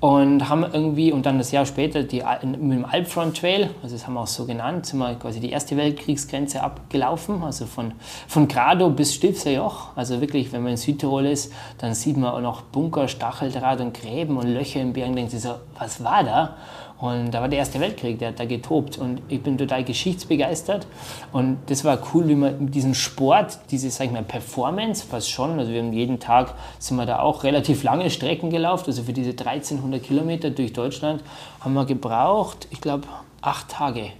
und 0.00 0.48
haben 0.48 0.64
irgendwie, 0.70 1.10
und 1.10 1.24
dann 1.24 1.38
das 1.38 1.52
Jahr 1.52 1.64
später 1.64 2.02
die, 2.02 2.22
mit 2.42 2.78
dem 2.78 2.84
Alpfront 2.84 3.38
Trail, 3.38 3.70
also 3.82 3.96
das 3.96 4.06
haben 4.06 4.14
wir 4.14 4.20
auch 4.20 4.26
so 4.26 4.44
genannt, 4.44 4.86
sind 4.86 4.98
wir 4.98 5.14
quasi 5.14 5.40
die 5.40 5.50
erste 5.50 5.76
Weltkriegsgrenze 5.76 6.62
abgelaufen, 6.62 7.42
also 7.42 7.64
von, 7.66 7.92
von 8.28 8.46
Grado 8.46 8.90
bis 8.90 9.14
Stilfser 9.14 9.52
Joch. 9.52 9.88
Also 9.96 10.20
wirklich, 10.20 10.52
wenn 10.52 10.62
man 10.62 10.72
in 10.72 10.76
Südtirol 10.76 11.26
ist, 11.26 11.52
dann 11.78 11.94
sieht 11.94 12.16
man 12.18 12.30
auch 12.30 12.40
noch 12.40 12.62
Bunker, 12.62 13.08
Stacheldraht 13.08 13.80
und 13.80 13.94
Gräben 13.94 14.36
und 14.36 14.48
Löcher 14.48 14.80
im 14.80 14.92
Bergen, 14.92 15.16
denkt 15.16 15.30
sich 15.30 15.40
so, 15.40 15.54
was 15.78 16.04
war 16.04 16.22
da? 16.24 16.56
Und 16.98 17.32
da 17.32 17.42
war 17.42 17.48
der 17.48 17.58
Erste 17.58 17.78
Weltkrieg, 17.78 18.18
der 18.18 18.28
hat 18.28 18.40
da 18.40 18.46
getobt. 18.46 18.96
Und 18.96 19.20
ich 19.28 19.42
bin 19.42 19.58
total 19.58 19.84
geschichtsbegeistert. 19.84 20.86
Und 21.32 21.58
das 21.66 21.84
war 21.84 21.98
cool, 22.14 22.26
wie 22.28 22.34
man 22.34 22.64
mit 22.64 22.74
diesem 22.74 22.94
Sport, 22.94 23.58
diese, 23.70 23.90
sag 23.90 24.06
ich 24.06 24.12
mal, 24.12 24.22
Performance, 24.22 25.04
fast 25.06 25.30
schon, 25.30 25.58
also 25.58 25.70
wir 25.72 25.82
haben 25.82 25.92
jeden 25.92 26.20
Tag, 26.20 26.54
sind 26.78 26.96
wir 26.96 27.04
da 27.04 27.20
auch 27.20 27.44
relativ 27.44 27.82
lange 27.82 28.08
Strecken 28.08 28.50
gelaufen. 28.50 28.84
Also 28.86 29.02
für 29.02 29.12
diese 29.12 29.30
1300 29.30 30.02
Kilometer 30.02 30.50
durch 30.50 30.72
Deutschland 30.72 31.22
haben 31.60 31.74
wir 31.74 31.84
gebraucht, 31.84 32.66
ich 32.70 32.80
glaube, 32.80 33.06
acht 33.42 33.68
Tage. 33.68 34.12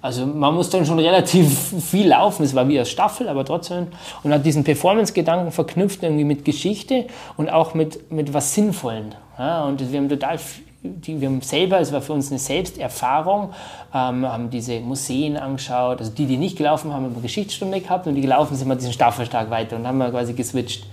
Also 0.00 0.26
man 0.26 0.54
muss 0.54 0.68
dann 0.68 0.84
schon 0.84 0.98
relativ 0.98 1.72
viel 1.82 2.08
laufen. 2.08 2.42
Es 2.42 2.54
war 2.54 2.68
wie 2.68 2.76
eine 2.76 2.84
Staffel, 2.84 3.26
aber 3.26 3.44
trotzdem. 3.44 3.86
Und 4.22 4.34
hat 4.34 4.44
diesen 4.44 4.62
Performance-Gedanken 4.62 5.50
verknüpft 5.50 6.02
irgendwie 6.02 6.24
mit 6.24 6.44
Geschichte 6.44 7.06
und 7.38 7.48
auch 7.48 7.72
mit, 7.72 8.10
mit 8.12 8.34
was 8.34 8.54
Sinnvollen. 8.54 9.14
Ja, 9.38 9.64
und 9.64 9.90
wir 9.90 9.98
haben 9.98 10.10
total 10.10 10.38
die, 10.84 11.20
wir 11.20 11.30
selber, 11.40 11.80
es 11.80 11.92
war 11.92 12.02
für 12.02 12.12
uns 12.12 12.30
eine 12.30 12.38
Selbsterfahrung, 12.38 13.54
ähm, 13.94 14.26
haben 14.26 14.50
diese 14.50 14.80
Museen 14.80 15.36
angeschaut. 15.36 15.98
Also 15.98 16.12
die, 16.12 16.26
die 16.26 16.36
nicht 16.36 16.58
gelaufen 16.58 16.92
haben, 16.92 17.04
haben 17.04 17.12
eine 17.12 17.22
Geschichtsstunde 17.22 17.80
gehabt 17.80 18.06
und 18.06 18.14
die 18.14 18.20
gelaufen 18.20 18.54
sind 18.54 18.68
wir 18.68 18.76
diesen 18.76 18.92
Staffelstark 18.92 19.50
weiter 19.50 19.76
und 19.76 19.86
haben 19.86 19.98
wir 19.98 20.10
quasi 20.10 20.34
geswitcht. 20.34 20.84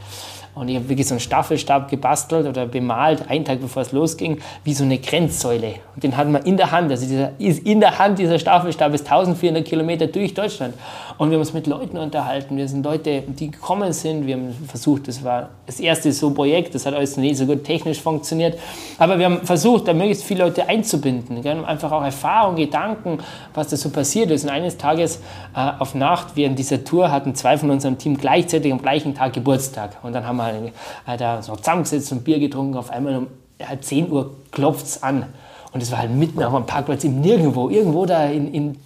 Und 0.53 0.67
ich 0.67 0.75
habe 0.75 0.89
wirklich 0.89 1.07
so 1.07 1.13
einen 1.13 1.21
Staffelstab 1.21 1.89
gebastelt 1.89 2.45
oder 2.45 2.65
bemalt, 2.65 3.29
einen 3.29 3.45
Tag 3.45 3.61
bevor 3.61 3.83
es 3.83 3.93
losging, 3.93 4.39
wie 4.65 4.73
so 4.73 4.83
eine 4.83 4.97
Grenzsäule. 4.97 5.75
Und 5.95 6.03
den 6.03 6.17
hatten 6.17 6.33
wir 6.33 6.45
in 6.45 6.57
der 6.57 6.71
Hand. 6.71 6.91
Also 6.91 7.07
dieser, 7.07 7.31
in 7.39 7.79
der 7.79 7.97
Hand 7.97 8.19
dieser 8.19 8.37
Staffelstab 8.37 8.93
ist 8.93 9.05
1400 9.05 9.63
Kilometer 9.63 10.07
durch 10.07 10.33
Deutschland. 10.33 10.73
Und 11.17 11.29
wir 11.29 11.35
haben 11.35 11.41
uns 11.41 11.53
mit 11.53 11.67
Leuten 11.67 11.97
unterhalten. 11.97 12.57
Wir 12.57 12.67
sind 12.67 12.83
Leute, 12.83 13.21
die 13.21 13.51
gekommen 13.51 13.93
sind. 13.93 14.27
Wir 14.27 14.35
haben 14.35 14.53
versucht, 14.67 15.07
das 15.07 15.23
war 15.23 15.49
das 15.65 15.79
erste 15.79 16.11
so 16.11 16.31
Projekt, 16.31 16.75
das 16.75 16.85
hat 16.85 16.93
alles 16.93 17.15
nicht 17.15 17.37
so 17.37 17.45
gut 17.45 17.63
technisch 17.63 18.01
funktioniert. 18.01 18.59
Aber 18.97 19.17
wir 19.17 19.25
haben 19.25 19.41
versucht, 19.43 19.87
da 19.87 19.93
möglichst 19.93 20.23
viele 20.25 20.43
Leute 20.43 20.67
einzubinden. 20.67 21.41
Gell? 21.41 21.63
Einfach 21.63 21.91
auch 21.93 22.03
Erfahrung, 22.03 22.55
Gedanken, 22.55 23.19
was 23.53 23.69
da 23.69 23.77
so 23.77 23.89
passiert 23.89 24.31
ist. 24.31 24.43
Und 24.43 24.49
eines 24.49 24.77
Tages 24.77 25.21
äh, 25.55 25.71
auf 25.79 25.95
Nacht 25.95 26.35
während 26.35 26.59
dieser 26.59 26.83
Tour 26.83 27.09
hatten 27.09 27.35
zwei 27.35 27.57
von 27.57 27.69
unserem 27.69 27.97
Team 27.97 28.17
gleichzeitig 28.17 28.71
am 28.71 28.81
gleichen 28.81 29.15
Tag 29.15 29.33
Geburtstag. 29.33 29.97
Und 30.03 30.13
dann 30.13 30.27
haben 30.27 30.37
wir 30.37 30.40
halt 30.41 31.21
da 31.21 31.41
so 31.41 31.55
zusammengesetzt 31.55 32.11
und 32.11 32.23
Bier 32.23 32.39
getrunken. 32.39 32.77
Auf 32.77 32.89
einmal 32.89 33.15
um 33.17 33.27
halb 33.65 33.83
10 33.83 34.11
Uhr 34.11 34.31
klopft 34.51 34.85
es 34.85 35.03
an. 35.03 35.25
Und 35.71 35.81
es 35.81 35.91
war 35.91 35.99
halt 35.99 36.11
mitten 36.11 36.43
auf 36.43 36.53
dem 36.53 36.65
Parkplatz 36.65 37.03
im 37.03 37.21
Nirgendwo, 37.21 37.69
irgendwo 37.69 38.05
da 38.05 38.25
in, 38.25 38.53
in, 38.53 38.77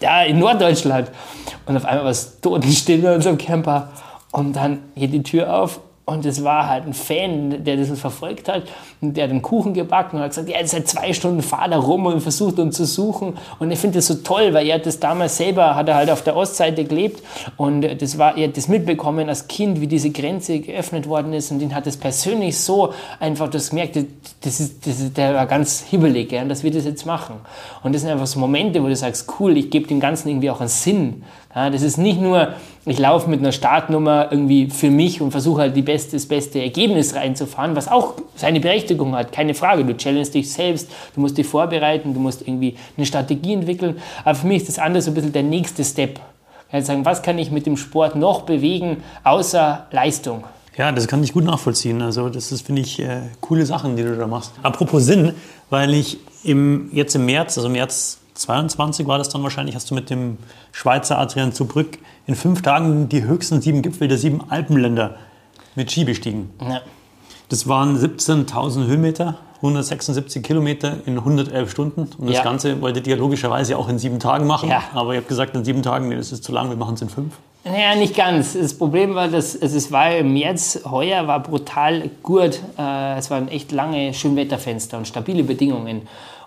ja, 0.00 0.22
in 0.22 0.38
Norddeutschland. 0.38 1.10
Und 1.66 1.76
auf 1.76 1.84
einmal 1.84 2.04
war 2.04 2.10
es 2.10 2.40
totenstill 2.40 3.00
in 3.00 3.14
unserem 3.14 3.38
Camper. 3.38 3.90
Und 4.30 4.54
dann 4.54 4.78
geht 4.94 5.12
die 5.12 5.22
Tür 5.22 5.54
auf 5.54 5.80
Und 6.04 6.26
es 6.26 6.42
war 6.42 6.68
halt 6.68 6.84
ein 6.84 6.94
Fan, 6.94 7.62
der 7.62 7.76
das 7.76 7.96
verfolgt 7.96 8.48
hat. 8.48 8.64
Und 9.00 9.16
der 9.16 9.24
hat 9.24 9.30
einen 9.30 9.40
Kuchen 9.40 9.72
gebacken 9.72 10.16
und 10.16 10.22
hat 10.22 10.30
gesagt, 10.30 10.48
ja, 10.48 10.58
ist 10.58 10.72
seit 10.72 10.88
zwei 10.88 11.12
Stunden 11.12 11.42
fahrt 11.42 11.70
er 11.70 11.78
rum 11.78 12.06
und 12.06 12.20
versucht 12.20 12.58
uns 12.58 12.76
zu 12.76 12.86
suchen. 12.86 13.34
Und 13.60 13.70
ich 13.70 13.78
finde 13.78 13.98
das 13.98 14.08
so 14.08 14.16
toll, 14.16 14.52
weil 14.52 14.66
er 14.66 14.76
hat 14.76 14.86
das 14.86 14.98
damals 14.98 15.36
selber, 15.36 15.76
hat 15.76 15.88
er 15.88 15.94
halt 15.94 16.10
auf 16.10 16.22
der 16.22 16.34
Ostseite 16.34 16.84
gelebt. 16.84 17.22
Und 17.56 17.82
das 17.82 18.18
war, 18.18 18.36
er 18.36 18.48
hat 18.48 18.56
das 18.56 18.66
mitbekommen 18.66 19.28
als 19.28 19.46
Kind, 19.46 19.80
wie 19.80 19.86
diese 19.86 20.10
Grenze 20.10 20.58
geöffnet 20.58 21.08
worden 21.08 21.32
ist. 21.34 21.52
Und 21.52 21.62
ihn 21.62 21.72
hat 21.72 21.86
das 21.86 21.96
persönlich 21.96 22.58
so 22.58 22.92
einfach, 23.20 23.48
das 23.48 23.70
gemerkt, 23.70 23.96
das 24.40 24.58
ist, 24.58 24.84
das 24.84 24.98
ist, 24.98 25.16
der 25.16 25.34
war 25.34 25.46
ganz 25.46 25.84
hibbelig, 25.88 26.32
ja, 26.32 26.44
dass 26.44 26.64
wir 26.64 26.72
das 26.72 26.84
jetzt 26.84 27.06
machen. 27.06 27.36
Und 27.84 27.94
das 27.94 28.02
sind 28.02 28.10
einfach 28.10 28.26
so 28.26 28.40
Momente, 28.40 28.82
wo 28.82 28.88
du 28.88 28.96
sagst, 28.96 29.32
cool, 29.38 29.56
ich 29.56 29.70
gebe 29.70 29.86
dem 29.86 30.00
Ganzen 30.00 30.28
irgendwie 30.28 30.50
auch 30.50 30.58
einen 30.58 30.68
Sinn. 30.68 31.22
Ja, 31.54 31.68
das 31.68 31.82
ist 31.82 31.98
nicht 31.98 32.18
nur, 32.18 32.54
ich 32.86 32.98
laufe 32.98 33.28
mit 33.28 33.40
einer 33.40 33.52
Startnummer 33.52 34.28
irgendwie 34.30 34.70
für 34.70 34.90
mich 34.90 35.20
und 35.20 35.32
versuche 35.32 35.62
halt 35.62 35.76
die 35.76 35.82
beste, 35.82 36.12
das 36.12 36.26
beste 36.26 36.62
Ergebnis 36.62 37.14
reinzufahren, 37.14 37.76
was 37.76 37.88
auch 37.88 38.14
seine 38.36 38.58
Berechtigung 38.58 39.14
hat, 39.14 39.32
keine 39.32 39.52
Frage. 39.52 39.84
Du 39.84 39.94
challengest 39.94 40.34
dich 40.34 40.50
selbst, 40.50 40.90
du 41.14 41.20
musst 41.20 41.36
dich 41.36 41.46
vorbereiten, 41.46 42.14
du 42.14 42.20
musst 42.20 42.40
irgendwie 42.42 42.76
eine 42.96 43.04
Strategie 43.04 43.52
entwickeln. 43.52 44.00
Aber 44.24 44.34
für 44.34 44.46
mich 44.46 44.62
ist 44.62 44.68
das 44.68 44.78
andere 44.78 45.02
so 45.02 45.10
ein 45.10 45.14
bisschen 45.14 45.32
der 45.32 45.42
nächste 45.42 45.84
Step. 45.84 46.20
Ich 46.72 46.86
sagen, 46.86 47.04
was 47.04 47.22
kann 47.22 47.38
ich 47.38 47.50
mit 47.50 47.66
dem 47.66 47.76
Sport 47.76 48.16
noch 48.16 48.42
bewegen, 48.42 49.02
außer 49.24 49.88
Leistung? 49.90 50.44
Ja, 50.78 50.90
das 50.90 51.06
kann 51.06 51.22
ich 51.22 51.34
gut 51.34 51.44
nachvollziehen. 51.44 52.00
Also 52.00 52.30
das 52.30 52.50
ist, 52.50 52.64
finde 52.64 52.80
ich, 52.80 52.98
äh, 52.98 53.24
coole 53.42 53.66
Sachen, 53.66 53.94
die 53.94 54.02
du 54.02 54.16
da 54.16 54.26
machst. 54.26 54.52
Apropos 54.62 55.04
Sinn, 55.04 55.34
weil 55.68 55.92
ich 55.92 56.16
im, 56.44 56.88
jetzt 56.94 57.14
im 57.14 57.26
März, 57.26 57.58
also 57.58 57.68
März 57.68 58.21
22 58.42 59.06
war 59.06 59.18
das 59.18 59.28
dann 59.28 59.42
wahrscheinlich, 59.42 59.74
hast 59.74 59.90
du 59.90 59.94
mit 59.94 60.10
dem 60.10 60.38
Schweizer 60.72 61.18
Adrian 61.18 61.52
Zubrück 61.52 61.98
in 62.26 62.34
fünf 62.34 62.62
Tagen 62.62 63.08
die 63.08 63.24
höchsten 63.24 63.60
sieben 63.60 63.82
Gipfel 63.82 64.08
der 64.08 64.18
sieben 64.18 64.50
Alpenländer 64.50 65.16
mit 65.74 65.90
Ski 65.90 66.04
bestiegen. 66.04 66.50
Ja. 66.60 66.80
Das 67.48 67.68
waren 67.68 67.96
17.000 67.96 68.86
Höhenmeter, 68.86 69.38
176 69.56 70.42
Kilometer 70.42 70.98
in 71.06 71.18
111 71.18 71.70
Stunden. 71.70 72.08
Und 72.18 72.28
das 72.28 72.36
ja. 72.36 72.42
Ganze 72.42 72.80
wolltet 72.80 73.06
ihr 73.06 73.16
logischerweise 73.16 73.78
auch 73.78 73.88
in 73.88 73.98
sieben 73.98 74.18
Tagen 74.18 74.46
machen. 74.46 74.68
Ja. 74.68 74.82
Aber 74.94 75.12
ihr 75.12 75.18
habt 75.20 75.28
gesagt, 75.28 75.54
in 75.54 75.64
sieben 75.64 75.82
Tagen, 75.82 76.08
nee, 76.08 76.16
das 76.16 76.32
ist 76.32 76.42
zu 76.44 76.52
lang, 76.52 76.68
wir 76.68 76.76
machen 76.76 76.94
es 76.94 77.02
in 77.02 77.08
fünf. 77.08 77.34
Naja, 77.64 77.94
nicht 77.94 78.16
ganz. 78.16 78.54
Das 78.54 78.74
Problem 78.76 79.14
war, 79.14 79.28
dass 79.28 79.54
es 79.54 79.92
war 79.92 80.16
im 80.16 80.32
März 80.32 80.80
heuer 80.90 81.28
war 81.28 81.40
brutal 81.40 82.10
gut. 82.22 82.60
Äh, 82.76 83.18
es 83.18 83.30
waren 83.30 83.46
echt 83.48 83.70
lange 83.70 84.12
Schönwetterfenster 84.14 84.98
und 84.98 85.06
stabile 85.06 85.44
Bedingungen. 85.44 86.02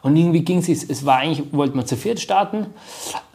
Und 0.05 0.15
irgendwie 0.15 0.45
ging 0.45 0.59
es, 0.59 0.69
es 0.69 1.03
war 1.03 1.17
eigentlich, 1.17 1.51
wollten 1.51 1.75
wir 1.79 1.85
zu 1.87 1.97
viert 1.97 2.19
starten, 2.19 2.67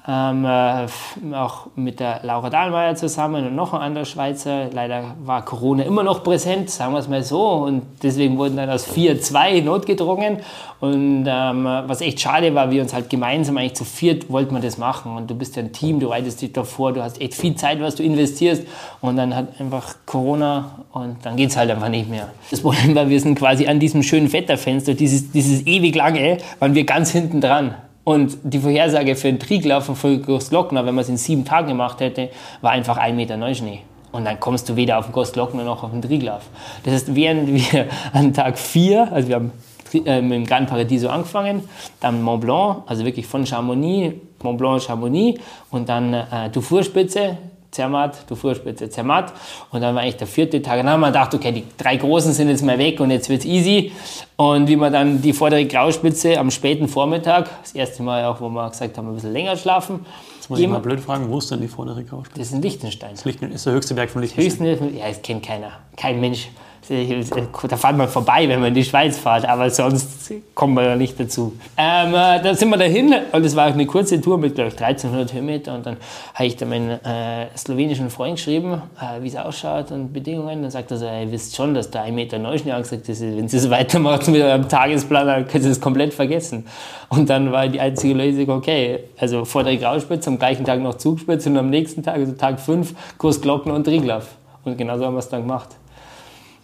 ähm, 0.08 0.44
äh, 0.46 0.86
auch 1.34 1.66
mit 1.76 2.00
der 2.00 2.20
Laura 2.22 2.48
Dahlmeier 2.48 2.94
zusammen 2.96 3.46
und 3.46 3.54
noch 3.54 3.74
ein 3.74 3.80
anderer 3.80 4.06
Schweizer. 4.06 4.70
Leider 4.72 5.14
war 5.24 5.44
Corona 5.44 5.82
immer 5.82 6.02
noch 6.02 6.24
präsent, 6.24 6.70
sagen 6.70 6.94
wir 6.94 7.00
es 7.00 7.08
mal 7.08 7.22
so. 7.22 7.46
Und 7.46 7.82
deswegen 8.02 8.38
wurden 8.38 8.56
dann 8.56 8.70
aus 8.70 8.88
4-2 8.88 9.62
notgedrungen. 9.62 10.38
Und 10.80 11.26
ähm, 11.28 11.64
was 11.64 12.00
echt 12.00 12.18
schade 12.20 12.54
war, 12.54 12.70
wir 12.70 12.80
uns 12.80 12.94
halt 12.94 13.10
gemeinsam 13.10 13.58
eigentlich 13.58 13.74
zu 13.74 13.84
viert 13.84 14.30
wollten 14.30 14.54
wir 14.54 14.60
das 14.60 14.78
machen. 14.78 15.16
Und 15.16 15.30
du 15.30 15.34
bist 15.34 15.56
ja 15.56 15.62
ein 15.62 15.72
Team, 15.72 16.00
du 16.00 16.08
reitest 16.08 16.40
dich 16.40 16.52
davor, 16.52 16.92
du 16.92 17.02
hast 17.02 17.20
echt 17.20 17.34
viel 17.34 17.54
Zeit, 17.54 17.80
was 17.82 17.96
du 17.96 18.02
investierst. 18.02 18.62
Und 19.02 19.16
dann 19.16 19.36
hat 19.36 19.60
einfach 19.60 19.96
Corona 20.06 20.84
und 20.92 21.18
dann 21.24 21.36
geht 21.36 21.50
es 21.50 21.56
halt 21.56 21.70
einfach 21.70 21.90
nicht 21.90 22.08
mehr. 22.08 22.28
Das 22.50 22.62
Problem 22.62 22.94
war, 22.94 23.08
wir 23.08 23.20
sind 23.20 23.38
quasi 23.38 23.66
an 23.66 23.78
diesem 23.78 24.02
schönen 24.02 24.32
Wetterfenster, 24.32 24.94
dieses, 24.94 25.30
dieses 25.30 25.66
ewig 25.66 25.94
lange, 25.94 26.38
waren 26.58 26.74
wir 26.74 26.84
ganz 26.84 27.10
hinten 27.10 27.42
dran. 27.42 27.74
Und 28.04 28.38
die 28.42 28.58
Vorhersage 28.58 29.14
für 29.14 29.28
den 29.28 29.38
Triglauf 29.38 29.84
von 29.84 29.96
Volkers-Glockner, 29.96 30.86
wenn 30.86 30.94
man 30.94 31.02
es 31.02 31.08
in 31.08 31.16
sieben 31.16 31.44
Tagen 31.44 31.68
gemacht 31.68 32.00
hätte, 32.00 32.30
war 32.60 32.72
einfach 32.72 32.96
ein 32.96 33.16
Meter 33.16 33.36
Neuschnee. 33.36 33.82
Und 34.12 34.24
dann 34.24 34.40
kommst 34.40 34.68
du 34.68 34.76
weder 34.76 34.98
auf 34.98 35.06
den 35.06 35.12
Gostglockner 35.12 35.64
noch 35.64 35.84
auf 35.84 35.92
den 35.92 36.02
Triglauf. 36.02 36.42
Das 36.82 36.94
heißt, 36.94 37.14
während 37.14 37.48
wir 37.48 37.86
an 38.12 38.34
Tag 38.34 38.58
vier, 38.58 39.12
also 39.12 39.28
wir 39.28 39.36
haben 39.36 39.52
äh, 39.92 40.20
mit 40.20 40.32
dem 40.32 40.46
Gran 40.46 40.66
Paradiso 40.66 41.08
angefangen, 41.08 41.68
dann 42.00 42.22
Mont 42.22 42.40
Blanc, 42.40 42.82
also 42.86 43.04
wirklich 43.04 43.26
von 43.26 43.46
Chamonix, 43.46 44.14
Mont 44.42 44.58
Blanc, 44.58 44.82
Chamonix 44.82 45.40
und 45.70 45.88
dann 45.88 46.14
äh, 46.14 46.50
Dufourspitze, 46.50 47.36
Zermatt, 47.70 48.28
Dufourspitze, 48.28 48.90
Zermatt. 48.90 49.32
Und 49.70 49.80
dann 49.80 49.94
war 49.94 50.02
eigentlich 50.02 50.16
der 50.16 50.26
vierte 50.26 50.60
Tag. 50.60 50.78
dann 50.78 50.90
haben 50.90 51.00
wir 51.00 51.08
gedacht, 51.08 51.34
okay, 51.34 51.52
die 51.52 51.64
drei 51.76 51.96
Großen 51.96 52.32
sind 52.32 52.48
jetzt 52.48 52.62
mal 52.62 52.78
weg 52.78 53.00
und 53.00 53.10
jetzt 53.10 53.28
wird's 53.28 53.44
easy. 53.44 53.92
Und 54.36 54.68
wie 54.68 54.76
wir 54.76 54.90
dann 54.90 55.22
die 55.22 55.32
vordere 55.32 55.64
Grauspitze 55.66 56.38
am 56.38 56.50
späten 56.50 56.88
Vormittag, 56.88 57.48
das 57.62 57.72
erste 57.72 58.02
Mal 58.02 58.24
auch, 58.24 58.40
wo 58.40 58.48
wir 58.48 58.70
gesagt 58.70 58.96
haben, 58.98 59.08
ein 59.08 59.14
bisschen 59.14 59.32
länger 59.32 59.56
schlafen. 59.56 60.04
Jetzt 60.36 60.50
muss 60.50 60.58
ich 60.58 60.68
mal 60.68 60.80
blöd 60.80 61.00
fragen, 61.00 61.30
wo 61.30 61.38
ist 61.38 61.50
denn 61.50 61.60
die 61.60 61.68
vordere 61.68 62.02
Grauspitze? 62.02 62.38
Das 62.38 62.48
ist 62.48 62.54
in 62.54 62.62
Liechtenstein. 62.62 63.10
Das 63.12 63.26
ist 63.26 63.66
der 63.66 63.72
höchste 63.72 63.94
Berg 63.94 64.10
von 64.10 64.22
Liechtenstein. 64.22 64.66
Höchsten, 64.66 64.96
ja, 64.96 65.08
das 65.08 65.22
kennt 65.22 65.44
keiner. 65.44 65.72
Kein 65.96 66.20
Mensch 66.20 66.48
da 66.90 67.76
fahrt 67.76 67.96
man 67.96 68.08
vorbei, 68.08 68.48
wenn 68.48 68.58
man 68.58 68.68
in 68.68 68.74
die 68.74 68.84
Schweiz 68.84 69.16
fährt, 69.16 69.48
aber 69.48 69.70
sonst 69.70 70.32
kommt 70.54 70.74
man 70.74 70.84
ja 70.84 70.96
nicht 70.96 71.18
dazu. 71.20 71.52
Ähm, 71.76 72.14
äh, 72.14 72.42
dann 72.42 72.56
sind 72.56 72.68
wir 72.68 72.76
dahin 72.76 73.14
und 73.30 73.44
es 73.44 73.54
war 73.54 73.66
eine 73.66 73.86
kurze 73.86 74.20
Tour 74.20 74.38
mit, 74.38 74.56
glaube 74.56 74.70
ich, 74.70 74.82
1300 74.82 75.32
Höhenmeter 75.32 75.74
und 75.74 75.86
dann 75.86 75.96
habe 76.34 76.46
ich 76.46 76.56
da 76.56 76.66
meinen 76.66 76.90
äh, 77.04 77.46
slowenischen 77.56 78.10
Freund 78.10 78.36
geschrieben, 78.36 78.82
äh, 79.00 79.22
wie 79.22 79.28
es 79.28 79.36
ausschaut 79.36 79.92
und 79.92 80.12
Bedingungen. 80.12 80.62
Dann 80.62 80.70
sagt 80.70 80.90
er 80.90 80.96
so, 80.96 81.06
ihr 81.06 81.30
wisst 81.30 81.54
schon, 81.54 81.74
dass 81.74 81.90
da 81.90 82.02
ein 82.02 82.14
Meter 82.14 82.38
Neuschnee 82.38 82.72
angesagt 82.72 83.08
ist. 83.08 83.22
Wenn 83.22 83.48
Sie 83.48 83.56
es 83.56 83.70
weitermacht 83.70 84.26
mit 84.26 84.42
eurem 84.42 84.68
Tagesplan, 84.68 85.26
dann 85.26 85.46
können 85.46 85.64
Sie 85.64 85.70
es 85.70 85.80
komplett 85.80 86.12
vergessen. 86.12 86.66
Und 87.08 87.30
dann 87.30 87.52
war 87.52 87.68
die 87.68 87.80
einzige 87.80 88.14
Lösung, 88.14 88.50
okay, 88.50 89.00
also 89.18 89.44
vor 89.44 89.62
der 89.62 89.76
Grauspitze, 89.76 90.28
am 90.28 90.38
gleichen 90.38 90.64
Tag 90.64 90.80
noch 90.80 90.94
Zugspitze 90.94 91.50
und 91.50 91.56
am 91.56 91.70
nächsten 91.70 92.02
Tag, 92.02 92.16
also 92.16 92.32
Tag 92.32 92.58
5, 92.58 92.94
Kurs 93.16 93.40
Glocken 93.40 93.70
und 93.70 93.84
Triglav. 93.84 94.26
Und 94.64 94.76
genau 94.76 94.98
so 94.98 95.06
haben 95.06 95.14
wir 95.14 95.20
es 95.20 95.28
dann 95.28 95.42
gemacht. 95.42 95.79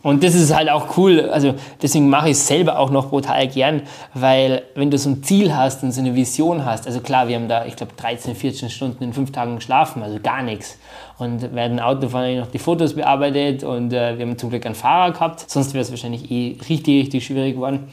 Und 0.07 0.23
das 0.23 0.37
ist 0.37 0.55
halt 0.55 0.71
auch 0.71 0.97
cool. 0.97 1.29
Also 1.31 1.57
deswegen 1.83 2.09
mache 2.09 2.27
ich 2.27 2.37
es 2.37 2.47
selber 2.47 2.79
auch 2.79 2.91
noch 2.91 3.09
brutal 3.09 3.49
gern, 3.49 3.83
weil 4.15 4.63
wenn 4.77 4.89
du 4.89 4.99
so 4.99 5.11
ein 5.11 5.25
Ziel 5.25 5.53
hast 5.53 5.83
und 5.83 5.91
so 5.91 6.01
eine 6.01 6.15
Vision 6.15 6.65
hast, 6.65 6.87
also 6.87 7.01
klar, 7.01 7.27
wir 7.27 7.35
haben 7.35 7.49
da, 7.49 7.67
ich 7.67 7.75
glaube, 7.75 7.93
13, 7.97 8.37
14 8.37 8.71
Stunden 8.71 9.03
in 9.03 9.13
fünf 9.13 9.33
Tagen 9.33 9.57
geschlafen, 9.57 10.05
also 10.05 10.21
gar 10.23 10.45
nichts. 10.45 10.79
Und 11.19 11.43
dem 11.43 11.81
Autofahren 11.81 12.39
noch 12.39 12.47
die 12.47 12.61
Fotos 12.61 12.95
bearbeitet 12.95 13.65
und 13.65 13.93
äh, 13.93 14.17
wir 14.17 14.25
haben 14.25 14.39
zum 14.39 14.51
Glück 14.51 14.65
einen 14.65 14.77
Fahrer 14.77 15.11
gehabt, 15.11 15.51
sonst 15.51 15.75
wäre 15.75 15.83
es 15.83 15.91
wahrscheinlich 15.91 16.31
eh 16.31 16.57
richtig, 16.69 17.03
richtig 17.03 17.27
schwierig 17.27 17.55
geworden. 17.55 17.89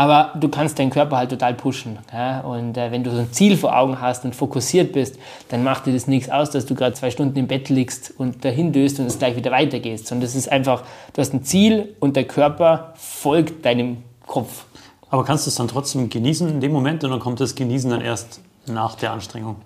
Aber 0.00 0.32
du 0.40 0.48
kannst 0.48 0.78
deinen 0.78 0.88
Körper 0.88 1.18
halt 1.18 1.28
total 1.28 1.52
pushen. 1.52 1.98
Ja? 2.10 2.40
Und 2.40 2.78
äh, 2.78 2.90
wenn 2.90 3.04
du 3.04 3.10
so 3.10 3.18
ein 3.18 3.30
Ziel 3.34 3.58
vor 3.58 3.76
Augen 3.76 4.00
hast 4.00 4.24
und 4.24 4.34
fokussiert 4.34 4.94
bist, 4.94 5.18
dann 5.50 5.62
macht 5.62 5.84
dir 5.84 5.92
das 5.92 6.06
nichts 6.06 6.30
aus, 6.30 6.48
dass 6.48 6.64
du 6.64 6.74
gerade 6.74 6.94
zwei 6.94 7.10
Stunden 7.10 7.36
im 7.38 7.46
Bett 7.46 7.68
liegst 7.68 8.14
und 8.16 8.42
dahin 8.42 8.72
döst 8.72 8.98
und 8.98 9.04
es 9.04 9.18
gleich 9.18 9.36
wieder 9.36 9.50
weitergehst. 9.50 10.06
Sondern 10.06 10.22
das 10.22 10.34
ist 10.34 10.50
einfach, 10.50 10.84
du 11.12 11.20
hast 11.20 11.34
ein 11.34 11.44
Ziel 11.44 11.96
und 12.00 12.16
der 12.16 12.24
Körper 12.24 12.94
folgt 12.96 13.66
deinem 13.66 13.98
Kopf. 14.26 14.64
Aber 15.10 15.22
kannst 15.22 15.44
du 15.44 15.50
es 15.50 15.56
dann 15.56 15.68
trotzdem 15.68 16.08
genießen 16.08 16.48
in 16.48 16.62
dem 16.62 16.72
Moment 16.72 17.04
oder 17.04 17.18
kommt 17.18 17.38
das 17.40 17.54
Genießen 17.54 17.90
dann 17.90 18.00
erst 18.00 18.40
nach 18.66 18.94
der 18.94 19.12
Anstrengung? 19.12 19.56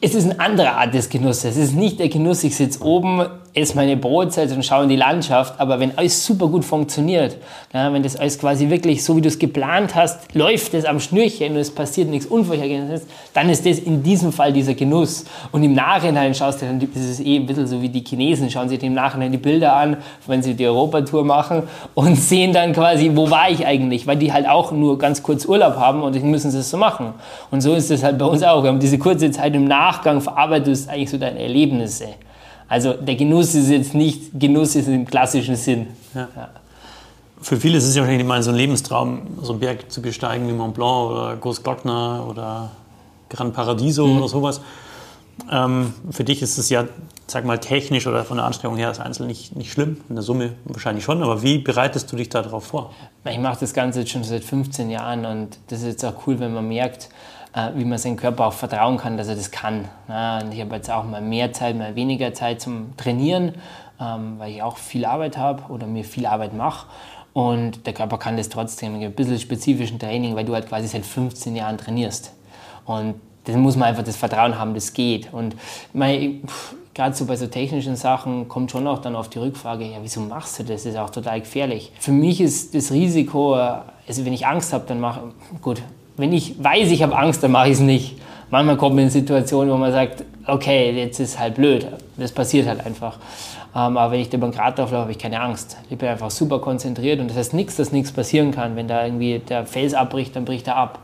Es 0.00 0.14
ist 0.14 0.24
eine 0.24 0.40
andere 0.40 0.72
Art 0.72 0.94
des 0.94 1.08
Genusses. 1.08 1.44
Es 1.44 1.56
ist 1.56 1.76
nicht 1.76 2.00
der 2.00 2.08
Genuss, 2.08 2.42
ich 2.42 2.56
sitze 2.56 2.82
oben, 2.82 3.24
esse 3.52 3.74
meine 3.74 3.96
Brotzeit 3.96 4.52
und 4.52 4.64
schaue 4.64 4.84
in 4.84 4.88
die 4.88 4.96
Landschaft. 4.96 5.58
Aber 5.58 5.80
wenn 5.80 5.96
alles 5.98 6.24
super 6.24 6.46
gut 6.46 6.64
funktioniert, 6.64 7.36
ja, 7.72 7.92
wenn 7.92 8.02
das 8.02 8.16
alles 8.16 8.38
quasi 8.38 8.70
wirklich 8.70 9.04
so, 9.04 9.16
wie 9.16 9.20
du 9.20 9.28
es 9.28 9.38
geplant 9.38 9.94
hast, 9.94 10.34
läuft 10.34 10.74
es 10.74 10.84
am 10.84 11.00
Schnürchen 11.00 11.54
und 11.54 11.58
es 11.58 11.74
passiert 11.74 12.08
nichts 12.08 12.26
Unvorhergesehenes, 12.26 13.06
dann 13.34 13.48
ist 13.48 13.66
das 13.66 13.78
in 13.78 14.02
diesem 14.02 14.32
Fall 14.32 14.52
dieser 14.52 14.74
Genuss. 14.74 15.24
Und 15.52 15.62
im 15.64 15.74
Nachhinein 15.74 16.34
schaust 16.34 16.62
du 16.62 16.66
dann, 16.66 16.78
das 16.80 17.02
ist 17.02 17.20
eh 17.20 17.36
ein 17.36 17.46
bisschen 17.46 17.66
so 17.66 17.82
wie 17.82 17.88
die 17.88 18.04
Chinesen, 18.04 18.50
schauen 18.50 18.68
sich 18.68 18.82
im 18.82 18.94
Nachhinein 18.94 19.32
die 19.32 19.38
Bilder 19.38 19.74
an, 19.74 19.96
wenn 20.26 20.42
sie 20.42 20.54
die 20.54 20.66
Europatour 20.66 21.24
machen 21.24 21.64
und 21.94 22.16
sehen 22.16 22.52
dann 22.52 22.72
quasi, 22.72 23.10
wo 23.14 23.30
war 23.30 23.50
ich 23.50 23.66
eigentlich, 23.66 24.06
weil 24.06 24.16
die 24.16 24.32
halt 24.32 24.48
auch 24.48 24.70
nur 24.70 24.98
ganz 24.98 25.22
kurz 25.22 25.44
Urlaub 25.44 25.76
haben 25.76 26.02
und 26.02 26.20
müssen 26.22 26.50
sie 26.50 26.58
es 26.58 26.70
so 26.70 26.76
machen. 26.76 27.14
Und 27.50 27.62
so 27.62 27.74
ist 27.74 27.90
es 27.90 28.04
halt 28.04 28.18
bei 28.18 28.26
uns 28.26 28.42
auch. 28.42 28.62
Wir 28.62 28.68
haben 28.68 28.78
diese 28.78 28.98
kurze 28.98 29.30
Zeit 29.30 29.54
im 29.60 29.68
Nachgang 29.68 30.20
verarbeitest 30.20 30.86
du 30.86 30.92
eigentlich 30.92 31.10
so 31.10 31.18
deine 31.18 31.40
Erlebnisse. 31.40 32.08
Also 32.68 32.94
der 32.94 33.16
Genuss 33.16 33.54
ist 33.54 33.68
jetzt 33.68 33.94
nicht 33.94 34.30
Genuss 34.38 34.76
ist 34.76 34.88
im 34.88 35.04
klassischen 35.04 35.56
Sinn. 35.56 35.88
Ja. 36.14 36.28
Ja. 36.36 36.48
Für 37.42 37.56
viele 37.56 37.78
ist 37.78 37.84
es 37.84 37.96
ja 37.96 38.02
wahrscheinlich 38.02 38.26
mal 38.26 38.42
so 38.42 38.50
ein 38.50 38.56
Lebenstraum, 38.56 39.22
so 39.42 39.52
einen 39.52 39.60
Berg 39.60 39.90
zu 39.90 40.02
besteigen 40.02 40.46
wie 40.46 40.52
Mont 40.52 40.74
Blanc 40.74 41.10
oder 41.10 41.36
Großglockner 41.36 42.26
oder 42.28 42.70
Gran 43.28 43.52
Paradiso 43.52 44.06
mhm. 44.06 44.18
oder 44.18 44.28
sowas. 44.28 44.60
Ähm, 45.50 45.94
für 46.10 46.22
dich 46.22 46.42
ist 46.42 46.58
es 46.58 46.68
ja, 46.68 46.84
sag 47.26 47.44
mal, 47.46 47.58
technisch 47.58 48.06
oder 48.06 48.24
von 48.24 48.36
der 48.36 48.46
Anstrengung 48.46 48.76
her 48.76 48.88
als 48.88 49.00
Einzel 49.00 49.26
nicht, 49.26 49.56
nicht 49.56 49.72
schlimm. 49.72 50.02
In 50.08 50.16
der 50.16 50.22
Summe 50.22 50.52
wahrscheinlich 50.64 51.02
schon. 51.02 51.22
Aber 51.22 51.42
wie 51.42 51.58
bereitest 51.58 52.12
du 52.12 52.16
dich 52.16 52.28
darauf 52.28 52.66
vor? 52.66 52.92
Ich 53.24 53.38
mache 53.38 53.58
das 53.60 53.72
Ganze 53.72 54.00
jetzt 54.00 54.10
schon 54.10 54.22
seit 54.22 54.44
15 54.44 54.90
Jahren 54.90 55.24
und 55.24 55.58
das 55.68 55.80
ist 55.80 55.86
jetzt 55.86 56.04
auch 56.04 56.26
cool, 56.26 56.38
wenn 56.40 56.52
man 56.52 56.68
merkt, 56.68 57.08
wie 57.74 57.84
man 57.84 57.98
seinem 57.98 58.16
Körper 58.16 58.46
auch 58.46 58.52
vertrauen 58.52 58.96
kann, 58.96 59.16
dass 59.16 59.26
er 59.26 59.34
das 59.34 59.50
kann. 59.50 59.88
und 60.06 60.52
ich 60.52 60.60
habe 60.60 60.76
jetzt 60.76 60.90
auch 60.90 61.04
mal 61.04 61.20
mehr 61.20 61.52
Zeit, 61.52 61.76
mal 61.76 61.96
weniger 61.96 62.32
Zeit 62.32 62.60
zum 62.60 62.96
Trainieren, 62.96 63.54
ähm, 64.00 64.38
weil 64.38 64.52
ich 64.52 64.62
auch 64.62 64.76
viel 64.76 65.04
Arbeit 65.04 65.36
habe 65.36 65.64
oder 65.72 65.86
mir 65.86 66.04
viel 66.04 66.26
Arbeit 66.26 66.54
mache. 66.54 66.86
Und 67.32 67.86
der 67.86 67.92
Körper 67.92 68.18
kann 68.18 68.36
das 68.36 68.48
trotzdem, 68.48 68.94
ein 68.94 69.12
bisschen 69.12 69.38
spezifischen 69.38 69.98
Training, 69.98 70.34
weil 70.34 70.44
du 70.44 70.54
halt 70.54 70.68
quasi 70.68 70.88
seit 70.88 71.06
15 71.06 71.54
Jahren 71.54 71.78
trainierst. 71.78 72.32
Und 72.86 73.14
dann 73.44 73.60
muss 73.60 73.76
man 73.76 73.88
einfach 73.88 74.02
das 74.02 74.16
Vertrauen 74.16 74.58
haben, 74.58 74.74
das 74.74 74.92
geht. 74.92 75.32
Und 75.32 75.54
gerade 75.92 77.14
so 77.14 77.26
bei 77.26 77.36
so 77.36 77.46
technischen 77.46 77.96
Sachen 77.96 78.48
kommt 78.48 78.70
schon 78.70 78.86
auch 78.86 78.98
dann 78.98 79.14
auf 79.16 79.28
die 79.28 79.38
Rückfrage, 79.38 79.84
ja, 79.84 79.98
wieso 80.02 80.20
machst 80.20 80.58
du 80.58 80.64
das? 80.64 80.82
Das 80.82 80.92
ist 80.92 80.98
auch 80.98 81.10
total 81.10 81.40
gefährlich. 81.40 81.92
Für 82.00 82.12
mich 82.12 82.40
ist 82.40 82.74
das 82.74 82.90
Risiko, 82.90 83.54
also 83.54 84.24
wenn 84.24 84.32
ich 84.32 84.46
Angst 84.46 84.72
habe, 84.72 84.84
dann 84.86 85.00
mache 85.00 85.32
gut, 85.62 85.82
wenn 86.20 86.32
ich 86.32 86.62
weiß, 86.62 86.90
ich 86.90 87.02
habe 87.02 87.16
Angst, 87.16 87.42
dann 87.42 87.52
mache 87.52 87.68
ich 87.68 87.74
es 87.74 87.80
nicht. 87.80 88.16
Manchmal 88.50 88.76
kommt 88.76 88.96
man 88.96 89.04
in 89.04 89.10
Situationen, 89.10 89.72
wo 89.72 89.76
man 89.76 89.92
sagt, 89.92 90.24
okay, 90.46 90.90
jetzt 90.90 91.20
ist 91.20 91.38
halt 91.38 91.54
blöd. 91.54 91.86
Das 92.16 92.32
passiert 92.32 92.66
halt 92.66 92.84
einfach. 92.84 93.16
Ähm, 93.74 93.96
aber 93.96 94.12
wenn 94.12 94.20
ich 94.20 94.28
den 94.28 94.40
Grat 94.50 94.78
laufe, 94.78 94.96
habe 94.96 95.12
ich 95.12 95.18
keine 95.18 95.40
Angst. 95.40 95.76
Ich 95.88 95.96
bin 95.96 96.08
einfach 96.08 96.30
super 96.30 96.58
konzentriert 96.58 97.20
und 97.20 97.28
das 97.28 97.36
heißt 97.36 97.54
nichts, 97.54 97.76
dass 97.76 97.92
nichts 97.92 98.10
passieren 98.10 98.50
kann. 98.50 98.74
Wenn 98.74 98.88
da 98.88 99.04
irgendwie 99.04 99.38
der 99.38 99.66
Fels 99.66 99.94
abbricht, 99.94 100.34
dann 100.34 100.44
bricht 100.44 100.66
er 100.66 100.76
ab. 100.76 100.98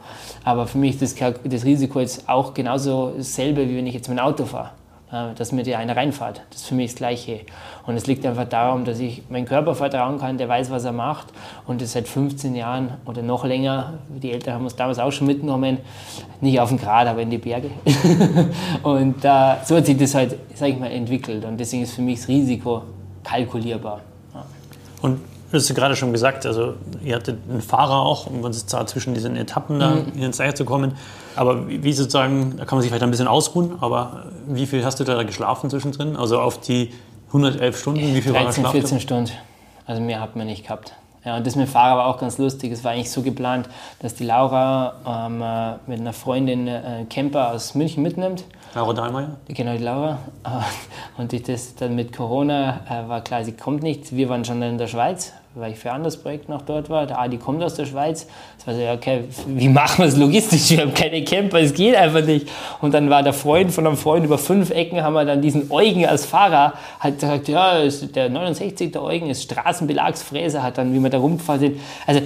Aber 0.45 0.67
für 0.67 0.79
mich 0.79 1.01
ist 1.01 1.21
das, 1.21 1.35
das 1.45 1.65
Risiko 1.65 2.01
jetzt 2.01 2.29
auch 2.29 2.53
genauso 2.55 3.13
dasselbe, 3.17 3.69
wie 3.69 3.77
wenn 3.77 3.87
ich 3.87 3.95
jetzt 3.95 4.09
dem 4.09 4.19
Auto 4.19 4.45
fahre 4.45 4.71
dass 5.37 5.53
mir 5.53 5.63
die 5.63 5.75
eine 5.77 5.97
reinfahrt. 5.97 6.43
Das 6.51 6.63
ist 6.63 6.67
für 6.69 6.75
mich 6.75 6.93
das 6.93 6.97
Gleiche. 6.97 7.41
Und 7.87 7.97
es 7.97 8.07
liegt 8.07 8.25
einfach 8.27 8.49
darum, 8.49 8.85
dass 8.85 8.99
ich 8.99 9.23
meinem 9.29 9.47
Körper 9.47 9.75
vertrauen 9.75 10.19
kann, 10.19 10.39
der 10.39 10.49
weiß, 10.49 10.71
was 10.71 10.85
er 10.85 10.93
macht 10.93 11.29
und 11.67 11.81
das 11.81 11.93
seit 11.93 12.09
15 12.09 12.55
Jahren 12.55 12.95
oder 13.05 13.23
noch 13.23 13.45
länger, 13.45 13.95
die 14.09 14.33
Eltern 14.33 14.55
haben 14.55 14.65
uns 14.65 14.77
damals 14.77 14.99
auch 14.99 15.13
schon 15.13 15.27
mitgenommen, 15.27 15.79
nicht 16.41 16.61
auf 16.61 16.69
den 16.69 16.79
Grat, 16.79 17.07
aber 17.07 17.23
in 17.23 17.31
die 17.31 17.39
Berge. 17.39 17.71
und 18.83 19.25
äh, 19.25 19.55
so 19.65 19.77
hat 19.77 19.87
sich 19.87 19.97
das 19.97 20.15
halt, 20.15 20.37
sag 20.55 20.69
ich 20.69 20.79
mal, 20.79 20.91
entwickelt 20.91 21.45
und 21.45 21.59
deswegen 21.59 21.83
ist 21.83 21.95
für 21.95 22.03
mich 22.03 22.21
das 22.21 22.29
Risiko 22.29 22.83
kalkulierbar. 23.23 24.01
Und 25.03 25.21
Du 25.51 25.57
hast 25.57 25.73
gerade 25.75 25.95
schon 25.95 26.13
gesagt, 26.13 26.45
also 26.45 26.75
ihr 27.05 27.15
hattet 27.15 27.39
einen 27.49 27.61
Fahrer 27.61 28.01
auch, 28.01 28.27
um 28.27 28.43
uns 28.43 28.67
da 28.67 28.85
zwischen 28.87 29.15
diesen 29.15 29.37
Etappen 29.37 29.79
da 29.79 29.91
mhm. 29.91 30.23
ins 30.23 30.41
Eier 30.41 30.55
zu 30.55 30.65
kommen. 30.65 30.97
Aber 31.37 31.69
wie 31.69 31.93
sozusagen, 31.93 32.57
da 32.57 32.65
kann 32.65 32.77
man 32.77 32.83
sich 32.83 32.91
vielleicht 32.91 33.05
ein 33.05 33.11
bisschen 33.11 33.29
ausruhen, 33.29 33.75
aber 33.81 34.25
wie 34.49 34.67
viel 34.67 34.85
hast 34.85 34.99
du 34.99 35.05
da 35.05 35.23
geschlafen 35.23 35.71
zwischendrin? 35.71 36.17
Also 36.17 36.41
auf 36.41 36.61
die 36.61 36.93
111 37.29 37.79
Stunden, 37.79 38.15
wie 38.15 38.23
viel 38.23 38.33
13, 38.33 38.65
war 38.65 38.73
14 38.73 39.01
Stunden. 39.01 39.31
Also 39.87 40.03
mehr 40.03 40.21
hat 40.21 40.35
man 40.35 40.47
nicht 40.47 40.65
gehabt. 40.65 40.95
Ja, 41.27 41.37
und 41.37 41.45
das 41.45 41.57
mit 41.57 41.67
dem 41.67 41.71
Fahrer 41.71 41.99
war 41.99 42.07
auch 42.07 42.19
ganz 42.19 42.39
lustig. 42.39 42.71
Es 42.71 42.85
war 42.85 42.93
eigentlich 42.93 43.11
so 43.11 43.21
geplant, 43.21 43.69
dass 43.99 44.15
die 44.15 44.25
Laura 44.25 44.95
ähm, 45.05 45.43
äh, 45.43 45.91
mit 45.91 46.01
einer 46.01 46.13
Freundin 46.13 46.69
äh, 46.69 47.05
Camper 47.11 47.51
aus 47.51 47.75
München 47.75 48.05
mitnimmt. 48.05 48.45
Laura 48.77 48.93
Dahlmeier? 48.93 49.37
Genau, 49.49 49.73
die 49.77 49.83
Laura. 49.83 50.19
Und 51.19 51.33
ich 51.33 51.43
das 51.43 51.75
dann 51.75 51.97
mit 51.97 52.17
Corona 52.17 52.81
äh, 52.89 53.09
war 53.09 53.23
klar, 53.23 53.45
sie 53.45 53.57
kommt 53.57 53.83
nicht. 53.83 54.15
Wir 54.15 54.29
waren 54.29 54.45
schon 54.45 54.63
in 54.63 54.79
der 54.79 54.87
Schweiz, 54.87 55.33
weil 55.57 55.73
ich 55.73 55.79
für 55.79 55.89
ein 55.91 55.97
anderes 55.97 56.19
Projekt 56.19 56.49
noch 56.49 56.63
dort 56.63 56.91
war. 56.91 57.07
Der 57.07 57.19
Adi 57.19 57.39
kommt 57.39 57.63
aus 57.63 57.75
der 57.75 57.87
Schweiz. 57.87 58.27
Das 58.59 58.67
war 58.67 58.75
so, 58.75 58.81
okay, 58.93 59.25
wie 59.47 59.69
machen 59.69 59.99
wir 59.99 60.07
es 60.07 60.17
logistisch? 60.17 60.71
Wir 60.71 60.83
haben 60.83 60.95
keine 60.95 61.25
Camper, 61.25 61.61
es 61.61 61.73
geht 61.73 61.97
einfach 61.97 62.23
nicht. 62.23 62.49
Und 62.81 62.93
dann 62.93 63.09
war 63.09 63.23
der 63.23 63.33
Freund 63.33 63.73
von 63.73 63.87
einem 63.87 63.97
Freund 63.97 64.25
über 64.25 64.37
fünf 64.37 64.71
Ecken, 64.71 65.03
haben 65.03 65.15
wir 65.15 65.25
dann 65.25 65.41
diesen 65.41 65.71
Eugen 65.71 66.07
als 66.07 66.27
Fahrer, 66.27 66.75
hat 67.01 67.19
gesagt, 67.19 67.49
ja, 67.49 67.81
der 68.15 68.29
69, 68.29 68.93
der 68.93 69.03
Eugen 69.03 69.31
ist 69.31 69.45
Straßenbelagsfräser, 69.45 70.63
hat 70.63 70.77
dann, 70.79 70.93
wie 70.93 71.01
wir 71.01 71.11
da 71.11 71.19
rumgefahren 71.19 71.61
sind. 71.61 71.81
Also 72.07 72.21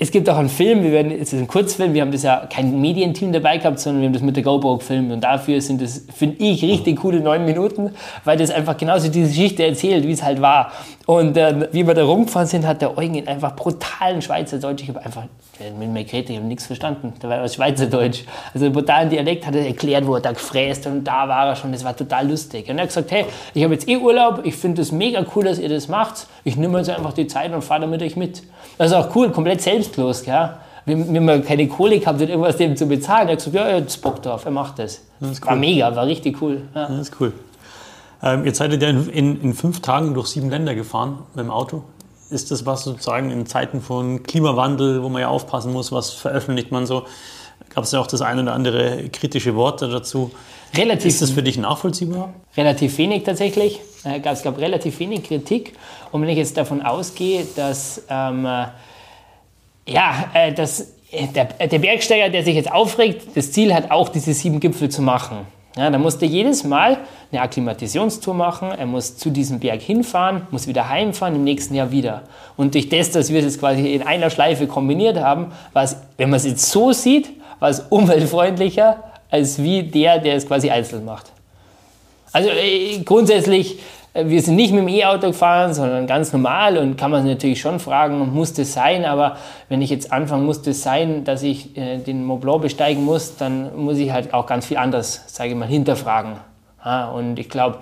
es 0.00 0.12
gibt 0.12 0.30
auch 0.30 0.36
einen 0.36 0.48
Film, 0.48 0.84
wir 0.84 0.92
werden, 0.92 1.10
es 1.10 1.32
ist 1.32 1.40
ein 1.40 1.48
Kurzfilm, 1.48 1.92
wir 1.92 2.02
haben 2.02 2.12
das 2.12 2.22
ja 2.22 2.46
kein 2.48 2.80
Medienteam 2.80 3.32
dabei 3.32 3.58
gehabt, 3.58 3.80
sondern 3.80 4.00
wir 4.00 4.06
haben 4.06 4.12
das 4.12 4.22
mit 4.22 4.36
der 4.36 4.44
GoPro 4.44 4.76
gefilmt 4.76 5.10
und 5.10 5.22
dafür 5.22 5.60
sind 5.60 5.82
das, 5.82 6.04
finde 6.14 6.36
ich, 6.38 6.62
richtig 6.62 7.00
coole 7.00 7.18
neun 7.18 7.44
Minuten, 7.44 7.90
weil 8.24 8.38
das 8.38 8.50
einfach 8.50 8.76
genauso 8.76 9.08
diese 9.08 9.26
Geschichte 9.26 9.66
erzählt, 9.66 10.06
wie 10.06 10.12
es 10.12 10.22
halt 10.22 10.40
war. 10.40 10.70
Und 11.06 11.36
äh, 11.36 11.68
wie 11.72 11.84
wir 11.84 11.94
da 11.94 12.04
rumgefahren 12.04 12.46
sind, 12.46 12.64
hat 12.64 12.80
der 12.80 12.96
Eugen 12.96 13.26
einfach 13.26 13.56
brutalen 13.56 14.22
Schweizerdeutsch, 14.22 14.82
ich 14.84 14.88
habe 14.88 15.04
einfach, 15.04 15.24
mit 15.76 15.88
mir 15.88 16.04
geredet, 16.04 16.30
ich 16.30 16.36
habe 16.36 16.46
nichts 16.46 16.66
verstanden, 16.66 17.14
da 17.18 17.28
war 17.28 17.38
er 17.38 17.48
Schweizerdeutsch, 17.48 18.20
also 18.54 18.70
brutalen 18.70 19.10
Dialekt 19.10 19.46
hat 19.46 19.56
er 19.56 19.66
erklärt, 19.66 20.06
wo 20.06 20.14
er 20.14 20.20
da 20.20 20.30
gefräst 20.30 20.86
und 20.86 21.02
da 21.02 21.26
war 21.26 21.48
er 21.48 21.56
schon, 21.56 21.72
das 21.72 21.82
war 21.82 21.96
total 21.96 22.28
lustig. 22.28 22.68
Und 22.68 22.76
er 22.76 22.82
hat 22.82 22.90
gesagt, 22.90 23.10
hey, 23.10 23.24
ich 23.52 23.64
habe 23.64 23.74
jetzt 23.74 23.88
eh 23.88 23.96
Urlaub, 23.96 24.42
ich 24.44 24.54
finde 24.54 24.82
es 24.82 24.92
mega 24.92 25.24
cool, 25.34 25.44
dass 25.44 25.58
ihr 25.58 25.68
das 25.68 25.88
macht, 25.88 26.28
ich 26.44 26.56
nehme 26.56 26.78
jetzt 26.78 26.90
einfach 26.90 27.14
die 27.14 27.26
Zeit 27.26 27.52
und 27.52 27.64
fahre 27.64 27.80
damit 27.80 28.00
euch 28.02 28.14
mit. 28.14 28.44
Das 28.76 28.92
ist 28.92 28.96
auch 28.96 29.14
cool, 29.16 29.30
komplett 29.30 29.60
selbstlos. 29.88 30.22
Gell? 30.22 30.50
Wir, 30.84 31.12
wir 31.12 31.20
haben 31.20 31.44
keine 31.44 31.68
Kohle 31.68 31.98
gehabt, 31.98 32.20
irgendwas 32.20 32.56
dem 32.56 32.76
zu 32.76 32.86
bezahlen. 32.86 33.28
Er 33.28 33.32
hat 33.32 33.44
gesagt, 33.44 33.56
ja, 33.56 33.76
hat 33.76 34.00
Bock 34.00 34.22
drauf, 34.22 34.44
er 34.44 34.50
macht 34.50 34.78
das. 34.78 35.02
das 35.20 35.40
cool. 35.42 35.48
War 35.48 35.56
mega, 35.56 35.96
war 35.96 36.06
richtig 36.06 36.40
cool. 36.40 36.62
Ja. 36.74 36.88
Das 36.88 37.08
ist 37.08 37.20
cool. 37.20 37.32
Ähm, 38.22 38.44
jetzt 38.44 38.58
seid 38.58 38.72
ihr 38.72 38.78
ja 38.78 38.88
in, 38.88 39.08
in, 39.10 39.40
in, 39.40 39.54
fünf 39.54 39.80
Tagen 39.80 40.14
durch 40.14 40.28
sieben 40.28 40.50
Länder 40.50 40.74
gefahren 40.74 41.18
mit 41.34 41.44
dem 41.44 41.50
Auto. 41.50 41.84
Ist 42.30 42.50
das 42.50 42.66
was 42.66 42.84
sozusagen 42.84 43.30
in 43.30 43.46
Zeiten 43.46 43.80
von 43.80 44.22
Klimawandel, 44.22 45.02
wo 45.02 45.08
man 45.08 45.22
ja 45.22 45.28
aufpassen 45.28 45.72
muss, 45.72 45.92
was 45.92 46.10
veröffentlicht 46.10 46.72
man 46.72 46.84
so? 46.84 47.04
Gab 47.74 47.84
es 47.84 47.92
ja 47.92 48.00
auch 48.00 48.06
das 48.06 48.22
eine 48.22 48.42
oder 48.42 48.54
andere 48.54 49.08
kritische 49.10 49.54
Wort 49.54 49.82
dazu. 49.82 50.30
Relativ, 50.76 51.06
ist 51.06 51.22
das 51.22 51.30
für 51.30 51.42
dich 51.42 51.58
nachvollziehbar? 51.58 52.34
Relativ 52.56 52.98
wenig 52.98 53.22
tatsächlich. 53.22 53.80
Äh, 54.04 54.20
es 54.24 54.42
gab 54.42 54.58
relativ 54.58 54.98
wenig 54.98 55.24
Kritik. 55.24 55.74
Und 56.10 56.22
wenn 56.22 56.28
ich 56.28 56.38
jetzt 56.38 56.56
davon 56.56 56.82
ausgehe, 56.82 57.46
dass, 57.56 58.02
ähm, 58.10 58.44
äh, 58.44 58.66
ja, 59.88 60.30
äh, 60.34 60.52
dass 60.52 60.88
der, 61.12 61.44
der 61.66 61.78
Bergsteiger, 61.78 62.28
der 62.28 62.44
sich 62.44 62.54
jetzt 62.54 62.70
aufregt, 62.70 63.22
das 63.34 63.52
Ziel 63.52 63.74
hat, 63.74 63.90
auch 63.90 64.10
diese 64.10 64.34
sieben 64.34 64.60
Gipfel 64.60 64.88
zu 64.90 65.02
machen. 65.02 65.46
Ja, 65.76 65.90
da 65.90 65.98
musste 65.98 66.26
jedes 66.26 66.64
Mal 66.64 66.98
eine 67.30 67.40
Akklimatitionstour 67.40 68.34
machen, 68.34 68.70
er 68.70 68.86
muss 68.86 69.16
zu 69.16 69.30
diesem 69.30 69.60
Berg 69.60 69.80
hinfahren, 69.80 70.42
muss 70.50 70.66
wieder 70.66 70.88
heimfahren, 70.88 71.36
im 71.36 71.44
nächsten 71.44 71.74
Jahr 71.74 71.92
wieder. 71.92 72.22
Und 72.56 72.74
durch 72.74 72.88
das, 72.88 73.10
dass 73.12 73.30
wir 73.30 73.38
es 73.38 73.44
jetzt 73.44 73.60
quasi 73.60 73.94
in 73.94 74.02
einer 74.02 74.28
Schleife 74.28 74.66
kombiniert 74.66 75.18
haben, 75.18 75.52
war 75.72 75.84
es, 75.84 75.96
wenn 76.16 76.30
man 76.30 76.38
es 76.38 76.46
jetzt 76.46 76.68
so 76.70 76.92
sieht, 76.92 77.30
war 77.60 77.68
es 77.68 77.80
umweltfreundlicher, 77.90 79.04
als 79.30 79.62
wie 79.62 79.82
der, 79.84 80.18
der 80.18 80.34
es 80.34 80.46
quasi 80.46 80.70
einzeln 80.70 81.04
macht. 81.04 81.26
Also 82.32 82.50
äh, 82.50 82.98
grundsätzlich, 83.04 83.74
äh, 83.74 83.78
wir 84.14 84.42
sind 84.42 84.56
nicht 84.56 84.72
mit 84.72 84.80
dem 84.80 84.88
E-Auto 84.88 85.28
gefahren, 85.28 85.74
sondern 85.74 86.06
ganz 86.06 86.32
normal 86.32 86.78
und 86.78 86.96
kann 86.96 87.10
man 87.10 87.26
natürlich 87.26 87.60
schon 87.60 87.78
fragen, 87.78 88.32
muss 88.32 88.52
das 88.52 88.72
sein, 88.72 89.04
aber 89.04 89.36
wenn 89.68 89.82
ich 89.82 89.90
jetzt 89.90 90.12
anfange, 90.12 90.44
muss 90.44 90.62
das 90.62 90.82
sein, 90.82 91.24
dass 91.24 91.42
ich 91.42 91.76
äh, 91.76 91.98
den 91.98 92.24
Mont 92.24 92.40
Blanc 92.40 92.62
besteigen 92.62 93.04
muss, 93.04 93.36
dann 93.36 93.76
muss 93.76 93.98
ich 93.98 94.10
halt 94.10 94.32
auch 94.34 94.46
ganz 94.46 94.66
viel 94.66 94.76
anders, 94.76 95.24
sage 95.26 95.50
ich 95.50 95.56
mal, 95.56 95.68
hinterfragen. 95.68 96.36
Ja, 96.84 97.10
und 97.10 97.38
ich 97.38 97.48
glaube, 97.48 97.78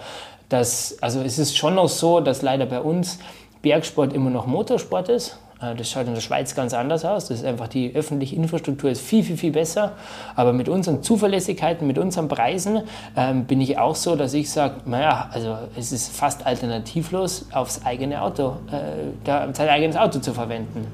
dass, 0.48 0.98
also 1.00 1.20
es 1.20 1.38
ist 1.38 1.56
schon 1.56 1.74
noch 1.74 1.88
so, 1.88 2.20
dass 2.20 2.42
leider 2.42 2.66
bei 2.66 2.80
uns 2.80 3.18
Bergsport 3.66 4.12
immer 4.12 4.30
noch 4.30 4.46
Motorsport 4.46 5.08
ist. 5.08 5.38
Äh, 5.60 5.74
das 5.74 5.90
schaut 5.90 6.06
in 6.06 6.14
der 6.14 6.20
Schweiz 6.20 6.54
ganz 6.54 6.72
anders 6.72 7.04
aus. 7.04 7.26
Das 7.26 7.38
ist 7.38 7.44
einfach 7.44 7.66
die 7.66 7.92
öffentliche 7.96 8.36
Infrastruktur 8.36 8.90
ist 8.90 9.00
viel, 9.00 9.24
viel, 9.24 9.36
viel 9.36 9.50
besser. 9.50 9.94
Aber 10.36 10.52
mit 10.52 10.68
unseren 10.68 11.02
Zuverlässigkeiten, 11.02 11.84
mit 11.84 11.98
unseren 11.98 12.28
Preisen 12.28 12.82
ähm, 13.16 13.44
bin 13.44 13.60
ich 13.60 13.76
auch 13.76 13.96
so, 13.96 14.14
dass 14.14 14.34
ich 14.34 14.50
sage, 14.50 14.76
naja, 14.84 15.28
also 15.32 15.56
es 15.76 15.90
ist 15.90 16.14
fast 16.14 16.46
alternativlos, 16.46 17.46
aufs 17.50 17.84
eigene 17.84 18.22
Auto, 18.22 18.58
äh, 18.70 19.10
da, 19.24 19.48
sein 19.52 19.68
eigenes 19.68 19.96
Auto 19.96 20.20
zu 20.20 20.32
verwenden. 20.32 20.86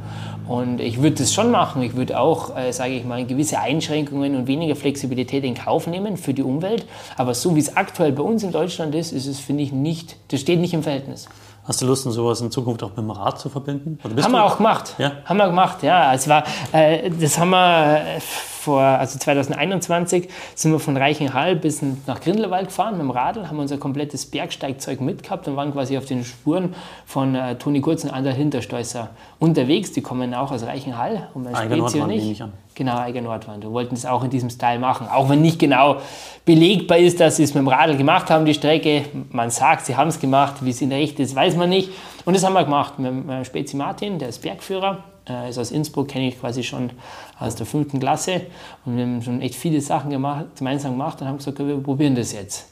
Und 0.48 0.80
ich 0.80 1.02
würde 1.02 1.16
das 1.16 1.34
schon 1.34 1.50
machen. 1.50 1.82
Ich 1.82 1.94
würde 1.94 2.18
auch, 2.18 2.56
äh, 2.56 2.72
sage 2.72 2.94
ich 2.94 3.04
mal, 3.04 3.26
gewisse 3.26 3.60
Einschränkungen 3.60 4.34
und 4.34 4.46
weniger 4.46 4.76
Flexibilität 4.76 5.44
in 5.44 5.54
Kauf 5.54 5.86
nehmen 5.86 6.16
für 6.16 6.32
die 6.32 6.42
Umwelt. 6.42 6.86
Aber 7.18 7.34
so 7.34 7.54
wie 7.54 7.60
es 7.60 7.76
aktuell 7.76 8.12
bei 8.12 8.22
uns 8.22 8.42
in 8.42 8.50
Deutschland 8.50 8.94
ist, 8.94 9.12
ist 9.12 9.26
es, 9.26 9.38
finde 9.38 9.62
ich, 9.62 9.72
nicht, 9.72 10.16
das 10.28 10.40
steht 10.40 10.58
nicht 10.58 10.72
im 10.72 10.82
Verhältnis. 10.82 11.28
Hast 11.64 11.80
du 11.80 11.86
Lust, 11.86 12.02
sowas 12.02 12.40
in 12.40 12.50
Zukunft 12.50 12.82
auch 12.82 12.88
mit 12.88 12.98
dem 12.98 13.10
Rad 13.10 13.38
zu 13.38 13.48
verbinden? 13.48 13.98
haben 14.02 14.32
wir 14.32 14.44
auch 14.44 14.56
gemacht. 14.56 14.96
Ja? 14.98 15.12
Haben 15.24 15.36
wir 15.36 15.46
gemacht, 15.46 15.82
ja. 15.82 16.12
Es 16.12 16.28
war, 16.28 16.42
äh, 16.72 17.08
das 17.10 17.38
haben 17.38 17.50
wir 17.50 18.00
äh, 18.16 18.20
vor, 18.20 18.80
also 18.80 19.18
2021 19.18 20.28
sind 20.54 20.72
wir 20.72 20.80
von 20.80 20.96
Reichenhall 20.96 21.54
bis 21.54 21.82
nach 22.06 22.20
Grindelwald 22.20 22.66
gefahren 22.66 22.94
mit 22.94 23.02
dem 23.02 23.10
Radl, 23.10 23.48
haben 23.48 23.58
unser 23.58 23.78
komplettes 23.78 24.26
Bergsteigzeug 24.26 25.00
mitgehabt 25.00 25.46
und 25.46 25.56
waren 25.56 25.72
quasi 25.72 25.96
auf 25.98 26.04
den 26.04 26.24
Spuren 26.24 26.74
von 27.06 27.34
äh, 27.34 27.56
Toni 27.56 27.80
Kurz 27.80 28.02
und 28.02 28.10
Ander 28.10 28.32
Hintersteußer 28.32 29.10
unterwegs. 29.38 29.92
Die 29.92 30.02
kommen 30.02 30.34
auch 30.34 30.50
aus 30.50 30.64
Reichenhall 30.64 31.28
und 31.34 31.44
bei 31.44 31.64
Spezio 31.64 32.06
nicht. 32.06 32.42
Genau, 32.74 32.96
Eiger 32.96 33.20
Nordwand. 33.20 33.62
Wir 33.62 33.70
wollten 33.70 33.94
es 33.94 34.06
auch 34.06 34.24
in 34.24 34.30
diesem 34.30 34.48
Style 34.48 34.78
machen. 34.78 35.06
Auch 35.08 35.28
wenn 35.28 35.42
nicht 35.42 35.58
genau 35.58 35.96
belegbar 36.44 36.98
ist, 36.98 37.20
dass 37.20 37.36
sie 37.36 37.42
es 37.42 37.54
mit 37.54 37.62
dem 37.62 37.68
Radl 37.68 37.96
gemacht 37.96 38.30
haben, 38.30 38.46
die 38.46 38.54
Strecke. 38.54 39.04
Man 39.30 39.50
sagt, 39.50 39.86
sie 39.86 39.96
haben 39.96 40.08
es 40.08 40.18
gemacht. 40.18 40.64
Wie 40.64 40.70
es 40.70 40.80
in 40.80 40.90
Echt 40.90 41.20
ist, 41.20 41.34
weiß 41.34 41.56
man 41.56 41.68
nicht. 41.68 41.90
Und 42.24 42.34
das 42.34 42.44
haben 42.44 42.54
wir 42.54 42.64
gemacht 42.64 42.98
mit 42.98 43.28
äh, 43.28 43.44
Spezi 43.44 43.76
Martin, 43.76 44.18
der 44.18 44.28
ist 44.28 44.40
Bergführer. 44.40 45.04
Er 45.24 45.48
ist 45.48 45.58
aus 45.58 45.70
Innsbruck, 45.70 46.08
kenne 46.08 46.28
ich 46.28 46.40
quasi 46.40 46.64
schon 46.64 46.90
aus 47.38 47.54
der 47.54 47.66
fünften 47.66 48.00
Klasse. 48.00 48.42
Und 48.84 48.96
wir 48.96 49.04
haben 49.04 49.22
schon 49.22 49.40
echt 49.40 49.54
viele 49.54 49.80
Sachen 49.80 50.10
gemacht, 50.10 50.46
gemeinsam 50.56 50.92
gemacht 50.92 51.20
und 51.20 51.28
haben 51.28 51.38
gesagt, 51.38 51.58
wir 51.58 51.76
probieren 51.76 52.14
das 52.14 52.32
jetzt. 52.32 52.71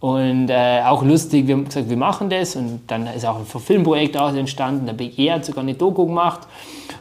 Und 0.00 0.48
äh, 0.48 0.82
auch 0.84 1.02
lustig, 1.02 1.48
wir 1.48 1.56
haben 1.56 1.64
gesagt, 1.64 1.90
wir 1.90 1.96
machen 1.96 2.30
das. 2.30 2.54
Und 2.54 2.82
dann 2.86 3.06
ist 3.08 3.26
auch 3.26 3.38
ein 3.38 3.46
Filmprojekt 3.46 4.14
daraus 4.14 4.34
entstanden. 4.34 4.86
Der 4.86 4.92
BR 4.92 5.34
hat 5.34 5.44
sogar 5.44 5.64
eine 5.64 5.74
Doku 5.74 6.06
gemacht. 6.06 6.42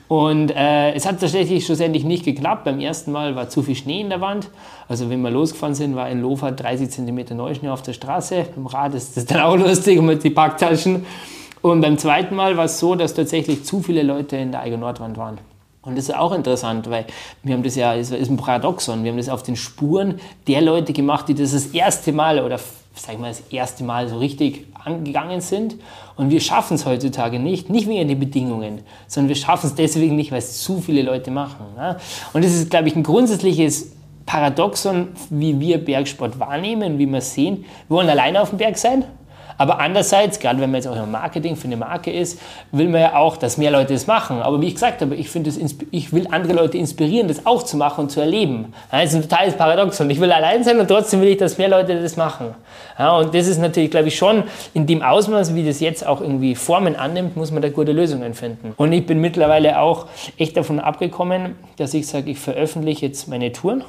Und 0.07 0.49
äh, 0.55 0.93
es 0.93 1.05
hat 1.05 1.19
tatsächlich 1.19 1.65
schlussendlich 1.65 2.03
nicht 2.03 2.25
geklappt. 2.25 2.63
Beim 2.63 2.79
ersten 2.79 3.11
Mal 3.11 3.35
war 3.35 3.49
zu 3.49 3.61
viel 3.61 3.75
Schnee 3.75 4.01
in 4.01 4.09
der 4.09 4.21
Wand. 4.21 4.49
Also 4.87 5.09
wenn 5.09 5.21
wir 5.21 5.29
losgefahren 5.29 5.75
sind, 5.75 5.95
war 5.95 6.05
ein 6.05 6.21
Lofer 6.21 6.51
30 6.51 6.89
cm 6.89 7.35
Neuschnee 7.35 7.69
auf 7.69 7.83
der 7.83 7.93
Straße. 7.93 8.45
Beim 8.55 8.65
Rad 8.65 8.95
ist 8.95 9.15
das 9.15 9.25
dann 9.25 9.41
auch 9.41 9.57
lustig 9.57 10.01
mit 10.01 10.23
die 10.23 10.31
Packtaschen. 10.31 11.05
Und 11.61 11.81
beim 11.81 11.97
zweiten 11.97 12.35
Mal 12.35 12.57
war 12.57 12.65
es 12.65 12.79
so, 12.79 12.95
dass 12.95 13.13
tatsächlich 13.13 13.63
zu 13.63 13.81
viele 13.81 14.01
Leute 14.01 14.37
in 14.37 14.51
der 14.51 14.61
Eiger 14.61 14.77
Nordwand 14.77 15.17
waren. 15.17 15.37
Und 15.81 15.97
das 15.97 16.09
ist 16.09 16.15
auch 16.15 16.33
interessant, 16.33 16.89
weil 16.89 17.05
wir 17.43 17.53
haben 17.53 17.63
das 17.63 17.75
ja, 17.75 17.95
es 17.95 18.11
ist 18.11 18.29
ein 18.29 18.37
Paradoxon, 18.37 19.03
wir 19.03 19.11
haben 19.11 19.17
das 19.17 19.29
auf 19.29 19.43
den 19.43 19.55
Spuren 19.55 20.19
der 20.47 20.61
Leute 20.61 20.91
gemacht, 20.91 21.29
die 21.29 21.33
das 21.33 21.53
das 21.53 21.67
erste 21.67 22.11
Mal 22.11 22.43
oder 22.43 22.59
sag 22.99 23.13
ich 23.13 23.19
mal, 23.19 23.29
das 23.29 23.43
erste 23.49 23.83
Mal 23.83 24.07
so 24.07 24.17
richtig 24.17 24.67
angegangen 24.83 25.41
sind. 25.41 25.75
Und 26.15 26.29
wir 26.29 26.39
schaffen 26.39 26.75
es 26.75 26.85
heutzutage 26.85 27.39
nicht, 27.39 27.69
nicht 27.69 27.87
wegen 27.87 28.07
den 28.07 28.19
Bedingungen, 28.19 28.81
sondern 29.07 29.29
wir 29.29 29.35
schaffen 29.35 29.67
es 29.67 29.75
deswegen 29.75 30.15
nicht, 30.15 30.31
weil 30.31 30.39
es 30.39 30.61
zu 30.61 30.81
viele 30.81 31.01
Leute 31.01 31.31
machen. 31.31 31.65
Ne? 31.75 31.97
Und 32.33 32.43
das 32.43 32.53
ist, 32.53 32.69
glaube 32.69 32.87
ich, 32.87 32.95
ein 32.95 33.03
grundsätzliches 33.03 33.91
Paradoxon, 34.25 35.09
wie 35.29 35.59
wir 35.59 35.83
Bergsport 35.83 36.39
wahrnehmen, 36.39 36.99
wie 36.99 37.05
wir 37.05 37.19
es 37.19 37.33
sehen. 37.33 37.65
Wir 37.87 37.97
wollen 37.97 38.09
alleine 38.09 38.41
auf 38.41 38.49
dem 38.49 38.57
Berg 38.57 38.77
sein, 38.77 39.05
aber 39.57 39.79
andererseits, 39.79 40.39
gerade 40.39 40.59
wenn 40.59 40.71
man 40.71 40.81
jetzt 40.81 40.87
auch 40.87 41.01
im 41.01 41.11
Marketing 41.11 41.55
für 41.55 41.65
eine 41.65 41.77
Marke 41.77 42.11
ist, 42.11 42.39
will 42.71 42.89
man 42.89 43.01
ja 43.01 43.15
auch, 43.15 43.37
dass 43.37 43.57
mehr 43.57 43.71
Leute 43.71 43.93
das 43.93 44.05
machen. 44.05 44.41
Aber 44.41 44.61
wie 44.61 44.67
ich 44.67 44.75
gesagt 44.75 45.01
habe, 45.01 45.15
ich, 45.15 45.29
finde 45.29 45.51
ich 45.91 46.13
will 46.13 46.27
andere 46.31 46.53
Leute 46.53 46.77
inspirieren, 46.77 47.27
das 47.27 47.45
auch 47.45 47.63
zu 47.63 47.77
machen 47.77 48.01
und 48.01 48.09
zu 48.11 48.19
erleben. 48.19 48.73
das 48.91 49.05
ist 49.05 49.15
ein 49.15 49.21
totales 49.23 49.55
Paradoxon. 49.55 50.09
Ich 50.09 50.19
will 50.19 50.31
allein 50.31 50.63
sein 50.63 50.79
und 50.79 50.87
trotzdem 50.87 51.21
will 51.21 51.29
ich, 51.29 51.37
dass 51.37 51.57
mehr 51.57 51.69
Leute 51.69 51.99
das 51.99 52.17
machen. 52.17 52.55
Und 52.97 53.33
das 53.33 53.47
ist 53.47 53.59
natürlich, 53.59 53.91
glaube 53.91 54.07
ich, 54.07 54.17
schon 54.17 54.43
in 54.73 54.85
dem 54.85 55.01
Ausmaß, 55.01 55.55
wie 55.55 55.65
das 55.65 55.79
jetzt 55.79 56.05
auch 56.05 56.21
irgendwie 56.21 56.55
Formen 56.55 56.95
annimmt, 56.95 57.35
muss 57.35 57.51
man 57.51 57.61
da 57.61 57.69
gute 57.69 57.91
Lösungen 57.91 58.33
finden. 58.33 58.73
Und 58.77 58.91
ich 58.91 59.05
bin 59.05 59.19
mittlerweile 59.19 59.79
auch 59.79 60.07
echt 60.37 60.57
davon 60.57 60.79
abgekommen, 60.79 61.55
dass 61.77 61.93
ich 61.93 62.07
sage, 62.07 62.31
ich 62.31 62.39
veröffentliche 62.39 63.07
jetzt 63.07 63.27
meine 63.27 63.51
Touren. 63.51 63.83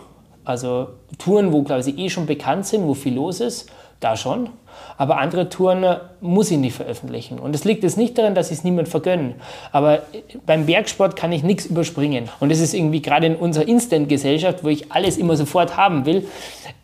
Also 0.45 0.89
Touren, 1.19 1.53
wo 1.53 1.62
quasi 1.62 1.91
eh 1.91 2.09
schon 2.09 2.25
bekannt 2.25 2.66
sind, 2.66 2.87
wo 2.87 2.95
viel 2.95 3.14
los 3.14 3.41
ist, 3.41 3.71
da 4.01 4.16
schon. 4.16 4.51
Aber 4.96 5.18
andere 5.18 5.49
Touren 5.49 5.82
äh, 5.82 5.99
muss 6.20 6.51
ich 6.51 6.59
nicht 6.59 6.76
veröffentlichen. 6.76 7.38
Und 7.38 7.55
es 7.55 7.64
liegt 7.64 7.82
jetzt 7.82 7.96
nicht 7.96 8.16
daran, 8.16 8.34
dass 8.34 8.51
ich 8.51 8.59
es 8.59 8.64
niemand 8.64 8.88
vergönne. 8.88 9.34
Aber 9.72 10.01
beim 10.46 10.66
Bergsport 10.66 11.16
kann 11.16 11.32
ich 11.32 11.42
nichts 11.42 11.66
überspringen. 11.66 12.28
Und 12.40 12.51
das 12.51 12.61
ist 12.61 12.74
irgendwie 12.74 13.03
gerade 13.03 13.26
in 13.26 13.36
unserer 13.36 13.66
Instant-Gesellschaft, 13.66 14.62
wo 14.62 14.68
ich 14.68 14.92
alles 14.92 15.16
immer 15.16 15.36
sofort 15.36 15.76
haben 15.76 16.07
will, 16.07 16.26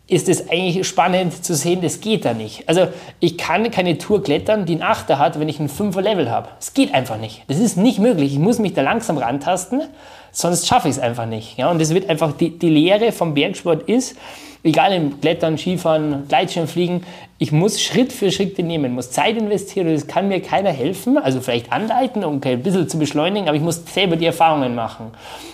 ist 0.07 0.29
es 0.29 0.51
eigentlich 0.51 0.87
spannend 0.87 1.45
zu 1.45 1.55
sehen, 1.55 1.81
das 1.81 2.01
geht 2.01 2.27
da 2.27 2.35
nicht. 2.35 2.69
Also 2.69 2.89
ich 3.21 3.39
kann 3.39 3.71
keine 3.71 3.97
Tour 3.97 4.23
klettern, 4.23 4.67
die 4.67 4.75
einen 4.75 4.83
Achter 4.83 5.19
hat, 5.19 5.41
wenn 5.41 5.49
ich 5.49 5.59
ein 5.61 5.71
Fünfer 5.71 6.03
Level 6.03 6.31
habe. 6.31 6.49
Es 6.61 6.75
geht 6.75 6.93
einfach 6.93 7.17
nicht. 7.17 7.43
Das 7.49 7.59
ist 7.59 7.79
nicht 7.79 7.99
möglich. 7.99 8.35
Ich 8.35 8.39
muss 8.39 8.59
mich 8.59 8.75
da 8.75 8.83
langsam 8.83 9.17
rantasten, 9.17 9.83
sonst 10.31 10.67
schaffe 10.67 10.89
ich 10.89 10.97
es 10.97 11.01
einfach 11.01 11.25
nicht. 11.25 11.57
Ja, 11.57 11.71
und 11.71 11.81
das 11.81 11.95
wird 11.95 12.11
einfach, 12.11 12.33
die, 12.37 12.51
die 12.51 12.69
Lehre 12.69 13.13
vom 13.13 13.33
Bergsport 13.33 13.85
ist, 13.85 14.17
egal 14.65 14.93
im 14.95 15.21
Klettern, 15.21 15.59
Skifahren, 15.59 16.27
Gleitschirmfliegen, 16.27 17.05
ich 17.39 17.53
muss 17.53 17.83
Schritt 17.83 18.13
für 18.13 18.31
Schritt 18.31 18.59
nehmen, 18.59 18.95
muss 18.95 19.11
Zeit 19.11 19.37
investieren 19.37 19.89
und 19.89 19.93
es 19.93 20.07
kann 20.07 20.29
mir 20.29 20.41
keiner 20.41 20.71
helfen, 20.71 21.19
also 21.19 21.41
vielleicht 21.41 21.71
anleiten, 21.71 22.25
um 22.25 22.41
ein 22.43 22.63
bisschen 22.63 22.89
zu 22.89 22.99
beschleunigen, 22.99 23.49
aber 23.49 23.57
ich 23.57 23.63
muss 23.63 23.83
selber 23.85 24.17
die 24.17 24.25
Erfahrungen 24.25 24.75
machen. 24.75 25.11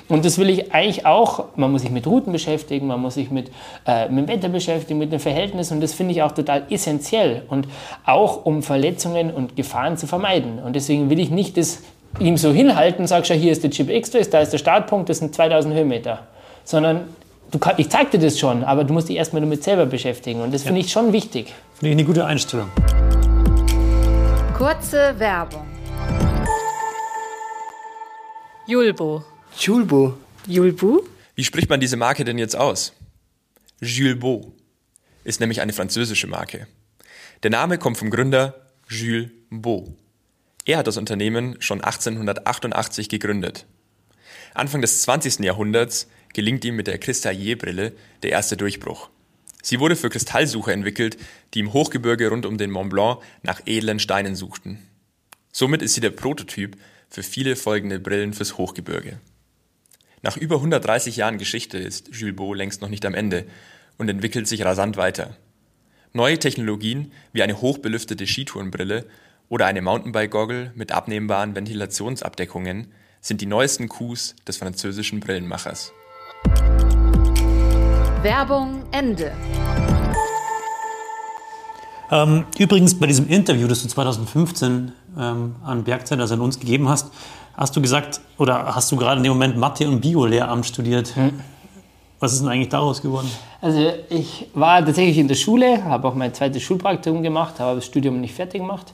Und 0.08 0.24
das 0.24 0.38
will 0.38 0.48
ich 0.48 0.72
eigentlich 0.72 1.06
auch, 1.06 1.46
man 1.56 1.72
muss 1.72 1.82
sich 1.82 1.90
mit 1.90 2.06
Routen 2.06 2.32
beschäftigen, 2.32 2.86
man 2.86 3.00
muss 3.00 3.14
sich 3.14 3.30
mit, 3.30 3.50
äh, 3.86 4.08
mit 4.08 4.28
dem 4.28 4.28
Wetter 4.28 4.48
beschäftigen, 4.48 5.00
mit 5.00 5.10
den 5.10 5.20
Verhältnissen 5.20 5.74
und 5.74 5.80
das 5.80 5.92
finde 5.92 6.12
ich 6.12 6.22
auch 6.22 6.32
total 6.32 6.64
essentiell 6.70 7.42
und 7.48 7.66
auch 8.06 8.44
um 8.44 8.62
Verletzungen 8.62 9.32
und 9.32 9.56
Gefahren 9.56 9.96
zu 9.96 10.06
vermeiden. 10.06 10.60
Und 10.60 10.76
deswegen 10.76 11.10
will 11.10 11.18
ich 11.18 11.30
nicht 11.30 11.56
das 11.56 11.82
ihm 12.20 12.36
so 12.36 12.52
hinhalten, 12.52 13.06
sag 13.06 13.26
schon, 13.26 13.38
hier 13.38 13.50
ist 13.50 13.64
der 13.64 13.70
Chip 13.70 13.90
X-Trace, 13.90 14.30
da 14.30 14.40
ist 14.40 14.52
der 14.52 14.58
Startpunkt, 14.58 15.08
das 15.08 15.18
sind 15.18 15.34
2000 15.34 15.74
Höhenmeter, 15.74 16.20
sondern 16.64 17.08
kann, 17.58 17.74
ich 17.78 17.88
zeig 17.88 18.10
dir 18.10 18.18
das 18.18 18.38
schon, 18.38 18.64
aber 18.64 18.84
du 18.84 18.92
musst 18.92 19.08
dich 19.08 19.16
erstmal 19.16 19.42
damit 19.42 19.64
selber 19.64 19.86
beschäftigen. 19.86 20.40
Und 20.40 20.54
das 20.54 20.62
finde 20.62 20.80
ich 20.80 20.92
schon 20.92 21.12
wichtig. 21.12 21.52
Finde 21.74 21.90
ich 21.90 21.92
eine 21.92 22.04
gute 22.04 22.24
Einstellung. 22.24 22.70
Kurze 24.56 25.18
Werbung. 25.18 25.66
Julbo. 28.66 29.24
Julbo. 29.56 30.14
Julbo? 30.46 31.02
Wie 31.34 31.44
spricht 31.44 31.68
man 31.68 31.80
diese 31.80 31.96
Marke 31.96 32.24
denn 32.24 32.38
jetzt 32.38 32.56
aus? 32.56 32.92
Julbo 33.80 34.52
ist 35.24 35.40
nämlich 35.40 35.60
eine 35.60 35.72
französische 35.72 36.26
Marke. 36.26 36.66
Der 37.42 37.50
Name 37.50 37.78
kommt 37.78 37.96
vom 37.96 38.10
Gründer 38.10 38.54
Jules 38.88 39.30
Beau. 39.50 39.88
Er 40.66 40.78
hat 40.78 40.86
das 40.86 40.98
Unternehmen 40.98 41.56
schon 41.60 41.80
1888 41.82 43.08
gegründet. 43.08 43.66
Anfang 44.54 44.80
des 44.80 45.02
20. 45.02 45.40
Jahrhunderts 45.40 46.08
gelingt 46.32 46.64
ihm 46.64 46.76
mit 46.76 46.86
der 46.86 46.98
Kristallierbrille 46.98 47.92
der 48.22 48.30
erste 48.30 48.56
Durchbruch. 48.56 49.10
Sie 49.62 49.78
wurde 49.80 49.96
für 49.96 50.08
Kristallsucher 50.08 50.72
entwickelt, 50.72 51.18
die 51.54 51.60
im 51.60 51.72
Hochgebirge 51.72 52.28
rund 52.28 52.46
um 52.46 52.58
den 52.58 52.70
Mont 52.70 52.90
Blanc 52.90 53.20
nach 53.42 53.60
edlen 53.66 53.98
Steinen 53.98 54.34
suchten. 54.34 54.78
Somit 55.52 55.82
ist 55.82 55.94
sie 55.94 56.00
der 56.00 56.10
Prototyp 56.10 56.76
für 57.08 57.22
viele 57.22 57.56
folgende 57.56 57.98
Brillen 57.98 58.32
fürs 58.32 58.56
Hochgebirge. 58.56 59.18
Nach 60.22 60.36
über 60.36 60.56
130 60.56 61.16
Jahren 61.16 61.38
Geschichte 61.38 61.78
ist 61.78 62.14
Jules 62.14 62.36
Beau 62.36 62.54
längst 62.54 62.82
noch 62.82 62.88
nicht 62.88 63.04
am 63.04 63.14
Ende 63.14 63.46
und 63.98 64.08
entwickelt 64.08 64.46
sich 64.46 64.64
rasant 64.64 64.96
weiter. 64.96 65.36
Neue 66.12 66.38
Technologien 66.38 67.12
wie 67.32 67.42
eine 67.42 67.60
hochbelüftete 67.60 68.26
Skitourenbrille 68.26 69.06
oder 69.48 69.66
eine 69.66 69.82
Mountainbike-Goggle 69.82 70.72
mit 70.74 70.92
abnehmbaren 70.92 71.54
Ventilationsabdeckungen 71.54 72.92
sind 73.20 73.40
die 73.40 73.46
neuesten 73.46 73.88
Coups 73.88 74.36
des 74.46 74.56
französischen 74.56 75.20
Brillenmachers. 75.20 75.92
Werbung 78.22 78.82
Ende. 78.90 79.32
Ähm, 82.10 82.44
übrigens, 82.58 82.98
bei 82.98 83.06
diesem 83.06 83.28
Interview, 83.28 83.66
das 83.66 83.82
du 83.82 83.88
2015 83.88 84.92
ähm, 85.18 85.54
an 85.64 85.84
Bergzeit, 85.84 86.20
also 86.20 86.34
an 86.34 86.40
uns 86.40 86.58
gegeben 86.58 86.88
hast, 86.88 87.12
hast 87.56 87.76
du 87.76 87.80
gesagt, 87.80 88.20
oder 88.36 88.74
hast 88.74 88.90
du 88.92 88.96
gerade 88.96 89.18
in 89.18 89.22
dem 89.22 89.32
Moment 89.32 89.56
Mathe- 89.56 89.88
und 89.88 90.00
Bio-Lehramt 90.00 90.66
studiert. 90.66 91.14
Hm. 91.16 91.40
Was 92.20 92.34
ist 92.34 92.42
denn 92.42 92.50
eigentlich 92.50 92.68
daraus 92.68 93.00
geworden? 93.00 93.30
Also 93.62 93.92
ich 94.10 94.46
war 94.52 94.84
tatsächlich 94.84 95.16
in 95.16 95.26
der 95.26 95.36
Schule, 95.36 95.82
habe 95.84 96.06
auch 96.06 96.14
mein 96.14 96.34
zweites 96.34 96.62
Schulpraktikum 96.62 97.22
gemacht, 97.22 97.58
habe 97.58 97.76
das 97.76 97.86
Studium 97.86 98.20
nicht 98.20 98.34
fertig 98.34 98.60
gemacht. 98.60 98.92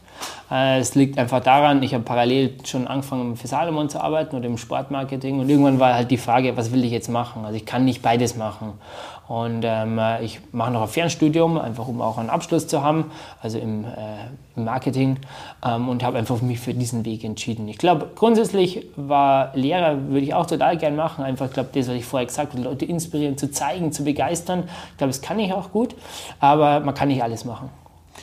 Äh, 0.48 0.78
es 0.78 0.94
liegt 0.94 1.18
einfach 1.18 1.40
daran, 1.40 1.82
ich 1.82 1.92
habe 1.92 2.04
parallel 2.04 2.54
schon 2.64 2.86
angefangen 2.86 3.34
für 3.36 3.48
Salomon 3.48 3.88
zu 3.88 4.00
arbeiten 4.00 4.36
oder 4.36 4.46
im 4.46 4.56
Sportmarketing 4.56 5.40
und 5.40 5.48
irgendwann 5.48 5.80
war 5.80 5.94
halt 5.94 6.12
die 6.12 6.18
Frage, 6.18 6.56
was 6.56 6.70
will 6.70 6.84
ich 6.84 6.92
jetzt 6.92 7.08
machen? 7.08 7.44
Also 7.44 7.56
ich 7.56 7.66
kann 7.66 7.84
nicht 7.84 8.00
beides 8.00 8.36
machen. 8.36 8.74
Und 9.28 9.62
ähm, 9.64 9.98
ich 10.22 10.40
mache 10.52 10.70
noch 10.70 10.82
ein 10.82 10.88
Fernstudium, 10.88 11.58
einfach 11.58 11.88
um 11.88 12.00
auch 12.00 12.16
einen 12.18 12.30
Abschluss 12.30 12.68
zu 12.68 12.82
haben, 12.82 13.10
also 13.42 13.58
im, 13.58 13.84
äh, 13.84 13.88
im 14.54 14.64
Marketing 14.64 15.18
ähm, 15.64 15.88
und 15.88 16.04
habe 16.04 16.18
einfach 16.18 16.40
mich 16.42 16.60
für 16.60 16.74
diesen 16.74 17.04
Weg 17.04 17.24
entschieden. 17.24 17.66
Ich 17.66 17.78
glaube, 17.78 18.08
grundsätzlich 18.14 18.86
war 18.94 19.50
Lehrer, 19.54 20.08
würde 20.08 20.20
ich 20.20 20.34
auch 20.34 20.46
total 20.46 20.76
gern 20.76 20.94
machen, 20.94 21.24
einfach, 21.24 21.46
ich 21.46 21.52
glaube, 21.52 21.70
das, 21.72 21.88
was 21.88 21.94
ich 21.96 22.04
vorher 22.04 22.26
gesagt 22.26 22.52
habe, 22.52 22.62
Leute 22.62 22.84
inspirieren, 22.84 23.36
zu 23.36 23.50
zeigen, 23.50 23.90
zu 23.90 24.04
begeistern. 24.04 24.64
Ich 24.92 24.98
glaube, 24.98 25.10
das 25.10 25.20
kann 25.20 25.40
ich 25.40 25.52
auch 25.52 25.72
gut, 25.72 25.96
aber 26.38 26.78
man 26.80 26.94
kann 26.94 27.08
nicht 27.08 27.22
alles 27.22 27.44
machen. 27.44 27.68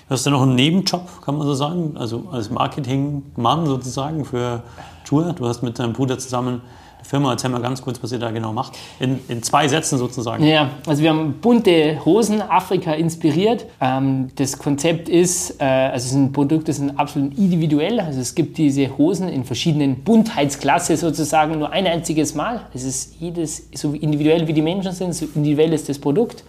Du 0.08 0.14
hast 0.14 0.26
ja 0.26 0.32
noch 0.32 0.42
einen 0.42 0.56
Nebenjob, 0.56 1.22
kann 1.22 1.38
man 1.38 1.46
so 1.46 1.54
sagen, 1.54 1.98
also 1.98 2.26
als 2.32 2.50
Marketingmann 2.50 3.66
sozusagen 3.66 4.24
für 4.26 4.64
Tour. 5.04 5.34
Du 5.34 5.48
hast 5.48 5.64
mit 5.64 5.80
deinem 5.80 5.94
Bruder 5.94 6.18
zusammen 6.18 6.62
Firma. 7.04 7.32
Erzähl 7.32 7.50
mal 7.50 7.62
ganz 7.62 7.82
kurz, 7.82 8.02
was 8.02 8.12
ihr 8.12 8.20
da 8.20 8.32
genau 8.32 8.54
macht. 8.54 8.78
In, 9.00 9.20
in 9.28 9.44
zwei 9.44 9.68
Sätzen 9.68 9.98
sozusagen. 9.98 10.46
Ja, 10.46 10.72
also 10.88 11.02
wir 11.04 11.10
haben 11.10 11.36
bunte 11.42 12.04
Hosen, 12.06 12.42
Afrika 12.42 12.94
inspiriert. 12.94 13.66
Ähm, 13.82 14.30
das 14.36 14.58
Konzept 14.58 15.10
ist, 15.10 15.62
äh, 15.62 15.66
also 15.66 16.06
es 16.06 16.12
sind 16.12 16.34
Produkte, 16.34 16.74
sind 16.74 16.98
absolut 16.98 17.38
individuell. 17.38 18.00
Also 18.00 18.20
es 18.20 18.36
gibt 18.36 18.58
diese 18.58 18.98
Hosen 18.98 19.30
in 19.30 19.44
verschiedenen 19.44 20.04
Buntheitsklasse 20.04 20.98
sozusagen 20.98 21.60
nur 21.60 21.72
ein 21.72 21.88
einziges 21.88 22.36
Mal. 22.36 22.62
Es 22.74 22.84
ist 22.84 23.16
jedes 23.20 23.68
so 23.74 23.94
individuell 23.94 24.48
wie 24.48 24.54
die 24.54 24.62
Menschen 24.62 24.92
sind, 24.92 25.14
so 25.14 25.28
individuell 25.36 25.74
ist 25.74 25.90
das 25.90 26.00
Produkt. 26.00 26.44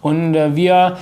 Und 0.00 0.34
äh, 0.34 0.54
wir 0.56 0.96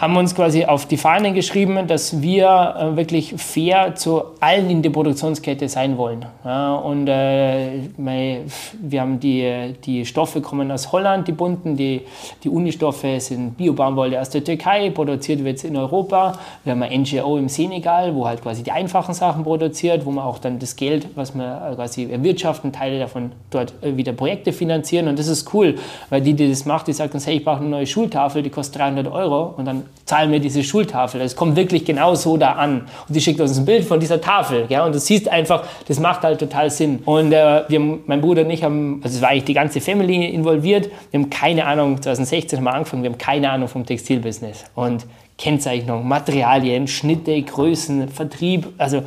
haben 0.00 0.16
uns 0.16 0.34
quasi 0.34 0.64
auf 0.64 0.86
die 0.86 0.96
Fahnen 0.96 1.34
geschrieben, 1.34 1.86
dass 1.86 2.22
wir 2.22 2.74
äh, 2.78 2.96
wirklich 2.96 3.34
fair 3.36 3.94
zu 3.96 4.22
allen 4.40 4.70
in 4.70 4.80
der 4.80 4.88
Produktionskette 4.88 5.68
sein 5.68 5.98
wollen. 5.98 6.24
Ja, 6.42 6.74
und 6.76 7.06
äh, 7.06 7.80
wir 7.98 9.00
haben 9.00 9.20
die, 9.20 9.74
die 9.84 10.06
Stoffe 10.06 10.40
kommen 10.40 10.72
aus 10.72 10.90
Holland, 10.90 11.28
die 11.28 11.32
bunten, 11.32 11.76
die, 11.76 12.00
die 12.42 12.48
Unistoffe 12.48 13.20
sind 13.20 13.58
Biobaumwolle 13.58 14.18
aus 14.18 14.30
der 14.30 14.42
Türkei, 14.42 14.88
produziert 14.88 15.44
wird 15.44 15.62
in 15.64 15.76
Europa. 15.76 16.38
Wir 16.64 16.72
haben 16.72 16.82
ein 16.82 17.02
NGO 17.02 17.36
im 17.36 17.50
Senegal, 17.50 18.14
wo 18.14 18.26
halt 18.26 18.40
quasi 18.40 18.62
die 18.62 18.72
einfachen 18.72 19.12
Sachen 19.12 19.44
produziert, 19.44 20.06
wo 20.06 20.12
man 20.12 20.24
auch 20.24 20.38
dann 20.38 20.58
das 20.58 20.76
Geld, 20.76 21.08
was 21.14 21.34
wir 21.34 21.72
quasi 21.74 22.10
erwirtschaften, 22.10 22.72
Teile 22.72 23.00
davon 23.00 23.32
dort 23.50 23.74
äh, 23.82 23.94
wieder 23.98 24.14
Projekte 24.14 24.54
finanzieren. 24.54 25.08
Und 25.08 25.18
das 25.18 25.26
ist 25.26 25.52
cool, 25.52 25.74
weil 26.08 26.22
die, 26.22 26.32
die 26.32 26.48
das 26.48 26.64
macht, 26.64 26.86
die 26.86 26.94
sagt 26.94 27.12
uns, 27.12 27.26
hey, 27.26 27.36
ich 27.36 27.44
brauche 27.44 27.60
eine 27.60 27.68
neue 27.68 27.86
Schultafel, 27.86 28.42
die 28.42 28.48
kostet 28.48 28.80
300 28.80 29.12
Euro. 29.12 29.52
Und 29.58 29.66
dann 29.66 29.89
zahlen 30.10 30.32
wir 30.32 30.40
diese 30.40 30.64
Schultafel. 30.64 31.20
Es 31.20 31.36
kommt 31.36 31.54
wirklich 31.54 31.84
genau 31.84 32.16
so 32.16 32.36
da 32.36 32.52
an. 32.52 32.82
Und 33.06 33.14
sie 33.14 33.20
schickt 33.20 33.40
uns 33.40 33.56
ein 33.56 33.64
Bild 33.64 33.84
von 33.84 34.00
dieser 34.00 34.20
Tafel. 34.20 34.66
Ja? 34.68 34.84
Und 34.84 34.92
du 34.92 34.98
siehst 34.98 35.28
einfach, 35.28 35.64
das 35.86 36.00
macht 36.00 36.22
halt 36.22 36.40
total 36.40 36.68
Sinn. 36.70 36.98
Und 37.04 37.32
äh, 37.32 37.62
wir, 37.68 37.78
mein 37.78 38.20
Bruder 38.20 38.42
und 38.42 38.50
ich 38.50 38.64
haben, 38.64 39.00
also 39.04 39.16
es 39.16 39.22
war 39.22 39.28
eigentlich 39.28 39.44
die 39.44 39.54
ganze 39.54 39.80
Family 39.80 40.26
involviert. 40.26 40.90
Wir 41.12 41.20
haben 41.20 41.30
keine 41.30 41.64
Ahnung, 41.64 42.02
2016 42.02 42.58
haben 42.58 42.64
wir 42.64 42.74
angefangen, 42.74 43.04
wir 43.04 43.10
haben 43.10 43.18
keine 43.18 43.50
Ahnung 43.50 43.68
vom 43.68 43.86
Textilbusiness. 43.86 44.64
Und 44.74 45.06
Kennzeichnung, 45.38 46.06
Materialien, 46.06 46.88
Schnitte, 46.88 47.40
Größen, 47.40 48.08
Vertrieb, 48.08 48.68
also 48.78 49.02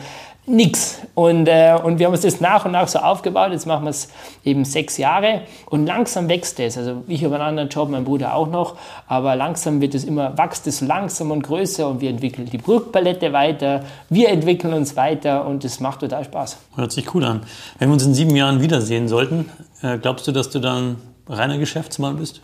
nix. 0.45 0.99
Und, 1.15 1.47
äh, 1.47 1.77
und 1.81 1.99
wir 1.99 2.07
haben 2.07 2.13
uns 2.13 2.21
das 2.21 2.41
nach 2.41 2.65
und 2.65 2.71
nach 2.71 2.87
so 2.87 2.99
aufgebaut. 2.99 3.51
Jetzt 3.51 3.65
machen 3.65 3.85
wir 3.85 3.91
es 3.91 4.09
eben 4.43 4.65
sechs 4.65 4.97
Jahre 4.97 5.41
und 5.67 5.85
langsam 5.85 6.27
wächst 6.27 6.59
es. 6.59 6.77
Also 6.77 7.03
ich 7.07 7.23
habe 7.23 7.35
einen 7.35 7.43
anderen 7.43 7.69
Job, 7.69 7.89
mein 7.89 8.03
Bruder 8.03 8.35
auch 8.35 8.47
noch, 8.47 8.75
aber 9.07 9.35
langsam 9.35 9.79
wird 9.79 9.95
es 9.95 10.03
immer, 10.03 10.37
wächst 10.37 10.67
es 10.67 10.81
langsam 10.81 11.31
und 11.31 11.43
größer 11.43 11.87
und 11.87 12.01
wir 12.01 12.09
entwickeln 12.09 12.49
die 12.51 12.57
Brückpalette 12.57 13.31
weiter, 13.31 13.83
wir 14.09 14.29
entwickeln 14.29 14.73
uns 14.73 14.95
weiter 14.95 15.45
und 15.45 15.63
es 15.63 15.79
macht 15.79 16.01
total 16.01 16.25
Spaß. 16.25 16.57
Hört 16.75 16.91
sich 16.91 17.13
cool 17.15 17.23
an. 17.23 17.41
Wenn 17.79 17.89
wir 17.89 17.93
uns 17.93 18.05
in 18.05 18.13
sieben 18.13 18.35
Jahren 18.35 18.61
wiedersehen 18.61 19.07
sollten, 19.07 19.49
äh, 19.81 19.97
glaubst 19.97 20.27
du, 20.27 20.31
dass 20.31 20.49
du 20.49 20.59
dann 20.59 20.97
reiner 21.27 21.57
Geschäftsmann 21.57 22.17
bist? 22.17 22.41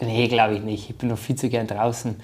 Nee, 0.00 0.28
glaube 0.28 0.54
ich 0.54 0.62
nicht. 0.62 0.90
Ich 0.90 0.96
bin 0.96 1.08
noch 1.08 1.18
viel 1.18 1.36
zu 1.36 1.48
gern 1.48 1.66
draußen. 1.66 2.16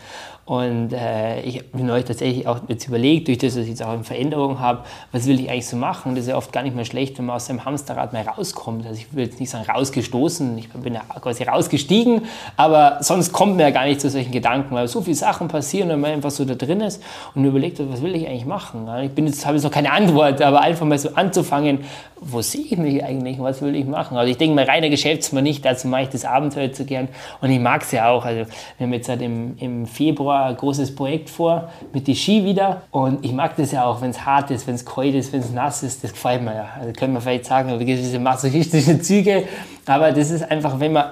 Und 0.46 0.92
äh, 0.92 1.40
ich 1.40 1.56
habe 1.56 1.68
mir 1.72 1.84
neulich 1.84 2.04
tatsächlich 2.04 2.46
auch 2.46 2.58
jetzt 2.68 2.86
überlegt, 2.86 3.28
durch 3.28 3.38
das, 3.38 3.54
dass 3.54 3.62
ich 3.62 3.70
jetzt 3.70 3.82
auch 3.82 3.88
eine 3.88 4.04
Veränderung 4.04 4.60
habe, 4.60 4.84
was 5.10 5.26
will 5.26 5.40
ich 5.40 5.48
eigentlich 5.48 5.66
so 5.66 5.76
machen? 5.78 6.14
Das 6.14 6.24
ist 6.24 6.30
ja 6.30 6.36
oft 6.36 6.52
gar 6.52 6.62
nicht 6.62 6.76
mehr 6.76 6.84
schlecht, 6.84 7.16
wenn 7.16 7.24
man 7.24 7.36
aus 7.36 7.46
dem 7.46 7.64
Hamsterrad 7.64 8.12
mal 8.12 8.22
rauskommt. 8.22 8.86
Also 8.86 9.00
ich 9.00 9.14
will 9.14 9.24
jetzt 9.24 9.40
nicht 9.40 9.48
sagen 9.48 9.64
rausgestoßen, 9.64 10.58
ich 10.58 10.68
bin 10.68 10.92
ja 10.92 11.00
quasi 11.18 11.44
rausgestiegen, 11.44 12.22
aber 12.58 12.98
sonst 13.00 13.32
kommt 13.32 13.56
mir 13.56 13.62
ja 13.62 13.70
gar 13.70 13.86
nicht 13.86 14.02
zu 14.02 14.10
solchen 14.10 14.32
Gedanken, 14.32 14.74
weil 14.74 14.86
so 14.86 15.00
viele 15.00 15.16
Sachen 15.16 15.48
passieren 15.48 15.90
und 15.90 16.00
man 16.00 16.10
einfach 16.10 16.30
so 16.30 16.44
da 16.44 16.54
drin 16.54 16.82
ist 16.82 17.02
und 17.34 17.42
überlegt, 17.46 17.80
was 17.90 18.02
will 18.02 18.14
ich 18.14 18.28
eigentlich 18.28 18.44
machen? 18.44 18.86
Ich 19.02 19.12
bin 19.12 19.26
jetzt, 19.26 19.46
habe 19.46 19.56
jetzt 19.56 19.64
noch 19.64 19.70
keine 19.70 19.92
Antwort, 19.92 20.42
aber 20.42 20.60
einfach 20.60 20.84
mal 20.84 20.98
so 20.98 21.08
anzufangen, 21.14 21.78
wo 22.20 22.42
sehe 22.42 22.64
ich 22.70 22.76
mich 22.76 23.02
eigentlich, 23.02 23.38
was 23.38 23.60
will 23.62 23.74
ich 23.74 23.86
machen? 23.86 24.16
Also 24.16 24.30
ich 24.30 24.38
denke 24.38 24.54
mal, 24.54 24.64
reiner 24.64 24.88
Geschäftsmann 24.88 25.44
nicht, 25.44 25.64
dazu 25.64 25.88
mache 25.88 26.02
ich 26.02 26.08
das 26.08 26.24
Abenteuer 26.24 26.72
zu 26.72 26.84
gern 26.84 27.08
und 27.40 27.50
ich 27.50 27.60
mag 27.60 27.82
es 27.82 27.92
ja 27.92 28.08
auch. 28.08 28.24
Also 28.24 28.50
wir 28.78 28.86
haben 28.86 28.92
jetzt 28.92 29.08
halt 29.08 29.22
im, 29.22 29.56
im 29.58 29.86
Februar 29.86 30.33
ein 30.42 30.56
großes 30.56 30.94
Projekt 30.94 31.30
vor 31.30 31.70
mit 31.92 32.06
den 32.06 32.14
Ski 32.14 32.44
wieder. 32.44 32.82
Und 32.90 33.24
ich 33.24 33.32
mag 33.32 33.56
das 33.56 33.72
ja 33.72 33.84
auch, 33.84 34.00
wenn 34.00 34.10
es 34.10 34.24
hart 34.24 34.50
ist, 34.50 34.66
wenn 34.66 34.74
es 34.74 34.84
kalt 34.84 35.14
ist, 35.14 35.32
wenn 35.32 35.40
es 35.40 35.52
nass 35.52 35.82
ist. 35.82 36.04
Das 36.04 36.12
gefällt 36.12 36.42
mir 36.42 36.54
ja. 36.54 36.68
Also 36.78 36.92
können 36.92 37.14
wir 37.14 37.20
vielleicht 37.20 37.46
sagen, 37.46 37.78
diese 37.78 38.18
masochistischen 38.18 39.02
Züge. 39.02 39.44
Aber 39.86 40.12
das 40.12 40.30
ist 40.30 40.50
einfach, 40.50 40.80
wenn 40.80 40.92
man, 40.92 41.06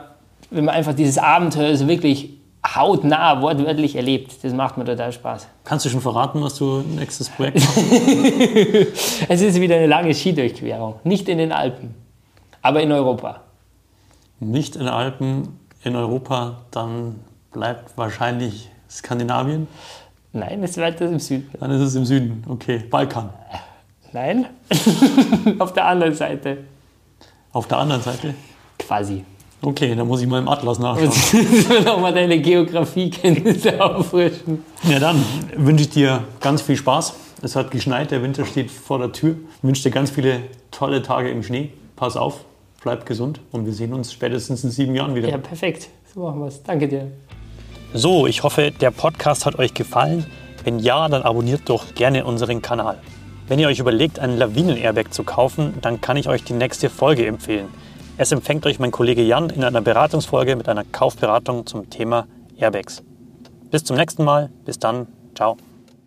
wenn 0.51 0.65
man 0.65 0.75
einfach 0.75 0.95
dieses 0.95 1.19
Abenteuer 1.19 1.77
so 1.77 1.89
wirklich 1.89 2.31
hautnah, 2.65 3.41
wortwörtlich 3.43 3.97
erlebt. 3.97 4.33
Das 4.43 4.53
macht 4.53 4.79
mir 4.79 4.85
total 4.85 5.13
Spaß. 5.13 5.49
Kannst 5.65 5.85
du 5.85 5.91
schon 5.91 6.01
verraten, 6.01 6.41
was 6.43 6.57
du 6.57 6.83
nächstes 6.83 7.29
Projekt 7.29 7.61
machst? 7.61 7.79
es 9.29 9.41
ist 9.41 9.61
wieder 9.61 9.77
eine 9.77 9.87
lange 9.87 10.15
Skidurchquerung. 10.15 10.97
Nicht 11.05 11.29
in 11.29 11.39
den 11.39 11.53
Alpen, 11.53 11.95
aber 12.63 12.83
in 12.83 12.93
Europa. 12.93 13.41
Nicht 14.39 14.77
in 14.77 14.83
den 14.83 14.91
Alpen, 14.91 15.59
in 15.83 15.97
Europa, 15.97 16.59
dann 16.71 17.21
bleibt 17.53 17.97
wahrscheinlich 17.97 18.71
Skandinavien? 18.93 19.67
Nein, 20.33 20.63
es 20.63 20.73
ist 20.73 20.79
weiter 20.79 21.07
im 21.07 21.19
Süden. 21.19 21.51
Dann 21.59 21.71
ist 21.71 21.81
es 21.81 21.95
im 21.95 22.05
Süden, 22.05 22.45
okay. 22.49 22.79
Balkan? 22.91 23.31
Nein, 24.13 24.47
auf 25.59 25.73
der 25.73 25.87
anderen 25.87 26.15
Seite. 26.15 26.59
Auf 27.53 27.67
der 27.69 27.79
anderen 27.79 28.03
Seite? 28.03 28.35
Quasi. 28.79 29.25
Okay, 29.65 29.95
dann 29.95 30.09
muss 30.09 30.21
ich 30.21 30.27
mal 30.27 30.41
im 30.41 30.49
Atlas 30.49 30.79
nachschauen. 30.79 31.13
Nochmal 31.85 32.13
deine 32.13 32.41
Geografiekenntnisse 32.41 33.81
auffrischen. 33.85 34.65
Ja, 34.83 34.99
dann 34.99 35.25
wünsche 35.57 35.85
ich 35.85 35.91
dir 35.91 36.25
ganz 36.41 36.63
viel 36.63 36.77
Spaß. 36.77 37.15
Es 37.43 37.55
hat 37.57 37.71
geschneit, 37.71 38.11
der 38.11 38.23
Winter 38.23 38.45
steht 38.45 38.71
vor 38.71 38.99
der 38.99 39.13
Tür. 39.13 39.37
Ich 39.59 39.65
wünsche 39.65 39.85
dir 39.85 39.91
ganz 39.91 40.11
viele 40.11 40.41
tolle 40.71 41.03
Tage 41.03 41.31
im 41.31 41.43
Schnee. 41.43 41.71
Pass 41.95 42.17
auf, 42.17 42.45
bleib 42.83 43.07
gesund 43.07 43.41
und 43.53 43.65
wir 43.65 43.73
sehen 43.73 43.95
uns 43.95 44.13
spätestens 44.13 44.65
in 44.65 44.71
sieben 44.71 44.95
Jahren 44.95 45.15
wieder. 45.15 45.29
Ja, 45.29 45.39
perfekt. 45.39 45.89
So 46.13 46.21
machen 46.21 46.41
wir 46.41 46.49
es. 46.49 46.63
Danke 46.63 46.89
dir. 46.89 47.13
So, 47.95 48.27
ich 48.27 48.43
hoffe, 48.43 48.71
der 48.71 48.91
Podcast 48.91 49.45
hat 49.45 49.59
euch 49.59 49.75
gefallen. 49.75 50.25
Wenn 50.65 50.79
ja, 50.79 51.09
dann 51.09 51.23
abonniert 51.23 51.69
doch 51.69 51.95
gerne 51.95 52.25
unseren 52.25 52.63
Kanal. 52.63 52.99
Wenn 53.49 53.59
ihr 53.59 53.69
euch 53.69 53.81
überlegt, 53.81 54.19
einen 54.19 54.39
Lawinen-Airbag 54.39 55.13
zu 55.13 55.25
kaufen, 55.25 55.75
dann 55.83 56.01
kann 56.01 56.17
ich 56.17 56.27
euch 56.27 56.43
die 56.43 56.55
nächste 56.55 56.89
Folge 56.89 57.27
empfehlen. 57.27 57.69
Es 58.17 58.33
empfängt 58.33 58.65
euch 58.65 58.79
mein 58.79 58.93
Kollege 58.93 59.23
Jan 59.23 59.51
in 59.51 59.63
einer 59.63 59.83
Beratungsfolge 59.83 60.57
mit 60.57 60.71
einer 60.71 60.85
Kaufberatung 60.85 61.67
zum 61.67 61.91
Thema 61.91 62.27
Airbags. 62.57 63.03
Bis 63.71 63.85
zum 63.85 63.97
nächsten 63.97 64.25
Mal. 64.25 64.49
Bis 64.65 64.79
dann. 64.79 65.07
Ciao. 65.35 65.59